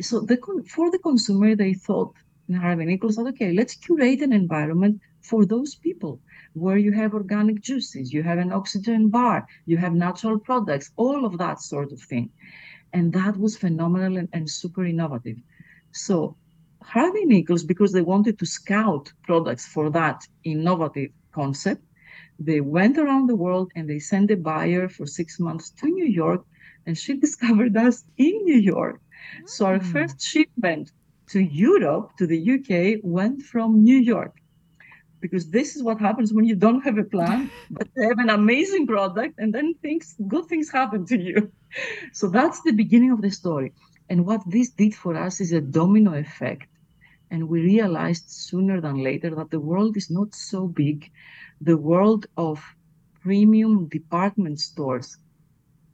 So 0.00 0.20
the 0.20 0.38
for 0.68 0.90
the 0.90 0.98
consumer, 0.98 1.54
they 1.54 1.74
thought 1.74 2.14
Harvey 2.52 2.84
Nichols 2.84 3.16
thought, 3.16 3.28
okay, 3.28 3.52
let's 3.52 3.74
curate 3.74 4.20
an 4.20 4.32
environment 4.32 5.00
for 5.22 5.46
those 5.46 5.74
people 5.76 6.20
where 6.52 6.76
you 6.76 6.92
have 6.92 7.14
organic 7.14 7.60
juices, 7.62 8.12
you 8.12 8.22
have 8.22 8.38
an 8.38 8.52
oxygen 8.52 9.08
bar, 9.08 9.46
you 9.64 9.76
have 9.78 9.94
natural 9.94 10.38
products, 10.38 10.90
all 10.96 11.24
of 11.24 11.38
that 11.38 11.60
sort 11.60 11.90
of 11.92 12.00
thing. 12.00 12.30
And 12.92 13.12
that 13.14 13.36
was 13.38 13.56
phenomenal 13.56 14.18
and, 14.18 14.28
and 14.32 14.48
super 14.48 14.84
innovative. 14.84 15.38
So 15.92 16.36
Harvey 16.82 17.24
Nichols, 17.24 17.64
because 17.64 17.92
they 17.92 18.02
wanted 18.02 18.38
to 18.38 18.46
scout 18.46 19.10
products 19.22 19.66
for 19.66 19.88
that 19.90 20.22
innovative 20.44 21.10
concept, 21.32 21.82
they 22.38 22.60
went 22.60 22.98
around 22.98 23.26
the 23.26 23.36
world 23.36 23.72
and 23.74 23.88
they 23.88 23.98
sent 23.98 24.30
a 24.30 24.36
buyer 24.36 24.88
for 24.88 25.06
six 25.06 25.40
months 25.40 25.70
to 25.70 25.86
New 25.86 26.06
York, 26.06 26.44
and 26.84 26.96
she 26.96 27.16
discovered 27.26 27.76
us 27.76 28.04
in 28.18 28.44
New 28.44 28.58
York. 28.58 29.00
Mm. 29.42 29.48
So 29.48 29.66
our 29.66 29.78
hmm. 29.78 29.92
first 29.92 30.20
shipment 30.20 30.92
to 31.28 31.40
Europe, 31.40 32.16
to 32.18 32.26
the 32.26 32.40
UK, 32.54 33.00
went 33.02 33.42
from 33.42 33.82
New 33.82 33.98
York. 33.98 34.34
Because 35.20 35.48
this 35.50 35.74
is 35.74 35.82
what 35.82 35.98
happens 36.00 36.34
when 36.34 36.44
you 36.44 36.54
don't 36.54 36.82
have 36.82 36.98
a 36.98 37.04
plan, 37.04 37.50
but 37.70 37.88
you 37.96 38.08
have 38.08 38.18
an 38.18 38.30
amazing 38.30 38.86
product, 38.86 39.38
and 39.38 39.54
then 39.54 39.74
things, 39.80 40.14
good 40.28 40.46
things 40.46 40.70
happen 40.70 41.06
to 41.06 41.18
you. 41.18 41.50
So 42.12 42.28
that's 42.28 42.62
the 42.62 42.70
beginning 42.70 43.10
of 43.10 43.20
the 43.20 43.32
story. 43.32 43.72
And 44.08 44.24
what 44.26 44.42
this 44.46 44.70
did 44.70 44.94
for 44.94 45.16
us 45.16 45.40
is 45.40 45.50
a 45.50 45.60
domino 45.60 46.14
effect 46.14 46.68
and 47.34 47.48
we 47.48 47.60
realized 47.60 48.30
sooner 48.30 48.80
than 48.80 49.02
later 49.02 49.34
that 49.34 49.50
the 49.50 49.58
world 49.58 49.96
is 49.96 50.08
not 50.08 50.32
so 50.34 50.68
big. 50.68 51.10
The 51.60 51.76
world 51.76 52.26
of 52.36 52.62
premium 53.22 53.88
department 53.88 54.60
stores 54.60 55.16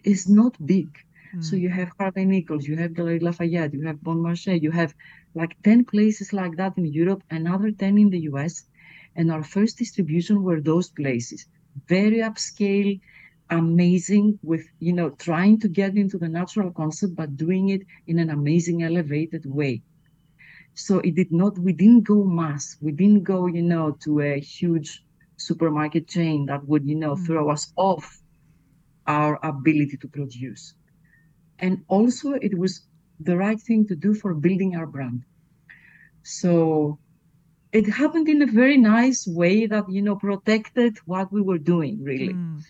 is 0.05 0.29
not 0.29 0.55
big. 0.67 0.89
Mm. 1.35 1.45
So 1.45 1.57
you 1.57 1.69
have 1.69 1.91
Harvey 1.99 2.25
Nichols, 2.25 2.67
you 2.67 2.77
have 2.77 2.95
Galeries 2.95 3.23
Lafayette, 3.23 3.75
you 3.75 3.87
have 3.87 4.03
Bon 4.03 4.17
Marché, 4.17 4.61
you 4.61 4.71
have 4.71 4.95
like 5.35 5.57
10 5.63 5.85
places 5.85 6.33
like 6.33 6.57
that 6.57 6.77
in 6.77 6.87
Europe, 6.87 7.23
another 7.31 7.71
10 7.71 7.99
in 7.99 8.11
the 8.11 8.21
US. 8.31 8.65
And 9.17 9.31
our 9.31 9.43
first 9.43 9.79
distribution 9.79 10.43
were 10.43 10.61
those 10.61 10.91
places. 10.91 11.47
Very 11.87 12.19
upscale, 12.19 13.01
amazing 13.51 14.39
with, 14.43 14.65
you 14.79 14.93
know, 14.93 15.11
trying 15.11 15.59
to 15.61 15.69
get 15.69 15.97
into 15.97 16.19
the 16.19 16.29
natural 16.29 16.71
concept, 16.71 17.17
but 17.17 17.37
doing 17.37 17.71
it 17.71 17.83
in 18.07 18.19
an 18.19 18.31
amazing, 18.31 18.83
elevated 18.83 19.45
way. 19.47 19.83
So 20.75 21.01
it 21.01 21.15
did 21.15 21.33
not, 21.33 21.59
we 21.59 21.73
didn't 21.73 22.05
go 22.05 22.25
mass. 22.25 22.77
We 22.81 22.93
didn't 22.93 23.25
go, 23.25 23.47
you 23.47 23.63
know, 23.63 23.93
to 24.05 24.21
a 24.21 24.41
huge 24.41 25.05
supermarket 25.37 26.07
chain 26.09 26.47
that 26.47 26.67
would, 26.67 26.87
you 26.87 26.95
know, 26.95 27.15
mm-hmm. 27.15 27.25
throw 27.25 27.51
us 27.51 27.73
off 27.77 28.21
our 29.07 29.39
ability 29.45 29.97
to 29.99 30.09
produce. 30.09 30.75
And 31.61 31.85
also, 31.89 32.33
it 32.33 32.57
was 32.59 32.83
the 33.21 33.37
right 33.37 33.61
thing 33.61 33.87
to 33.89 33.95
do 33.95 34.15
for 34.15 34.35
building 34.35 34.77
our 34.77 34.87
brand. 34.87 35.25
So 36.23 36.99
it 37.73 37.87
happened 37.89 38.29
in 38.29 38.43
a 38.43 38.47
very 38.47 38.77
nice 38.77 39.27
way 39.27 39.67
that, 39.67 39.91
you 39.91 40.03
know, 40.03 40.17
protected 40.17 40.99
what 41.07 41.33
we 41.33 41.41
were 41.41 41.59
doing, 41.59 42.03
really. 42.03 42.35
Mm. 42.35 42.63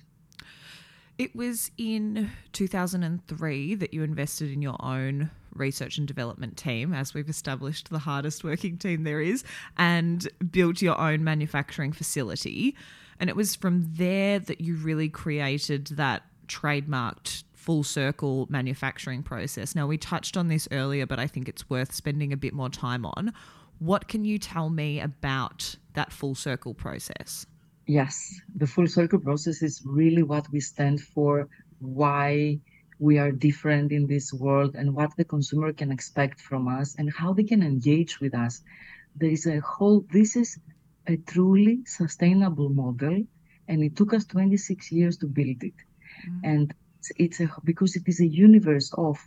It 1.18 1.37
was 1.37 1.70
in 1.76 2.31
2003 2.53 3.74
that 3.76 3.92
you 3.94 4.03
invested 4.03 4.50
in 4.50 4.62
your 4.62 4.76
own 4.83 5.31
research 5.53 5.98
and 5.98 6.09
development 6.09 6.57
team, 6.57 6.94
as 6.94 7.12
we've 7.12 7.29
established 7.29 7.90
the 7.90 7.98
hardest 7.98 8.42
working 8.42 8.79
team 8.79 9.05
there 9.05 9.20
is, 9.20 9.44
and 9.76 10.29
built 10.50 10.81
your 10.81 10.98
own 10.98 11.22
manufacturing 11.22 11.92
facility. 11.92 12.74
And 13.18 13.29
it 13.29 13.37
was 13.37 13.55
from 13.55 13.92
there 13.94 14.38
that 14.38 14.61
you 14.61 14.76
really 14.76 15.09
created 15.09 15.88
that 15.88 16.22
trademarked 16.48 17.44
full 17.60 17.84
circle 17.84 18.46
manufacturing 18.48 19.22
process. 19.22 19.74
Now, 19.74 19.86
we 19.86 19.98
touched 19.98 20.36
on 20.36 20.48
this 20.48 20.66
earlier, 20.72 21.06
but 21.06 21.18
I 21.18 21.26
think 21.26 21.48
it's 21.48 21.68
worth 21.68 21.92
spending 21.92 22.32
a 22.32 22.36
bit 22.36 22.54
more 22.54 22.70
time 22.70 23.04
on. 23.04 23.34
What 23.78 24.08
can 24.08 24.24
you 24.24 24.38
tell 24.38 24.70
me 24.70 24.98
about 25.00 25.76
that 25.92 26.10
full 26.10 26.34
circle 26.34 26.74
process? 26.74 27.46
Yes, 27.86 28.40
the 28.56 28.66
full 28.66 28.86
circle 28.86 29.18
process 29.18 29.62
is 29.62 29.82
really 29.84 30.22
what 30.22 30.50
we 30.50 30.60
stand 30.60 31.02
for, 31.02 31.48
why 31.80 32.58
we 32.98 33.18
are 33.18 33.32
different 33.32 33.92
in 33.92 34.06
this 34.06 34.32
world 34.32 34.74
and 34.74 34.94
what 34.94 35.10
the 35.16 35.24
consumer 35.24 35.72
can 35.72 35.90
expect 35.92 36.40
from 36.40 36.66
us 36.66 36.94
and 36.98 37.12
how 37.12 37.32
they 37.32 37.44
can 37.44 37.62
engage 37.62 38.20
with 38.20 38.34
us. 38.34 38.62
There 39.16 39.30
is 39.30 39.46
a 39.46 39.60
whole, 39.60 40.06
this 40.10 40.36
is 40.36 40.58
a 41.06 41.16
truly 41.16 41.80
sustainable 41.84 42.70
model, 42.70 43.24
and 43.68 43.82
it 43.82 43.96
took 43.96 44.14
us 44.14 44.24
26 44.24 44.92
years 44.92 45.18
to 45.18 45.26
build 45.26 45.62
it. 45.62 45.74
Mm-hmm. 46.26 46.40
And 46.44 46.74
it's 47.16 47.40
a, 47.40 47.48
because 47.64 47.96
it 47.96 48.02
is 48.06 48.20
a 48.20 48.26
universe 48.26 48.92
of 48.96 49.18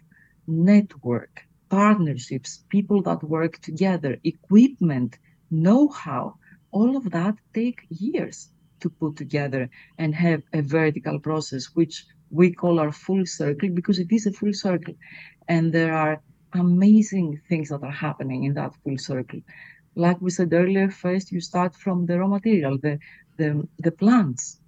network, 0.47 1.41
partnerships, 1.69 2.63
people 2.69 3.01
that 3.03 3.23
work 3.23 3.59
together, 3.61 4.17
equipment, 4.23 5.17
know 5.49 5.87
how, 5.87 6.35
all 6.71 6.97
of 6.97 7.11
that 7.11 7.35
take 7.53 7.79
years 7.89 8.49
to 8.79 8.89
put 8.89 9.15
together 9.15 9.69
and 9.97 10.13
have 10.13 10.41
a 10.53 10.61
vertical 10.61 11.19
process, 11.19 11.63
which 11.73 12.05
we 12.29 12.51
call 12.51 12.79
our 12.79 12.91
full 12.91 13.25
circle 13.25 13.69
because 13.69 13.99
it 13.99 14.11
is 14.11 14.25
a 14.25 14.31
full 14.31 14.53
circle. 14.53 14.95
And 15.47 15.71
there 15.71 15.93
are 15.93 16.21
amazing 16.53 17.41
things 17.49 17.69
that 17.69 17.83
are 17.83 17.91
happening 18.07 18.43
in 18.43 18.53
that 18.55 18.73
full 18.83 18.97
circle. 18.97 19.39
Like 19.95 20.19
we 20.21 20.31
said 20.31 20.53
earlier, 20.53 20.89
first 20.89 21.31
you 21.31 21.39
start 21.39 21.75
from 21.75 22.05
the 22.07 22.19
raw 22.19 22.27
material, 22.27 22.77
the, 22.81 22.99
the, 23.37 23.67
the 23.79 23.91
plants. 23.91 24.59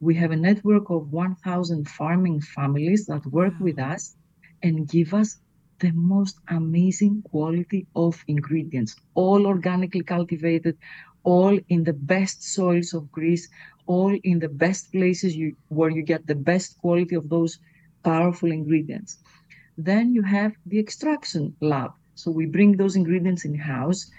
We 0.00 0.14
have 0.16 0.32
a 0.32 0.36
network 0.36 0.90
of 0.90 1.12
1,000 1.12 1.88
farming 1.88 2.40
families 2.40 3.06
that 3.06 3.24
work 3.26 3.54
with 3.60 3.78
us 3.78 4.16
and 4.62 4.88
give 4.88 5.14
us 5.14 5.38
the 5.80 5.92
most 5.92 6.38
amazing 6.48 7.22
quality 7.22 7.86
of 7.94 8.22
ingredients, 8.26 8.96
all 9.14 9.46
organically 9.46 10.02
cultivated, 10.02 10.76
all 11.22 11.58
in 11.68 11.84
the 11.84 11.92
best 11.92 12.42
soils 12.42 12.92
of 12.92 13.10
Greece, 13.12 13.48
all 13.86 14.16
in 14.24 14.38
the 14.38 14.48
best 14.48 14.92
places 14.92 15.36
you, 15.36 15.56
where 15.68 15.90
you 15.90 16.02
get 16.02 16.26
the 16.26 16.34
best 16.34 16.78
quality 16.78 17.14
of 17.14 17.28
those 17.28 17.58
powerful 18.02 18.50
ingredients. 18.50 19.18
Then 19.76 20.14
you 20.14 20.22
have 20.22 20.52
the 20.66 20.78
extraction 20.78 21.54
lab. 21.60 21.92
So 22.14 22.30
we 22.30 22.46
bring 22.46 22.76
those 22.76 22.96
ingredients 22.96 23.44
in 23.44 23.54
house, 23.54 24.10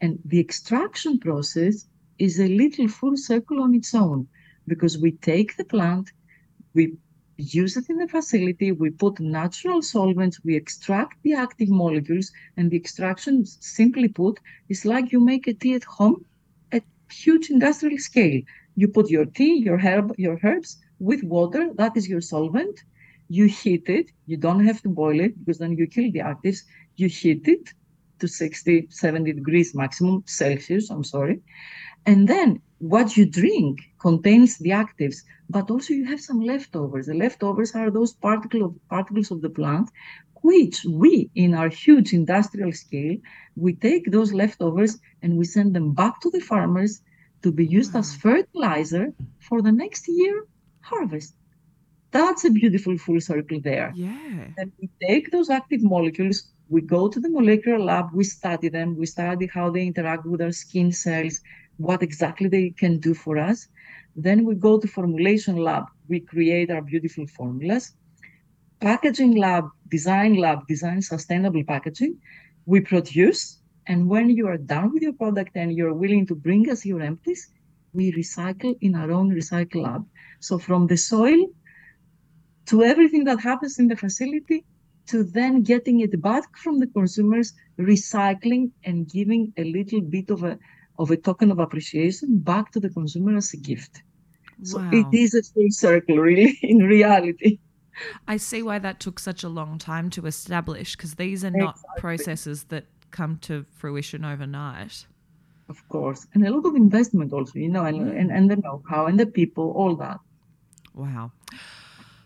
and 0.00 0.18
the 0.24 0.40
extraction 0.40 1.18
process 1.18 1.86
is 2.18 2.40
a 2.40 2.48
little 2.48 2.88
full 2.88 3.16
circle 3.16 3.62
on 3.62 3.74
its 3.74 3.94
own 3.94 4.28
because 4.66 4.98
we 4.98 5.12
take 5.12 5.56
the 5.56 5.64
plant, 5.64 6.10
we 6.74 6.94
use 7.36 7.76
it 7.76 7.88
in 7.88 7.98
the 7.98 8.08
facility, 8.08 8.72
we 8.72 8.90
put 8.90 9.18
natural 9.20 9.82
solvents, 9.82 10.40
we 10.44 10.56
extract 10.56 11.22
the 11.22 11.34
active 11.34 11.68
molecules, 11.68 12.30
and 12.56 12.70
the 12.70 12.76
extraction, 12.76 13.44
simply 13.44 14.08
put, 14.08 14.38
is 14.68 14.84
like 14.84 15.12
you 15.12 15.20
make 15.20 15.46
a 15.46 15.54
tea 15.54 15.74
at 15.74 15.84
home 15.84 16.24
at 16.72 16.82
huge 17.10 17.50
industrial 17.50 17.98
scale. 17.98 18.40
You 18.76 18.88
put 18.88 19.10
your 19.10 19.26
tea, 19.26 19.54
your 19.56 19.78
herb, 19.78 20.14
your 20.18 20.38
herbs 20.42 20.78
with 20.98 21.22
water, 21.22 21.70
that 21.74 21.96
is 21.96 22.08
your 22.08 22.20
solvent. 22.20 22.84
You 23.28 23.46
heat 23.46 23.88
it, 23.88 24.10
you 24.26 24.36
don't 24.36 24.64
have 24.64 24.82
to 24.82 24.88
boil 24.88 25.18
it 25.18 25.38
because 25.38 25.58
then 25.58 25.76
you 25.76 25.86
kill 25.86 26.10
the 26.12 26.20
actives. 26.20 26.60
You 26.96 27.08
heat 27.08 27.48
it 27.48 27.72
to 28.20 28.28
60, 28.28 28.88
70 28.90 29.32
degrees 29.32 29.74
maximum 29.74 30.22
Celsius, 30.26 30.90
I'm 30.90 31.04
sorry. 31.04 31.40
And 32.06 32.28
then 32.28 32.60
what 32.78 33.16
you 33.16 33.24
drink 33.26 33.80
contains 34.00 34.58
the 34.58 34.70
actives, 34.70 35.18
but 35.48 35.70
also 35.70 35.94
you 35.94 36.04
have 36.06 36.20
some 36.20 36.40
leftovers. 36.40 37.06
The 37.06 37.14
leftovers 37.14 37.74
are 37.74 37.90
those 37.90 38.12
particle 38.12 38.64
of, 38.64 38.88
particles 38.88 39.30
of 39.30 39.40
the 39.42 39.50
plant, 39.50 39.90
which 40.42 40.84
we, 40.84 41.30
in 41.34 41.54
our 41.54 41.68
huge 41.68 42.12
industrial 42.12 42.72
scale, 42.72 43.16
we 43.56 43.74
take 43.74 44.10
those 44.10 44.32
leftovers 44.32 44.98
and 45.22 45.38
we 45.38 45.44
send 45.44 45.74
them 45.74 45.94
back 45.94 46.20
to 46.20 46.30
the 46.30 46.40
farmers 46.40 47.00
to 47.42 47.50
be 47.52 47.66
used 47.66 47.94
wow. 47.94 48.00
as 48.00 48.14
fertilizer 48.14 49.12
for 49.38 49.62
the 49.62 49.72
next 49.72 50.06
year 50.08 50.46
harvest. 50.80 51.34
That's 52.10 52.44
a 52.44 52.50
beautiful 52.50 52.96
full 52.98 53.20
circle 53.20 53.60
there. 53.60 53.92
Yeah. 53.94 54.48
And 54.58 54.72
we 54.80 54.88
take 55.02 55.30
those 55.30 55.50
active 55.50 55.82
molecules, 55.82 56.52
we 56.68 56.80
go 56.80 57.08
to 57.08 57.18
the 57.20 57.28
molecular 57.28 57.78
lab, 57.78 58.06
we 58.12 58.24
study 58.24 58.68
them, 58.68 58.96
we 58.96 59.06
study 59.06 59.46
how 59.46 59.70
they 59.70 59.86
interact 59.86 60.24
with 60.24 60.40
our 60.40 60.52
skin 60.52 60.92
cells, 60.92 61.40
what 61.78 62.02
exactly 62.02 62.48
they 62.48 62.70
can 62.70 62.98
do 62.98 63.14
for 63.14 63.38
us. 63.38 63.68
Then 64.16 64.44
we 64.44 64.54
go 64.54 64.78
to 64.78 64.86
formulation 64.86 65.56
lab, 65.56 65.84
we 66.08 66.20
create 66.20 66.70
our 66.70 66.82
beautiful 66.82 67.26
formulas. 67.26 67.94
Packaging 68.80 69.36
lab, 69.36 69.64
design 69.90 70.34
lab, 70.34 70.66
design 70.68 71.00
sustainable 71.02 71.64
packaging. 71.64 72.16
We 72.66 72.80
produce, 72.80 73.60
and 73.86 74.08
when 74.08 74.30
you 74.30 74.46
are 74.46 74.56
done 74.56 74.92
with 74.92 75.02
your 75.02 75.14
product 75.14 75.52
and 75.56 75.72
you're 75.72 75.94
willing 75.94 76.26
to 76.26 76.34
bring 76.34 76.70
us 76.70 76.84
your 76.84 77.00
empties, 77.00 77.50
we 77.92 78.12
recycle 78.12 78.76
in 78.80 78.94
our 78.94 79.10
own 79.10 79.30
recycle 79.30 79.82
lab. 79.82 80.06
So 80.40 80.58
from 80.58 80.86
the 80.86 80.96
soil 80.96 81.46
to 82.66 82.82
everything 82.82 83.24
that 83.24 83.40
happens 83.40 83.78
in 83.78 83.88
the 83.88 83.96
facility, 83.96 84.64
to 85.06 85.22
then 85.22 85.62
getting 85.62 86.00
it 86.00 86.20
back 86.22 86.44
from 86.56 86.78
the 86.78 86.86
consumers, 86.86 87.52
recycling 87.78 88.70
and 88.84 89.10
giving 89.10 89.52
a 89.58 89.64
little 89.64 90.00
bit 90.00 90.30
of 90.30 90.44
a 90.44 90.58
of 90.98 91.10
a 91.10 91.16
token 91.16 91.50
of 91.50 91.58
appreciation 91.58 92.38
back 92.38 92.72
to 92.72 92.80
the 92.80 92.88
consumer 92.88 93.36
as 93.36 93.52
a 93.52 93.56
gift. 93.56 94.02
Wow. 94.58 94.64
So 94.64 94.88
it 94.92 95.06
is 95.12 95.34
a 95.34 95.42
full 95.42 95.70
circle, 95.70 96.16
really, 96.18 96.58
in 96.62 96.78
reality. 96.78 97.58
I 98.26 98.36
see 98.38 98.62
why 98.62 98.78
that 98.80 99.00
took 99.00 99.18
such 99.18 99.44
a 99.44 99.48
long 99.48 99.78
time 99.78 100.10
to 100.10 100.26
establish 100.26 100.96
because 100.96 101.14
these 101.14 101.44
are 101.44 101.50
not 101.50 101.76
exactly. 101.76 102.00
processes 102.00 102.64
that 102.64 102.86
come 103.10 103.38
to 103.42 103.64
fruition 103.70 104.24
overnight. 104.24 105.06
Of 105.68 105.88
course. 105.88 106.26
And 106.34 106.46
a 106.46 106.50
lot 106.50 106.66
of 106.66 106.74
investment 106.74 107.32
also, 107.32 107.58
you 107.58 107.68
know, 107.68 107.84
and, 107.84 108.10
and, 108.10 108.30
and 108.30 108.50
the 108.50 108.56
know 108.56 108.82
how 108.88 109.06
and 109.06 109.18
the 109.18 109.26
people, 109.26 109.72
all 109.72 109.94
that. 109.96 110.18
Wow. 110.94 111.32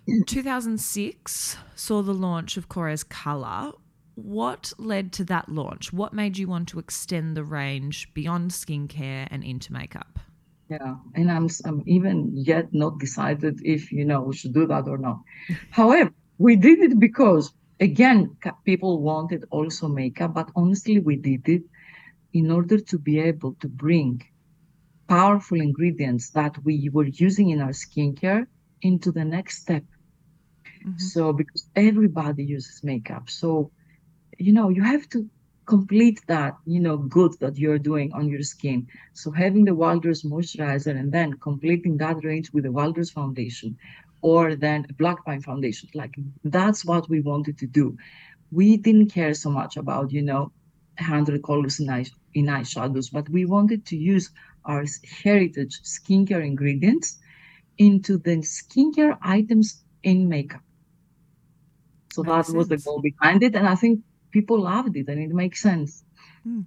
2006 0.27 1.57
saw 1.75 2.03
the 2.03 2.15
launch 2.15 2.57
of 2.57 2.69
Korres 2.69 3.07
Color. 3.09 3.73
What 4.23 4.73
led 4.79 5.13
to 5.13 5.25
that 5.27 5.49
launch? 5.49 5.93
What 5.93 6.13
made 6.13 6.39
you 6.39 6.49
want 6.49 6.69
to 6.71 6.81
extend 6.81 7.37
the 7.37 7.45
range 7.45 8.13
beyond 8.15 8.51
skincare 8.51 9.29
and 9.31 9.45
into 9.45 9.73
makeup? 9.73 10.19
Yeah, 10.69 10.97
and 11.15 11.31
I'm, 11.31 11.49
I'm 11.65 11.85
even 11.87 12.33
yet 12.35 12.75
not 12.75 12.99
decided 12.99 13.61
if 13.65 13.93
you 13.93 14.05
know 14.05 14.23
we 14.23 14.35
should 14.35 14.53
do 14.53 14.67
that 14.67 14.89
or 14.89 14.99
not. 14.99 15.21
However, 15.71 16.11
we 16.37 16.57
did 16.57 16.81
it 16.81 16.99
because 16.99 17.53
again, 17.79 18.37
people 18.65 19.01
wanted 19.01 19.45
also 19.51 19.87
makeup, 19.87 20.35
but 20.35 20.51
honestly, 20.57 20.99
we 20.99 21.15
did 21.15 21.49
it 21.49 21.63
in 22.33 22.51
order 22.51 22.79
to 22.81 22.99
be 22.99 23.21
able 23.21 23.55
to 23.61 23.69
bring 23.69 24.21
powerful 25.09 25.61
ingredients 25.61 26.31
that 26.31 26.59
we 26.65 26.91
were 26.93 27.07
using 27.07 27.51
in 27.51 27.61
our 27.61 27.71
skincare 27.71 28.47
into 28.83 29.13
the 29.13 29.25
next 29.25 29.63
step. 29.63 29.85
Mm-hmm. 30.85 30.99
So, 30.99 31.33
because 31.33 31.69
everybody 31.77 32.45
uses 32.45 32.83
makeup, 32.83 33.31
so 33.31 33.71
you 34.39 34.53
know, 34.53 34.71
you 34.71 34.83
have 34.83 35.09
to 35.11 35.29
complete 35.67 36.21
that, 36.29 36.57
you 36.67 36.81
know, 36.81 36.97
good 36.99 37.33
that 37.41 37.59
you're 37.59 37.79
doing 37.79 38.13
on 38.15 38.29
your 38.29 38.43
skin. 38.43 38.87
So 39.15 39.31
having 39.33 39.65
the 39.65 39.75
Wildrose 39.75 40.23
moisturizer 40.25 40.99
and 40.99 41.13
then 41.13 41.35
completing 41.35 41.99
that 41.99 42.25
range 42.25 42.53
with 42.53 42.65
the 42.65 42.73
Wildrose 42.73 43.11
foundation 43.11 43.77
or 44.23 44.57
then 44.57 44.87
black 44.99 45.25
pine 45.27 45.43
foundation, 45.43 45.91
like 45.95 46.15
that's 46.45 46.85
what 46.85 47.09
we 47.09 47.21
wanted 47.21 47.59
to 47.59 47.67
do. 47.67 47.97
We 48.51 48.77
didn't 48.77 49.11
care 49.13 49.35
so 49.35 49.51
much 49.51 49.77
about, 49.77 50.13
you 50.13 50.23
know, 50.23 50.53
100 50.99 51.43
colors 51.43 51.81
in, 51.81 51.91
eye, 51.91 52.07
in 52.35 52.47
eyeshadows, 52.47 53.13
but 53.13 53.29
we 53.31 53.45
wanted 53.45 53.87
to 53.87 53.97
use 53.97 54.31
our 54.65 54.85
heritage 55.23 55.81
skincare 55.85 56.45
ingredients 56.45 57.19
into 57.79 58.19
the 58.19 58.37
skincare 58.39 59.17
items 59.23 59.83
in 60.03 60.29
makeup. 60.29 60.63
So 62.13 62.23
that 62.25 62.49
sense. 62.49 62.55
was 62.55 62.69
the 62.69 62.79
goal 62.79 63.01
behind 63.01 63.43
it. 63.43 63.55
And 63.55 63.67
I 63.69 63.75
think 63.77 64.01
people 64.31 64.61
loved 64.61 64.97
it 64.97 65.09
and 65.09 65.21
it 65.21 65.31
makes 65.31 65.61
sense. 65.63 66.05
Mm. 66.47 66.65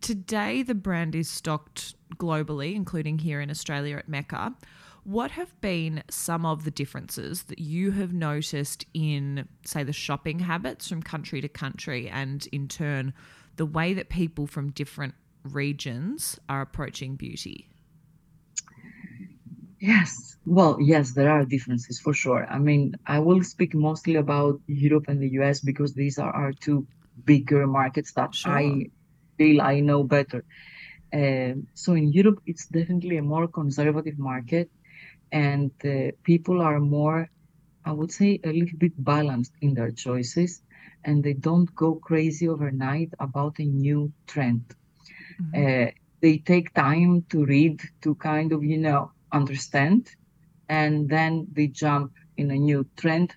Today, 0.00 0.62
the 0.62 0.74
brand 0.74 1.14
is 1.14 1.28
stocked 1.28 1.94
globally, 2.16 2.74
including 2.74 3.18
here 3.18 3.40
in 3.40 3.50
Australia 3.50 3.96
at 3.96 4.08
Mecca. 4.08 4.54
What 5.04 5.32
have 5.32 5.58
been 5.60 6.02
some 6.10 6.44
of 6.44 6.64
the 6.64 6.70
differences 6.70 7.44
that 7.44 7.58
you 7.58 7.92
have 7.92 8.12
noticed 8.12 8.84
in, 8.94 9.48
say, 9.64 9.82
the 9.82 9.92
shopping 9.92 10.38
habits 10.40 10.88
from 10.88 11.02
country 11.02 11.40
to 11.40 11.48
country, 11.48 12.08
and 12.08 12.46
in 12.52 12.68
turn, 12.68 13.12
the 13.56 13.66
way 13.66 13.94
that 13.94 14.08
people 14.08 14.46
from 14.46 14.70
different 14.70 15.14
regions 15.42 16.38
are 16.48 16.60
approaching 16.60 17.16
beauty? 17.16 17.68
Yes. 19.80 20.36
Well, 20.44 20.78
yes, 20.80 21.12
there 21.12 21.30
are 21.30 21.44
differences 21.44 22.00
for 22.00 22.12
sure. 22.12 22.46
I 22.50 22.58
mean, 22.58 22.96
I 23.06 23.18
will 23.20 23.42
speak 23.42 23.74
mostly 23.74 24.16
about 24.16 24.60
Europe 24.66 25.04
and 25.08 25.20
the 25.20 25.28
US 25.40 25.60
because 25.60 25.94
these 25.94 26.18
are 26.18 26.32
our 26.32 26.52
two 26.52 26.86
bigger 27.24 27.66
markets 27.66 28.12
that 28.14 28.34
sure. 28.34 28.52
I 28.52 28.90
feel 29.36 29.60
I 29.62 29.80
know 29.80 30.02
better. 30.02 30.44
Uh, 31.12 31.54
so 31.74 31.94
in 31.94 32.12
Europe, 32.12 32.40
it's 32.46 32.66
definitely 32.66 33.16
a 33.18 33.22
more 33.22 33.46
conservative 33.46 34.18
market, 34.18 34.68
and 35.32 35.70
uh, 35.84 36.10
people 36.24 36.60
are 36.60 36.80
more, 36.80 37.28
I 37.84 37.92
would 37.92 38.12
say, 38.12 38.40
a 38.44 38.52
little 38.52 38.78
bit 38.78 38.92
balanced 39.02 39.52
in 39.62 39.74
their 39.74 39.90
choices, 39.90 40.60
and 41.04 41.22
they 41.22 41.34
don't 41.34 41.72
go 41.74 41.94
crazy 41.94 42.48
overnight 42.48 43.10
about 43.20 43.58
a 43.58 43.64
new 43.64 44.12
trend. 44.26 44.64
Mm-hmm. 45.40 45.86
Uh, 45.86 45.90
they 46.20 46.38
take 46.38 46.74
time 46.74 47.24
to 47.30 47.44
read, 47.44 47.80
to 48.02 48.14
kind 48.16 48.52
of, 48.52 48.64
you 48.64 48.78
know, 48.78 49.12
understand 49.32 50.10
and 50.68 51.08
then 51.08 51.46
they 51.52 51.66
jump 51.66 52.12
in 52.36 52.50
a 52.50 52.56
new 52.56 52.86
trend 52.96 53.34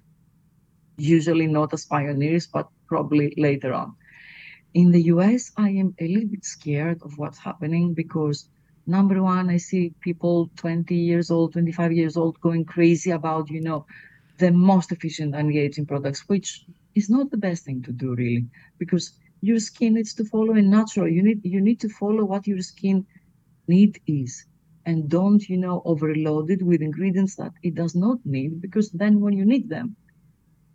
usually 0.98 1.48
not 1.48 1.74
as 1.74 1.86
pioneers 1.86 2.48
but 2.48 2.68
probably 2.88 3.34
later 3.38 3.74
on. 3.74 3.96
In 4.74 4.92
the 4.92 5.02
us 5.04 5.52
i 5.58 5.70
am 5.70 5.94
a 6.00 6.08
little 6.08 6.30
bit 6.30 6.46
scared 6.46 7.02
of 7.02 7.18
what's 7.18 7.38
happening 7.38 7.94
because 7.94 8.48
number 8.88 9.22
one 9.22 9.50
i 9.50 9.58
see 9.58 9.94
people 10.02 10.50
20 10.56 10.96
years 10.96 11.30
old 11.30 11.54
25 11.54 11.92
years 11.92 12.16
old 12.18 12.40
going 12.42 12.64
crazy 12.66 13.12
about 13.12 13.50
you 13.50 13.62
know 13.62 13.86
the 14.38 14.52
most 14.52 14.92
efficient 14.92 15.36
anti-aging 15.36 15.86
products 15.86 16.28
which 16.28 16.66
is 16.96 17.10
not 17.10 17.30
the 17.32 17.38
best 17.38 17.66
thing 17.66 17.82
to 17.84 17.92
do 17.92 18.16
really 18.16 18.46
because 18.80 19.14
your 19.42 19.60
skin 19.60 19.94
needs 19.96 20.14
to 20.14 20.24
follow 20.26 20.54
a 20.54 20.62
natural 20.62 21.08
you 21.08 21.22
need 21.22 21.42
you 21.44 21.62
need 21.62 21.80
to 21.80 21.90
follow 21.90 22.24
what 22.24 22.48
your 22.48 22.62
skin 22.62 23.06
need 23.68 24.00
is 24.08 24.46
and 24.86 25.10
don't 25.10 25.48
you 25.50 25.58
know 25.58 25.82
overload 25.86 26.50
it 26.52 26.62
with 26.64 26.82
ingredients 26.82 27.36
that 27.36 27.52
it 27.64 27.76
does 27.76 27.96
not 27.96 28.20
need 28.26 28.62
because 28.62 28.92
then 28.92 29.20
when 29.22 29.34
you 29.34 29.46
need 29.46 29.70
them 29.70 29.96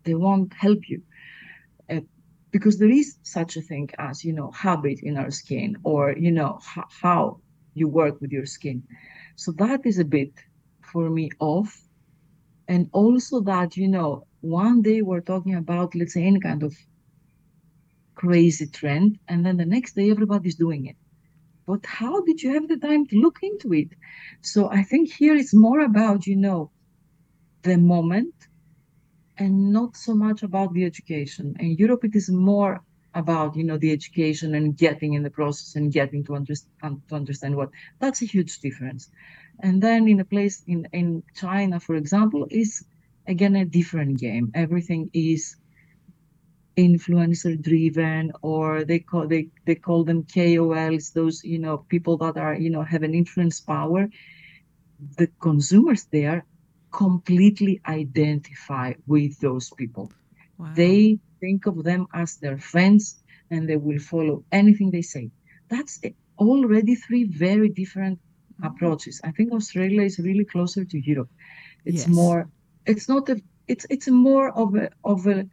they 0.04 0.14
won't 0.14 0.52
help 0.54 0.80
you. 0.88 1.02
Uh, 1.90 2.00
because 2.52 2.78
there 2.78 2.90
is 2.90 3.18
such 3.22 3.57
a 3.57 3.62
thing 3.62 3.88
as 3.98 4.24
you 4.24 4.32
know 4.32 4.50
habit 4.52 4.98
in 5.02 5.16
our 5.16 5.30
skin 5.30 5.76
or 5.84 6.14
you 6.16 6.30
know 6.32 6.59
h- 6.76 6.84
how 7.02 7.40
you 7.74 7.88
work 7.88 8.20
with 8.20 8.32
your 8.32 8.46
skin. 8.46 8.82
So 9.36 9.52
that 9.52 9.84
is 9.86 9.98
a 9.98 10.04
bit 10.04 10.32
for 10.92 11.11
me 11.11 11.30
off. 11.40 11.88
And 12.68 12.88
also 12.92 13.40
that 13.42 13.76
you 13.76 13.88
know 13.88 14.26
one 14.40 14.82
day 14.82 15.02
we're 15.02 15.20
talking 15.32 15.54
about 15.54 15.94
let's 15.94 16.14
say 16.14 16.24
any 16.24 16.40
kind 16.40 16.62
of 16.62 16.74
crazy 18.14 18.66
trend 18.66 19.18
and 19.28 19.44
then 19.46 19.57
the 19.57 19.64
next 19.66 19.94
day 19.94 20.11
everybody's 20.11 20.57
doing 20.57 20.86
it 20.86 20.96
but 21.66 21.84
how 21.84 22.20
did 22.22 22.42
you 22.42 22.54
have 22.54 22.68
the 22.68 22.76
time 22.76 23.06
to 23.06 23.16
look 23.16 23.38
into 23.42 23.72
it? 23.74 23.90
So 24.42 24.70
i 24.70 24.82
think 24.82 25.12
here 25.12 25.36
it's 25.36 25.54
more 25.54 25.80
about 25.80 26.26
you 26.26 26.36
know 26.36 26.70
the 27.62 27.76
moment 27.76 28.34
and 29.38 29.72
not 29.72 29.96
so 29.96 30.14
much 30.14 30.42
about 30.42 30.72
the 30.72 30.84
education. 30.84 31.56
In 31.58 31.70
europe 31.82 32.04
it 32.04 32.14
is 32.16 32.30
more 32.30 32.82
about 33.14 33.56
you 33.56 33.64
know 33.64 33.78
the 33.78 33.92
education 33.92 34.54
and 34.54 34.76
getting 34.76 35.14
in 35.14 35.22
the 35.22 35.30
process 35.30 35.74
and 35.74 35.90
getting 35.92 36.22
to 36.24 36.34
understand 36.36 37.02
to 37.08 37.14
understand 37.14 37.56
what 37.56 37.70
that's 38.00 38.22
a 38.22 38.26
huge 38.26 38.60
difference. 38.60 39.08
And 39.60 39.82
then 39.82 40.06
in 40.06 40.20
a 40.20 40.24
place 40.24 40.62
in, 40.66 40.86
in 40.92 41.22
China, 41.34 41.80
for 41.80 41.94
example, 41.96 42.46
is 42.50 42.84
again 43.26 43.56
a 43.56 43.64
different 43.64 44.20
game. 44.20 44.52
Everything 44.54 45.10
is 45.14 45.56
influencer 46.76 47.60
driven 47.60 48.32
or 48.42 48.84
they 48.84 48.98
call 48.98 49.26
they 49.26 49.48
they 49.64 49.74
call 49.74 50.04
them 50.04 50.22
KOLs 50.24 51.12
those 51.12 51.42
you 51.42 51.58
know 51.58 51.78
people 51.88 52.16
that 52.18 52.36
are 52.36 52.54
you 52.54 52.70
know 52.70 52.82
have 52.82 53.02
an 53.02 53.14
influence 53.14 53.60
power 53.60 54.08
the 55.16 55.28
consumers 55.40 56.04
there 56.04 56.44
completely 56.92 57.80
identify 57.86 58.92
with 59.06 59.38
those 59.40 59.70
people 59.70 60.12
wow. 60.58 60.70
they 60.74 61.18
think 61.40 61.66
of 61.66 61.82
them 61.82 62.06
as 62.12 62.36
their 62.36 62.58
friends 62.58 63.22
and 63.50 63.68
they 63.68 63.76
will 63.76 63.98
follow 63.98 64.44
anything 64.52 64.90
they 64.90 65.02
say 65.02 65.30
that's 65.68 66.00
already 66.38 66.94
three 66.94 67.24
very 67.24 67.70
different 67.70 68.18
mm-hmm. 68.18 68.66
approaches 68.66 69.20
i 69.24 69.30
think 69.30 69.52
australia 69.52 70.02
is 70.02 70.18
really 70.18 70.44
closer 70.44 70.84
to 70.84 70.98
europe 70.98 71.30
it's 71.86 72.06
yes. 72.06 72.08
more 72.08 72.48
it's 72.86 73.08
not 73.08 73.28
a 73.30 73.40
it's 73.66 73.86
it's 73.90 74.08
more 74.08 74.50
of 74.50 74.74
a 74.74 74.90
of 75.04 75.26
a 75.26 75.48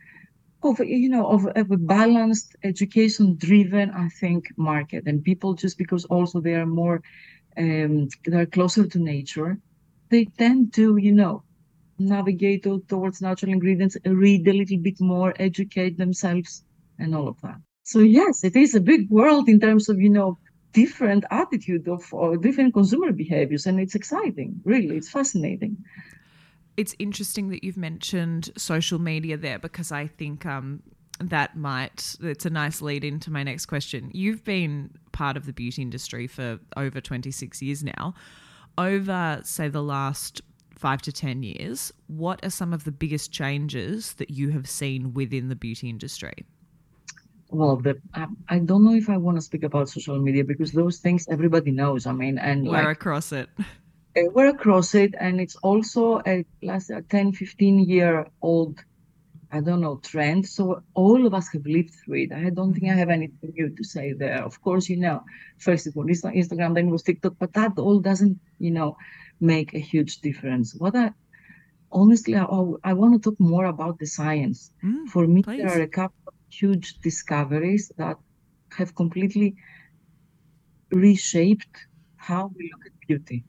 of 0.65 0.79
you 0.79 1.09
know 1.09 1.27
of, 1.27 1.45
of 1.55 1.71
a 1.71 1.77
balanced 1.77 2.55
education 2.63 3.35
driven 3.37 3.91
i 3.91 4.07
think 4.21 4.45
market. 4.57 5.03
And 5.05 5.23
people 5.23 5.53
just 5.53 5.77
because 5.77 6.05
also 6.05 6.39
they 6.41 6.55
are 6.55 6.65
more 6.65 7.01
um, 7.57 8.07
they're 8.25 8.45
closer 8.45 8.87
to 8.87 8.99
nature 8.99 9.59
they 10.09 10.25
tend 10.25 10.73
to 10.73 10.97
you 10.97 11.11
know 11.11 11.43
navigate 11.99 12.65
towards 12.87 13.21
natural 13.21 13.51
ingredients 13.51 13.97
read 14.05 14.47
a 14.47 14.53
little 14.53 14.79
bit 14.79 14.99
more 14.99 15.33
educate 15.39 15.97
themselves 15.97 16.63
and 16.99 17.15
all 17.15 17.27
of 17.27 17.39
that. 17.41 17.59
So 17.83 17.99
yes 17.99 18.43
it 18.43 18.55
is 18.55 18.75
a 18.75 18.81
big 18.81 19.09
world 19.09 19.49
in 19.49 19.59
terms 19.59 19.89
of 19.89 19.99
you 19.99 20.09
know 20.09 20.37
different 20.73 21.23
attitude 21.29 21.87
of 21.87 22.01
or 22.11 22.35
different 22.37 22.73
consumer 22.73 23.11
behaviors. 23.11 23.65
And 23.67 23.79
it's 23.79 23.95
exciting 23.95 24.61
really. 24.63 24.97
It's 24.97 25.09
fascinating 25.09 25.77
it's 26.77 26.95
interesting 26.99 27.49
that 27.49 27.63
you've 27.63 27.77
mentioned 27.77 28.51
social 28.57 28.99
media 28.99 29.37
there 29.37 29.59
because 29.59 29.91
I 29.91 30.07
think 30.07 30.45
um, 30.45 30.81
that 31.19 31.55
might 31.55 32.15
it's 32.21 32.45
a 32.45 32.49
nice 32.49 32.81
lead 32.81 33.03
into 33.03 33.31
my 33.31 33.43
next 33.43 33.67
question. 33.67 34.09
You've 34.13 34.43
been 34.43 34.91
part 35.11 35.37
of 35.37 35.45
the 35.45 35.53
beauty 35.53 35.81
industry 35.81 36.27
for 36.27 36.59
over 36.75 36.99
26 36.99 37.61
years 37.61 37.83
now. 37.83 38.15
Over 38.77 39.41
say 39.43 39.67
the 39.67 39.83
last 39.83 40.41
5 40.77 41.01
to 41.03 41.11
10 41.11 41.43
years, 41.43 41.93
what 42.07 42.43
are 42.43 42.49
some 42.49 42.73
of 42.73 42.83
the 42.83 42.91
biggest 42.91 43.31
changes 43.31 44.13
that 44.13 44.31
you 44.31 44.49
have 44.49 44.67
seen 44.67 45.13
within 45.13 45.49
the 45.49 45.55
beauty 45.55 45.89
industry? 45.89 46.33
Well, 47.49 47.75
the, 47.75 48.01
I, 48.15 48.25
I 48.49 48.59
don't 48.59 48.83
know 48.83 48.95
if 48.95 49.09
I 49.09 49.17
want 49.17 49.37
to 49.37 49.41
speak 49.41 49.61
about 49.61 49.87
social 49.87 50.19
media 50.19 50.43
because 50.43 50.71
those 50.71 50.97
things 50.97 51.27
everybody 51.29 51.69
knows. 51.69 52.07
I 52.07 52.11
mean, 52.11 52.39
and 52.39 52.65
we're 52.65 52.83
like, 52.83 52.97
across 52.97 53.31
it. 53.31 53.47
uh, 54.17 54.23
we're 54.33 54.49
across 54.49 54.93
it 54.95 55.15
and 55.19 55.41
it's 55.41 55.55
also 55.57 56.21
a 56.27 56.45
last 56.61 56.89
a 56.89 57.01
10 57.01 57.33
15 57.33 57.79
year 57.79 58.27
old 58.41 58.79
i 59.51 59.59
don't 59.59 59.81
know 59.81 59.97
trend. 59.97 60.45
So 60.47 60.81
all 60.95 61.25
of 61.27 61.33
us 61.33 61.47
have 61.53 61.65
lived 61.65 61.93
through 61.93 62.23
it. 62.23 62.31
I 62.31 62.49
don't 62.49 62.73
think 62.73 62.91
i 62.91 62.95
have 62.95 63.09
anything 63.09 63.53
new 63.57 63.69
to 63.69 63.83
say 63.83 64.13
there. 64.13 64.43
Of 64.43 64.61
course 64.61 64.89
you 64.89 64.97
know 64.97 65.23
first 65.59 65.87
it 65.87 65.95
was 65.95 66.21
instagram 66.23 66.73
then 66.73 66.87
it 66.87 66.91
was 66.91 67.03
tiktok 67.03 67.35
but 67.39 67.53
that 67.53 67.77
all 67.77 67.99
doesn't 67.99 68.39
you 68.59 68.71
know 68.71 68.97
make 69.39 69.73
a 69.73 69.79
huge 69.79 70.21
difference. 70.21 70.75
What 70.75 70.95
i 70.95 71.11
honestly 71.91 72.35
i, 72.35 72.45
I 72.83 72.93
want 72.93 73.13
to 73.13 73.19
talk 73.19 73.39
more 73.39 73.65
about 73.65 73.99
the 73.99 74.07
science. 74.07 74.71
Mm, 74.83 75.07
for 75.07 75.27
me 75.27 75.43
please. 75.43 75.57
there 75.57 75.71
are 75.75 75.81
a 75.81 75.87
couple 75.87 76.23
of 76.27 76.33
huge 76.49 76.87
discoveries 77.07 77.91
that 77.97 78.17
have 78.77 78.95
completely 78.95 79.55
reshaped 80.91 81.75
how 82.15 82.51
we 82.55 82.71
look 82.71 82.85
at 82.85 83.07
beauty 83.07 83.43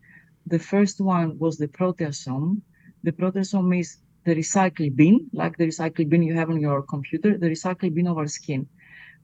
the 0.47 0.59
first 0.59 1.01
one 1.01 1.38
was 1.38 1.57
the 1.57 1.68
proteasome. 1.68 2.61
The 3.03 3.12
proteasome 3.12 3.80
is 3.80 3.99
the 4.24 4.34
recycle 4.34 4.95
bin, 4.95 5.28
like 5.32 5.57
the 5.57 5.66
recycle 5.66 6.09
bin 6.09 6.22
you 6.22 6.34
have 6.34 6.51
on 6.51 6.61
your 6.61 6.82
computer, 6.82 7.36
the 7.38 7.49
recycle 7.49 7.92
bin 7.92 8.07
of 8.07 8.18
our 8.18 8.26
skin. 8.26 8.66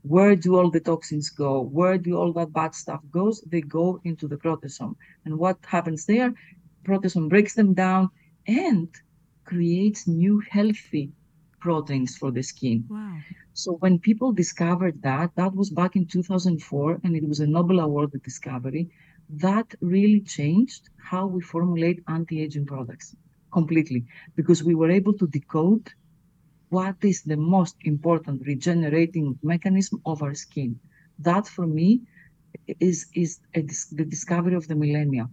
Where 0.02 0.34
do 0.34 0.56
all 0.56 0.70
the 0.70 0.80
toxins 0.80 1.28
go? 1.30 1.60
Where 1.60 1.98
do 1.98 2.16
all 2.16 2.32
that 2.34 2.52
bad 2.52 2.74
stuff 2.74 3.00
goes? 3.10 3.42
They 3.42 3.60
go 3.60 4.00
into 4.04 4.28
the 4.28 4.36
proteasome. 4.36 4.96
And 5.24 5.38
what 5.38 5.58
happens 5.66 6.06
there? 6.06 6.32
Proteasome 6.84 7.28
breaks 7.28 7.54
them 7.54 7.74
down 7.74 8.08
and 8.46 8.88
creates 9.44 10.08
new 10.08 10.40
healthy 10.48 11.12
proteins 11.60 12.16
for 12.16 12.30
the 12.30 12.42
skin. 12.42 12.84
Wow. 12.88 13.18
So 13.52 13.72
when 13.80 13.98
people 13.98 14.32
discovered 14.32 15.02
that, 15.02 15.32
that 15.36 15.54
was 15.54 15.68
back 15.70 15.96
in 15.96 16.06
2004, 16.06 17.00
and 17.04 17.14
it 17.14 17.28
was 17.28 17.40
a 17.40 17.46
Nobel 17.46 17.80
Award 17.80 18.12
discovery 18.24 18.88
that 19.38 19.74
really 19.80 20.20
changed 20.20 20.88
how 20.96 21.26
we 21.26 21.40
formulate 21.40 22.02
anti-aging 22.08 22.66
products 22.66 23.14
completely 23.52 24.04
because 24.34 24.64
we 24.64 24.74
were 24.74 24.90
able 24.90 25.12
to 25.14 25.26
decode 25.28 25.92
what 26.68 26.96
is 27.02 27.22
the 27.22 27.36
most 27.36 27.76
important 27.82 28.42
regenerating 28.46 29.38
mechanism 29.42 30.00
of 30.06 30.22
our 30.22 30.34
skin. 30.34 30.78
That 31.18 31.46
for 31.46 31.66
me 31.66 32.02
is 32.80 33.06
is 33.14 33.40
a, 33.54 33.62
the 33.92 34.04
discovery 34.04 34.54
of 34.54 34.66
the 34.66 34.74
millennia 34.74 35.28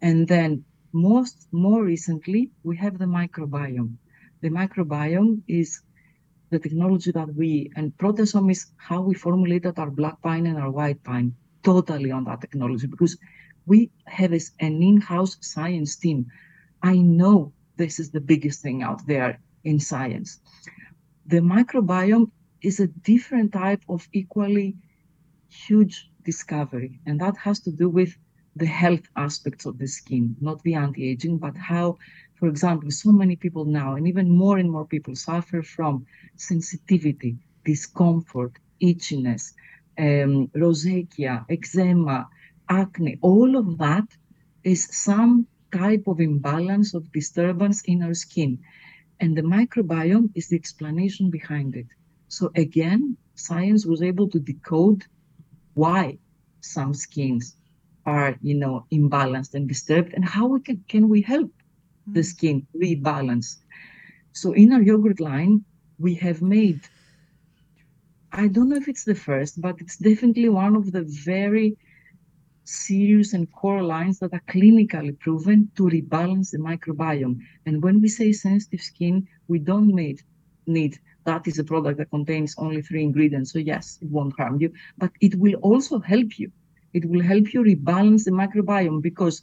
and 0.00 0.26
then 0.26 0.64
most 0.92 1.46
more 1.52 1.84
recently 1.84 2.50
we 2.62 2.76
have 2.78 2.98
the 2.98 3.04
microbiome. 3.04 3.96
The 4.40 4.50
microbiome 4.50 5.42
is 5.46 5.82
the 6.50 6.58
technology 6.58 7.12
that 7.12 7.34
we 7.34 7.70
and 7.76 7.96
proteasome 7.98 8.50
is 8.50 8.66
how 8.76 9.02
we 9.02 9.14
formulated 9.14 9.78
our 9.78 9.90
black 9.90 10.20
pine 10.22 10.46
and 10.46 10.56
our 10.56 10.70
white 10.70 11.02
pine 11.04 11.34
totally 11.62 12.10
on 12.10 12.24
that 12.24 12.40
technology 12.40 12.86
because 12.86 13.16
we 13.66 13.90
have 14.06 14.32
an 14.32 14.82
in-house 14.82 15.36
science 15.40 15.96
team. 15.96 16.26
I 16.82 16.96
know 16.96 17.52
this 17.76 17.98
is 17.98 18.10
the 18.10 18.20
biggest 18.20 18.62
thing 18.62 18.82
out 18.82 19.06
there 19.06 19.38
in 19.64 19.78
science. 19.78 20.40
The 21.26 21.40
microbiome 21.40 22.30
is 22.62 22.80
a 22.80 22.88
different 22.88 23.52
type 23.52 23.82
of 23.88 24.08
equally 24.12 24.76
huge 25.48 26.10
discovery, 26.24 27.00
and 27.06 27.20
that 27.20 27.36
has 27.36 27.60
to 27.60 27.70
do 27.70 27.88
with 27.88 28.16
the 28.56 28.66
health 28.66 29.06
aspects 29.16 29.64
of 29.66 29.78
the 29.78 29.86
skin, 29.86 30.36
not 30.40 30.62
the 30.62 30.74
anti-aging, 30.74 31.38
but 31.38 31.56
how, 31.56 31.96
for 32.34 32.48
example, 32.48 32.90
so 32.90 33.12
many 33.12 33.36
people 33.36 33.64
now, 33.64 33.94
and 33.94 34.08
even 34.08 34.28
more 34.28 34.58
and 34.58 34.70
more 34.70 34.84
people 34.84 35.14
suffer 35.14 35.62
from 35.62 36.04
sensitivity, 36.36 37.36
discomfort, 37.64 38.52
itchiness, 38.82 39.52
um, 40.00 40.48
rosacea, 40.54 41.44
eczema, 41.48 42.28
acne, 42.68 43.18
all 43.20 43.56
of 43.56 43.78
that 43.78 44.08
is 44.64 44.88
some 44.90 45.46
type 45.72 46.04
of 46.06 46.20
imbalance 46.20 46.94
of 46.94 47.12
disturbance 47.12 47.82
in 47.82 48.02
our 48.02 48.14
skin. 48.14 48.58
And 49.20 49.36
the 49.36 49.42
microbiome 49.42 50.30
is 50.34 50.48
the 50.48 50.56
explanation 50.56 51.30
behind 51.30 51.76
it. 51.76 51.86
So 52.28 52.50
again, 52.56 53.16
science 53.34 53.84
was 53.84 54.02
able 54.02 54.28
to 54.30 54.38
decode 54.38 55.04
why 55.74 56.18
some 56.60 56.94
skins 56.94 57.56
are, 58.06 58.36
you 58.40 58.54
know, 58.54 58.86
imbalanced 58.92 59.54
and 59.54 59.68
disturbed 59.68 60.14
and 60.14 60.24
how 60.24 60.46
we 60.46 60.60
can, 60.60 60.82
can 60.88 61.08
we 61.08 61.20
help 61.20 61.52
the 62.06 62.20
mm. 62.20 62.24
skin 62.24 62.66
rebalance. 62.74 63.56
So 64.32 64.52
in 64.52 64.72
our 64.72 64.82
yogurt 64.82 65.20
line, 65.20 65.64
we 65.98 66.14
have 66.14 66.40
made 66.40 66.80
I 68.32 68.46
don't 68.46 68.68
know 68.68 68.76
if 68.76 68.88
it's 68.88 69.04
the 69.04 69.14
first, 69.14 69.60
but 69.60 69.80
it's 69.80 69.96
definitely 69.96 70.48
one 70.48 70.76
of 70.76 70.92
the 70.92 71.02
very 71.02 71.76
serious 72.64 73.32
and 73.32 73.50
core 73.52 73.82
lines 73.82 74.20
that 74.20 74.32
are 74.32 74.42
clinically 74.48 75.18
proven 75.18 75.70
to 75.76 75.84
rebalance 75.84 76.50
the 76.50 76.58
microbiome. 76.58 77.40
And 77.66 77.82
when 77.82 78.00
we 78.00 78.08
say 78.08 78.32
sensitive 78.32 78.82
skin, 78.82 79.26
we 79.48 79.58
don't 79.58 79.88
need, 79.88 80.20
need 80.66 80.98
that 81.24 81.48
is 81.48 81.58
a 81.58 81.64
product 81.64 81.98
that 81.98 82.10
contains 82.10 82.54
only 82.56 82.82
three 82.82 83.02
ingredients. 83.02 83.52
So 83.52 83.58
yes, 83.58 83.98
it 84.00 84.08
won't 84.08 84.38
harm 84.38 84.60
you, 84.60 84.72
but 84.96 85.10
it 85.20 85.34
will 85.34 85.54
also 85.54 85.98
help 85.98 86.38
you. 86.38 86.52
It 86.92 87.04
will 87.04 87.22
help 87.22 87.52
you 87.52 87.62
rebalance 87.62 88.24
the 88.24 88.30
microbiome 88.30 89.02
because 89.02 89.42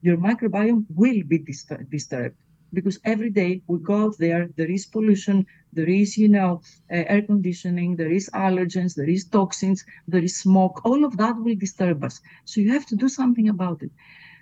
your 0.00 0.16
microbiome 0.16 0.86
will 0.94 1.22
be 1.24 1.38
disturbed 1.38 2.36
because 2.72 2.98
every 3.04 3.30
day 3.30 3.62
we 3.66 3.78
go 3.78 4.04
out 4.04 4.18
there, 4.18 4.48
there 4.56 4.70
is 4.70 4.86
pollution, 4.86 5.46
there 5.72 5.88
is, 5.88 6.16
you 6.16 6.28
know, 6.28 6.60
uh, 6.90 7.04
air 7.14 7.22
conditioning, 7.22 7.96
there 7.96 8.10
is 8.10 8.28
allergens, 8.34 8.94
there 8.94 9.08
is 9.08 9.24
toxins, 9.24 9.84
there 10.06 10.22
is 10.22 10.36
smoke. 10.38 10.80
All 10.84 11.04
of 11.04 11.16
that 11.16 11.36
will 11.36 11.56
disturb 11.56 12.04
us. 12.04 12.20
So 12.44 12.60
you 12.60 12.72
have 12.72 12.86
to 12.86 12.96
do 12.96 13.08
something 13.08 13.48
about 13.48 13.82
it. 13.82 13.90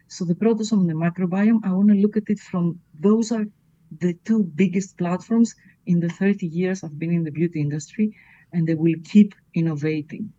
So 0.08 0.24
the 0.24 0.34
proteasome 0.34 0.80
and 0.80 0.90
the 0.90 0.94
microbiome, 0.94 1.60
I 1.64 1.72
want 1.72 1.88
to 1.88 1.94
look 1.94 2.16
at 2.16 2.28
it 2.28 2.38
from 2.38 2.80
those 2.98 3.32
are 3.32 3.46
the 4.00 4.14
two 4.24 4.44
biggest 4.44 4.98
platforms 4.98 5.54
in 5.86 6.00
the 6.00 6.08
30 6.08 6.46
years 6.46 6.82
I've 6.82 6.98
been 6.98 7.12
in 7.12 7.24
the 7.24 7.30
beauty 7.30 7.60
industry, 7.60 8.14
and 8.52 8.66
they 8.66 8.74
will 8.74 8.94
keep 9.04 9.34
innovating. 9.54 10.32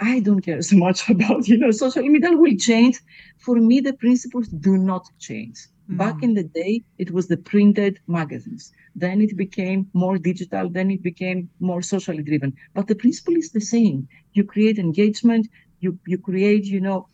I 0.00 0.20
don't 0.20 0.40
care 0.40 0.62
so 0.62 0.76
much 0.76 1.08
about, 1.14 1.48
you 1.48 1.58
know, 1.58 1.70
social 1.70 2.02
media 2.02 2.32
will 2.32 2.56
change. 2.56 2.98
For 3.38 3.56
me, 3.56 3.80
the 3.80 3.94
principles 3.94 4.48
do 4.48 4.76
not 4.76 5.06
change. 5.18 5.58
Mm. 5.90 5.96
Back 5.96 6.22
in 6.22 6.34
the 6.34 6.44
day, 6.44 6.82
it 6.98 7.10
was 7.10 7.26
the 7.28 7.36
printed 7.36 7.98
magazines. 8.06 8.72
Then 8.94 9.20
it 9.20 9.36
became 9.36 9.88
more 9.92 10.18
digital. 10.18 10.68
Then 10.68 10.90
it 10.90 11.02
became 11.02 11.48
more 11.60 11.82
socially 11.82 12.22
driven. 12.22 12.54
But 12.74 12.86
the 12.86 12.94
principle 12.94 13.36
is 13.36 13.50
the 13.50 13.60
same. 13.60 14.08
You 14.32 14.44
create 14.44 14.78
engagement. 14.78 15.48
You 15.80 15.98
you 16.06 16.18
create, 16.18 16.64
you 16.64 16.80
know, 16.80 17.08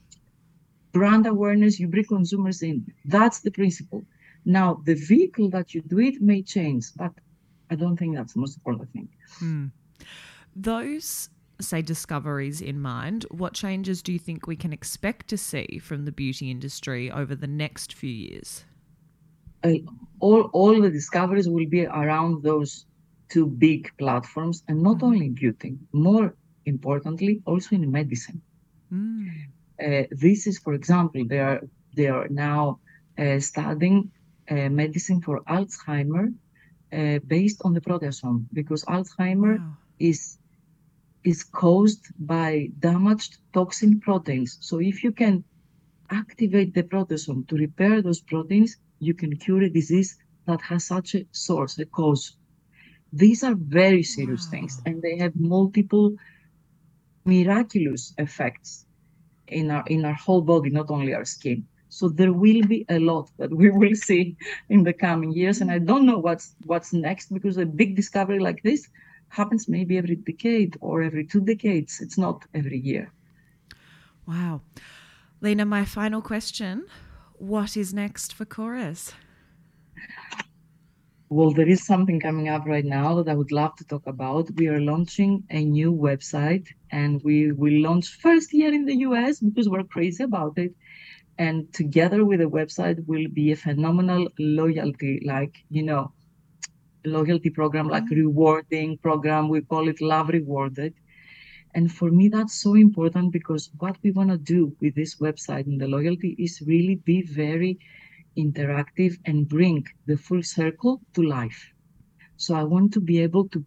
brand 0.95 1.27
awareness, 1.27 1.79
you 1.79 1.89
bring 1.89 2.05
consumers 2.05 2.63
in. 2.63 2.87
That's 3.05 3.41
the 3.41 3.51
principle. 3.51 4.03
Now, 4.47 4.81
the 4.85 4.95
vehicle 4.95 5.51
that 5.51 5.75
you 5.75 5.83
do 5.83 5.99
it 5.99 6.23
may 6.23 6.41
change, 6.43 6.85
but 6.97 7.13
I 7.71 7.75
don't 7.75 7.97
think 7.97 8.15
that's 8.15 8.35
the 8.35 8.41
most 8.41 8.57
important 8.57 8.91
thing. 8.93 9.09
Hmm. 9.39 9.67
Those, 10.55 11.29
say, 11.65 11.83
discoveries 11.83 12.61
in 12.61 12.81
mind, 12.81 13.27
what 13.31 13.55
changes 13.55 14.03
do 14.03 14.13
you 14.13 14.19
think 14.19 14.47
we 14.47 14.57
can 14.57 14.73
expect 14.73 15.29
to 15.29 15.37
see 15.37 15.79
from 15.83 16.05
the 16.05 16.13
beauty 16.13 16.51
industry 16.51 17.11
over 17.11 17.35
the 17.35 17.47
next 17.47 17.95
few 17.95 18.11
years? 18.11 18.65
Uh, 19.63 19.75
all, 20.21 20.43
all 20.53 20.81
the 20.81 20.91
discoveries 20.91 21.49
will 21.49 21.67
be 21.67 21.87
around 21.87 22.43
those 22.43 22.87
two 23.31 23.47
big 23.47 23.91
platforms, 23.99 24.63
and 24.69 24.83
not 24.83 24.97
mm-hmm. 24.97 25.07
only 25.07 25.27
in 25.27 25.35
beauty, 25.35 25.77
more 25.93 26.35
importantly, 26.67 27.43
also 27.47 27.75
in 27.75 27.91
medicine. 27.91 28.41
Mm. 28.93 29.29
Uh, 29.83 30.05
this 30.11 30.47
is, 30.47 30.59
for 30.59 30.75
example, 30.75 31.25
they 31.27 31.41
are 31.41 31.61
they 31.97 32.09
are 32.09 32.29
now 32.29 32.81
uh, 33.19 33.39
studying 33.39 34.11
uh, 34.51 34.69
medicine 34.69 35.21
for 35.21 35.41
Alzheimer 35.43 36.35
uh, 36.93 37.19
based 37.27 37.63
on 37.65 37.73
the 37.73 37.81
proteasome 37.81 38.47
because 38.53 38.85
Alzheimer 38.85 39.59
wow. 39.59 39.77
is 39.99 40.39
is 41.25 41.43
caused 41.43 42.07
by 42.19 42.69
damaged 42.79 43.39
toxin 43.53 44.01
proteins. 44.01 44.59
So 44.61 44.81
if 44.81 45.03
you 45.03 45.13
can 45.13 45.43
activate 46.11 46.75
the 46.75 46.83
proteasome 46.83 47.49
to 47.49 47.57
repair 47.57 48.03
those 48.03 48.21
proteins, 48.21 48.77
you 49.01 49.15
can 49.15 49.37
cure 49.37 49.63
a 49.63 49.71
disease 49.71 50.19
that 50.47 50.61
has 50.61 50.85
such 50.85 51.15
a 51.15 51.27
source, 51.33 51.79
a 51.79 51.87
cause. 51.87 52.37
These 53.13 53.43
are 53.43 53.55
very 53.55 54.03
serious 54.03 54.45
wow. 54.47 54.51
things, 54.51 54.83
and 54.87 55.01
they 55.01 55.17
have 55.19 55.35
multiple 55.37 56.15
miraculous 57.25 58.13
effects 58.19 58.85
in 59.49 59.71
our 59.71 59.85
in 59.87 60.05
our 60.05 60.15
whole 60.15 60.43
body, 60.43 60.71
not 60.71 60.91
only 60.91 61.15
our 61.15 61.25
skin. 61.25 61.67
So 61.89 62.09
there 62.09 62.33
will 62.33 62.63
be 62.67 62.85
a 62.89 62.99
lot 62.99 63.31
that 63.39 63.51
we 63.51 63.71
will 63.81 63.95
see 63.95 64.37
in 64.69 64.83
the 64.83 64.93
coming 64.93 65.33
years, 65.33 65.61
and 65.61 65.71
I 65.71 65.79
don't 65.79 66.07
know 66.07 66.19
what's 66.19 66.55
what's 66.67 66.93
next 66.93 67.33
because 67.33 67.57
a 67.57 67.65
big 67.65 67.97
discovery 67.97 68.41
like 68.41 68.63
this 68.63 68.89
happens 69.29 69.69
maybe 69.69 69.99
every 69.99 70.17
decade 70.17 70.77
or 70.81 71.03
every 71.03 71.25
two 71.25 71.41
decades. 71.41 72.01
It's 72.01 72.19
not 72.19 72.45
every 72.55 72.79
year. 72.79 73.13
Wow. 74.27 74.63
Lena, 75.41 75.65
my 75.65 75.85
final 75.85 76.23
question. 76.23 76.87
What 77.39 77.77
is 77.77 77.93
next 77.93 78.33
for 78.33 78.45
Korres? 78.45 79.13
Well, 81.29 81.51
there 81.51 81.69
is 81.69 81.85
something 81.85 82.21
coming 82.21 82.49
up 82.49 82.65
right 82.65 82.85
now 82.85 83.15
that 83.17 83.29
I 83.29 83.35
would 83.35 83.51
love 83.51 83.75
to 83.77 83.85
talk 83.85 84.07
about. 84.07 84.51
We 84.53 84.69
are 84.69 84.81
launching 84.81 85.43
a 85.51 85.65
new 85.65 85.93
website 85.93 86.69
and 86.91 87.21
we 87.25 87.51
will 87.53 87.83
launch 87.83 88.09
first 88.21 88.51
here 88.53 88.73
in 88.73 88.85
the 88.85 88.97
US 89.09 89.41
because 89.41 89.69
we're 89.69 89.83
crazy 89.85 90.23
about 90.23 90.57
it. 90.59 90.73
And 91.39 91.73
together 91.73 92.25
with 92.25 92.39
the 92.39 92.49
website 92.49 93.05
will 93.07 93.27
be 93.29 93.51
a 93.51 93.57
phenomenal 93.57 94.29
loyalty, 94.39 95.21
like, 95.25 95.57
you 95.71 95.83
know, 95.83 96.13
loyalty 97.05 97.51
program, 97.51 97.89
like 97.89 98.05
mm-hmm. 98.05 98.27
rewarding 98.27 98.99
program. 98.99 99.49
We 99.49 99.61
call 99.63 99.89
it 99.89 100.01
Love 100.01 100.29
Rewarded. 100.29 100.95
And 101.75 101.91
for 101.91 102.11
me, 102.11 102.29
that's 102.29 102.55
so 102.55 102.75
important 102.75 103.33
because 103.33 103.71
what 103.79 103.97
we 104.03 104.13
want 104.13 104.31
to 104.31 104.39
do 104.39 104.77
with 104.81 104.95
this 104.95 105.17
website 105.17 105.67
and 105.67 105.81
the 105.81 105.89
loyalty 105.89 106.37
is 106.39 106.63
really 106.67 106.97
be 106.97 107.23
very 107.23 107.79
interactive 108.39 109.17
and 109.25 109.49
bring 109.49 109.87
the 110.07 110.17
full 110.17 110.43
circle 110.43 111.01
to 111.15 111.23
life. 111.23 111.73
So 112.37 112.55
I 112.55 112.63
want 112.63 112.93
to 112.95 113.01
be 113.01 113.21
able 113.21 113.49
to 113.49 113.65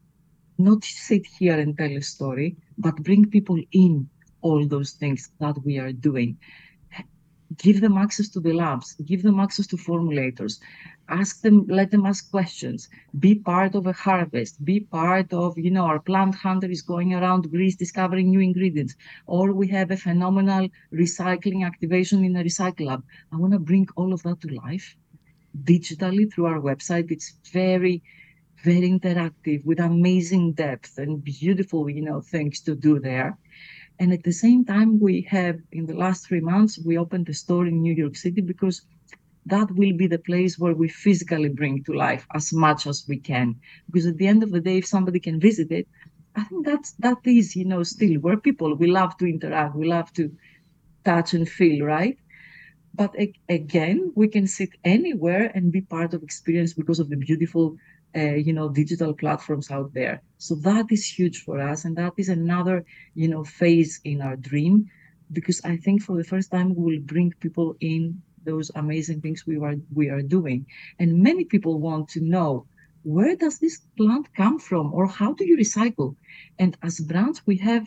not 0.58 0.84
sit 0.84 1.26
here 1.40 1.60
and 1.60 1.78
tell 1.78 1.92
a 1.92 2.02
story, 2.02 2.56
but 2.78 2.96
bring 3.04 3.30
people 3.30 3.62
in 3.72 4.10
all 4.42 4.66
those 4.66 4.92
things 4.92 5.30
that 5.40 5.56
we 5.66 5.78
are 5.78 5.92
doing 5.92 6.38
give 7.56 7.82
them 7.82 7.98
access 7.98 8.28
to 8.30 8.40
the 8.40 8.54
labs, 8.54 8.94
give 9.06 9.24
them 9.24 9.40
access 9.40 9.68
to 9.68 9.78
formulators, 9.78 10.60
ask 11.10 11.42
them, 11.42 11.66
let 11.68 11.92
them 11.92 12.06
ask 12.06 12.30
questions, 12.32 12.90
be 13.20 13.36
part 13.36 13.76
of 13.76 13.88
a 13.88 13.94
harvest, 13.94 14.64
be 14.66 14.82
part 14.82 15.32
of, 15.34 15.58
you 15.58 15.72
know, 15.72 15.86
our 15.86 16.00
plant 16.00 16.36
hunter 16.36 16.70
is 16.70 16.82
going 16.82 17.14
around 17.14 17.50
Greece 17.52 17.76
discovering 17.76 18.30
new 18.30 18.40
ingredients, 18.40 18.96
or 19.26 19.54
we 19.54 19.68
have 19.70 19.92
a 19.92 19.98
phenomenal 19.98 20.70
recycling 20.94 21.66
activation 21.66 22.24
in 22.24 22.36
a 22.36 22.44
recycle 22.44 22.88
lab. 22.88 23.04
I 23.32 23.38
want 23.38 23.54
to 23.54 23.60
bring 23.60 23.88
all 23.96 24.14
of 24.14 24.24
that 24.24 24.42
to 24.42 24.54
life 24.56 24.96
digitally 25.64 26.32
through 26.32 26.46
our 26.46 26.60
website. 26.60 27.12
It's 27.12 27.36
very, 27.52 28.04
very 28.64 28.90
interactive 28.90 29.64
with 29.66 29.80
amazing 29.80 30.54
depth 30.54 30.98
and 30.98 31.24
beautiful, 31.24 31.90
you 31.90 32.02
know, 32.02 32.22
things 32.22 32.60
to 32.62 32.76
do 32.76 33.00
there. 33.00 33.38
And 34.00 34.14
at 34.14 34.24
the 34.24 34.32
same 34.32 34.64
time, 34.64 35.00
we 35.00 35.22
have 35.30 35.60
in 35.72 35.86
the 35.88 35.96
last 35.96 36.28
three 36.28 36.42
months, 36.42 36.78
we 36.78 36.98
opened 36.98 37.28
a 37.30 37.34
store 37.34 37.66
in 37.66 37.82
New 37.82 37.94
York 37.94 38.16
City 38.16 38.42
because 38.42 38.84
that 39.48 39.72
will 39.72 39.96
be 39.98 40.08
the 40.08 40.20
place 40.30 40.58
where 40.60 40.74
we 40.76 40.90
physically 40.90 41.50
bring 41.50 41.84
to 41.84 41.94
life 41.94 42.26
as 42.34 42.54
much 42.54 42.88
as 42.88 43.06
we 43.08 43.18
can. 43.20 43.56
Because 43.88 44.08
at 44.08 44.18
the 44.18 44.28
end 44.28 44.44
of 44.44 44.52
the 44.52 44.62
day, 44.62 44.78
if 44.78 44.86
somebody 44.88 45.20
can 45.20 45.40
visit 45.40 45.72
it, 45.72 45.88
I 46.36 46.44
think 46.46 46.66
that's 46.66 46.94
that 47.00 47.20
is, 47.26 47.56
you 47.56 47.66
know, 47.66 47.84
still 47.84 48.16
where 48.22 48.38
people 48.38 48.76
we 48.76 48.88
love 48.88 49.18
to 49.18 49.26
interact, 49.28 49.76
we 49.76 49.88
love 49.88 50.12
to 50.14 50.32
touch 51.06 51.34
and 51.34 51.48
feel, 51.50 51.86
right? 51.86 52.18
But 52.94 53.16
again, 53.50 54.12
we 54.16 54.28
can 54.28 54.48
sit 54.48 54.70
anywhere 54.84 55.52
and 55.56 55.72
be 55.72 55.82
part 55.82 56.14
of 56.14 56.24
experience 56.24 56.74
because 56.74 57.00
of 57.00 57.10
the 57.10 57.18
beautiful 57.18 57.78
uh, 58.16 58.36
you 58.48 58.54
know 58.54 58.70
digital 58.70 59.14
platforms 59.14 59.70
out 59.70 59.94
there 59.94 60.24
so 60.38 60.56
that 60.56 60.86
is 60.92 61.06
huge 61.06 61.44
for 61.44 61.62
us 61.62 61.86
and 61.86 61.96
that 61.98 62.14
is 62.18 62.30
another 62.30 62.86
you 63.16 63.28
know 63.28 63.44
phase 63.44 64.00
in 64.06 64.22
our 64.22 64.36
dream 64.38 64.86
because 65.34 65.62
i 65.66 65.76
think 65.78 66.02
for 66.02 66.18
the 66.18 66.24
first 66.24 66.50
time 66.52 66.74
we 66.74 66.84
will 66.96 67.04
bring 67.06 67.34
people 67.42 67.76
in 67.82 68.22
those 68.48 68.72
amazing 68.76 69.20
things 69.22 69.46
we 69.46 69.58
are 69.58 69.76
we 69.94 70.10
are 70.10 70.24
doing. 70.38 70.66
And 71.00 71.22
many 71.30 71.44
people 71.44 71.80
want 71.80 72.10
to 72.16 72.22
know 72.22 72.66
where 73.04 73.36
does 73.36 73.60
this 73.60 73.76
plant 73.98 74.26
come 74.36 74.58
from 74.58 74.94
or 74.94 75.06
how 75.06 75.34
do 75.34 75.44
you 75.46 75.58
recycle? 75.58 76.16
And 76.58 76.72
as 76.82 77.00
brands 77.00 77.42
we 77.46 77.58
have 77.58 77.84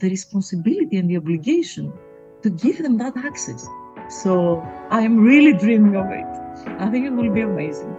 the 0.00 0.10
responsibility 0.10 0.96
and 0.98 1.08
the 1.08 1.16
obligation 1.16 1.92
to 2.42 2.50
give 2.50 2.78
them 2.82 2.98
that 2.98 3.16
access. 3.16 3.62
So 4.08 4.34
i 4.90 5.00
am 5.00 5.16
really 5.30 5.54
dreaming 5.64 5.96
of 5.96 6.06
it. 6.20 6.30
I 6.84 6.90
think 6.90 7.06
it 7.06 7.12
will 7.18 7.32
be 7.32 7.44
amazing. 7.52 7.92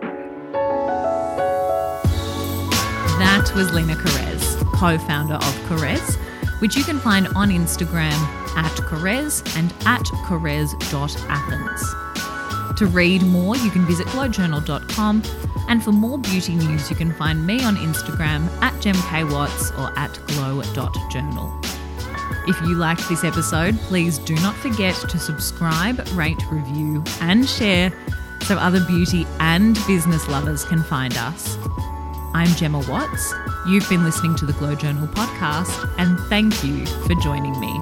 That 3.23 3.45
was 3.55 3.71
Lena 3.73 3.95
Korres, 3.95 4.45
co 4.79 4.97
founder 5.07 5.35
of 5.35 5.53
Korres, 5.67 6.17
which 6.63 6.77
you 6.77 6.83
can 6.85 6.97
find 6.97 7.27
on 7.35 7.49
Instagram 7.49 8.13
at 8.55 8.71
Korres 8.87 9.43
and 9.57 9.73
at 9.85 10.05
Korres.athens. 10.23 11.95
To 12.79 12.85
read 12.85 13.21
more, 13.23 13.57
you 13.57 13.69
can 13.69 13.85
visit 13.85 14.07
glowjournal.com. 14.07 15.23
And 15.67 15.83
for 15.83 15.91
more 15.91 16.17
beauty 16.17 16.55
news, 16.55 16.89
you 16.89 16.95
can 16.95 17.11
find 17.15 17.45
me 17.45 17.61
on 17.65 17.75
Instagram 17.75 18.47
at 18.61 18.71
gemkwatts 18.75 19.77
or 19.77 19.91
at 19.99 20.17
glow.journal. 20.27 21.53
If 22.47 22.61
you 22.61 22.75
liked 22.75 23.09
this 23.09 23.25
episode, 23.25 23.77
please 23.79 24.17
do 24.17 24.35
not 24.35 24.55
forget 24.55 24.95
to 24.95 25.19
subscribe, 25.19 26.01
rate, 26.13 26.49
review, 26.49 27.03
and 27.19 27.45
share 27.45 27.91
so 28.43 28.55
other 28.55 28.79
beauty 28.85 29.27
and 29.41 29.77
business 29.85 30.29
lovers 30.29 30.63
can 30.63 30.81
find 30.81 31.17
us. 31.17 31.57
I'm 32.35 32.47
Gemma 32.55 32.79
Watts. 32.89 33.31
You've 33.67 33.87
been 33.89 34.03
listening 34.03 34.35
to 34.37 34.45
the 34.45 34.53
Glow 34.53 34.73
Journal 34.73 35.07
podcast, 35.07 35.87
and 35.99 36.19
thank 36.21 36.63
you 36.63 36.85
for 37.05 37.13
joining 37.15 37.59
me. 37.59 37.79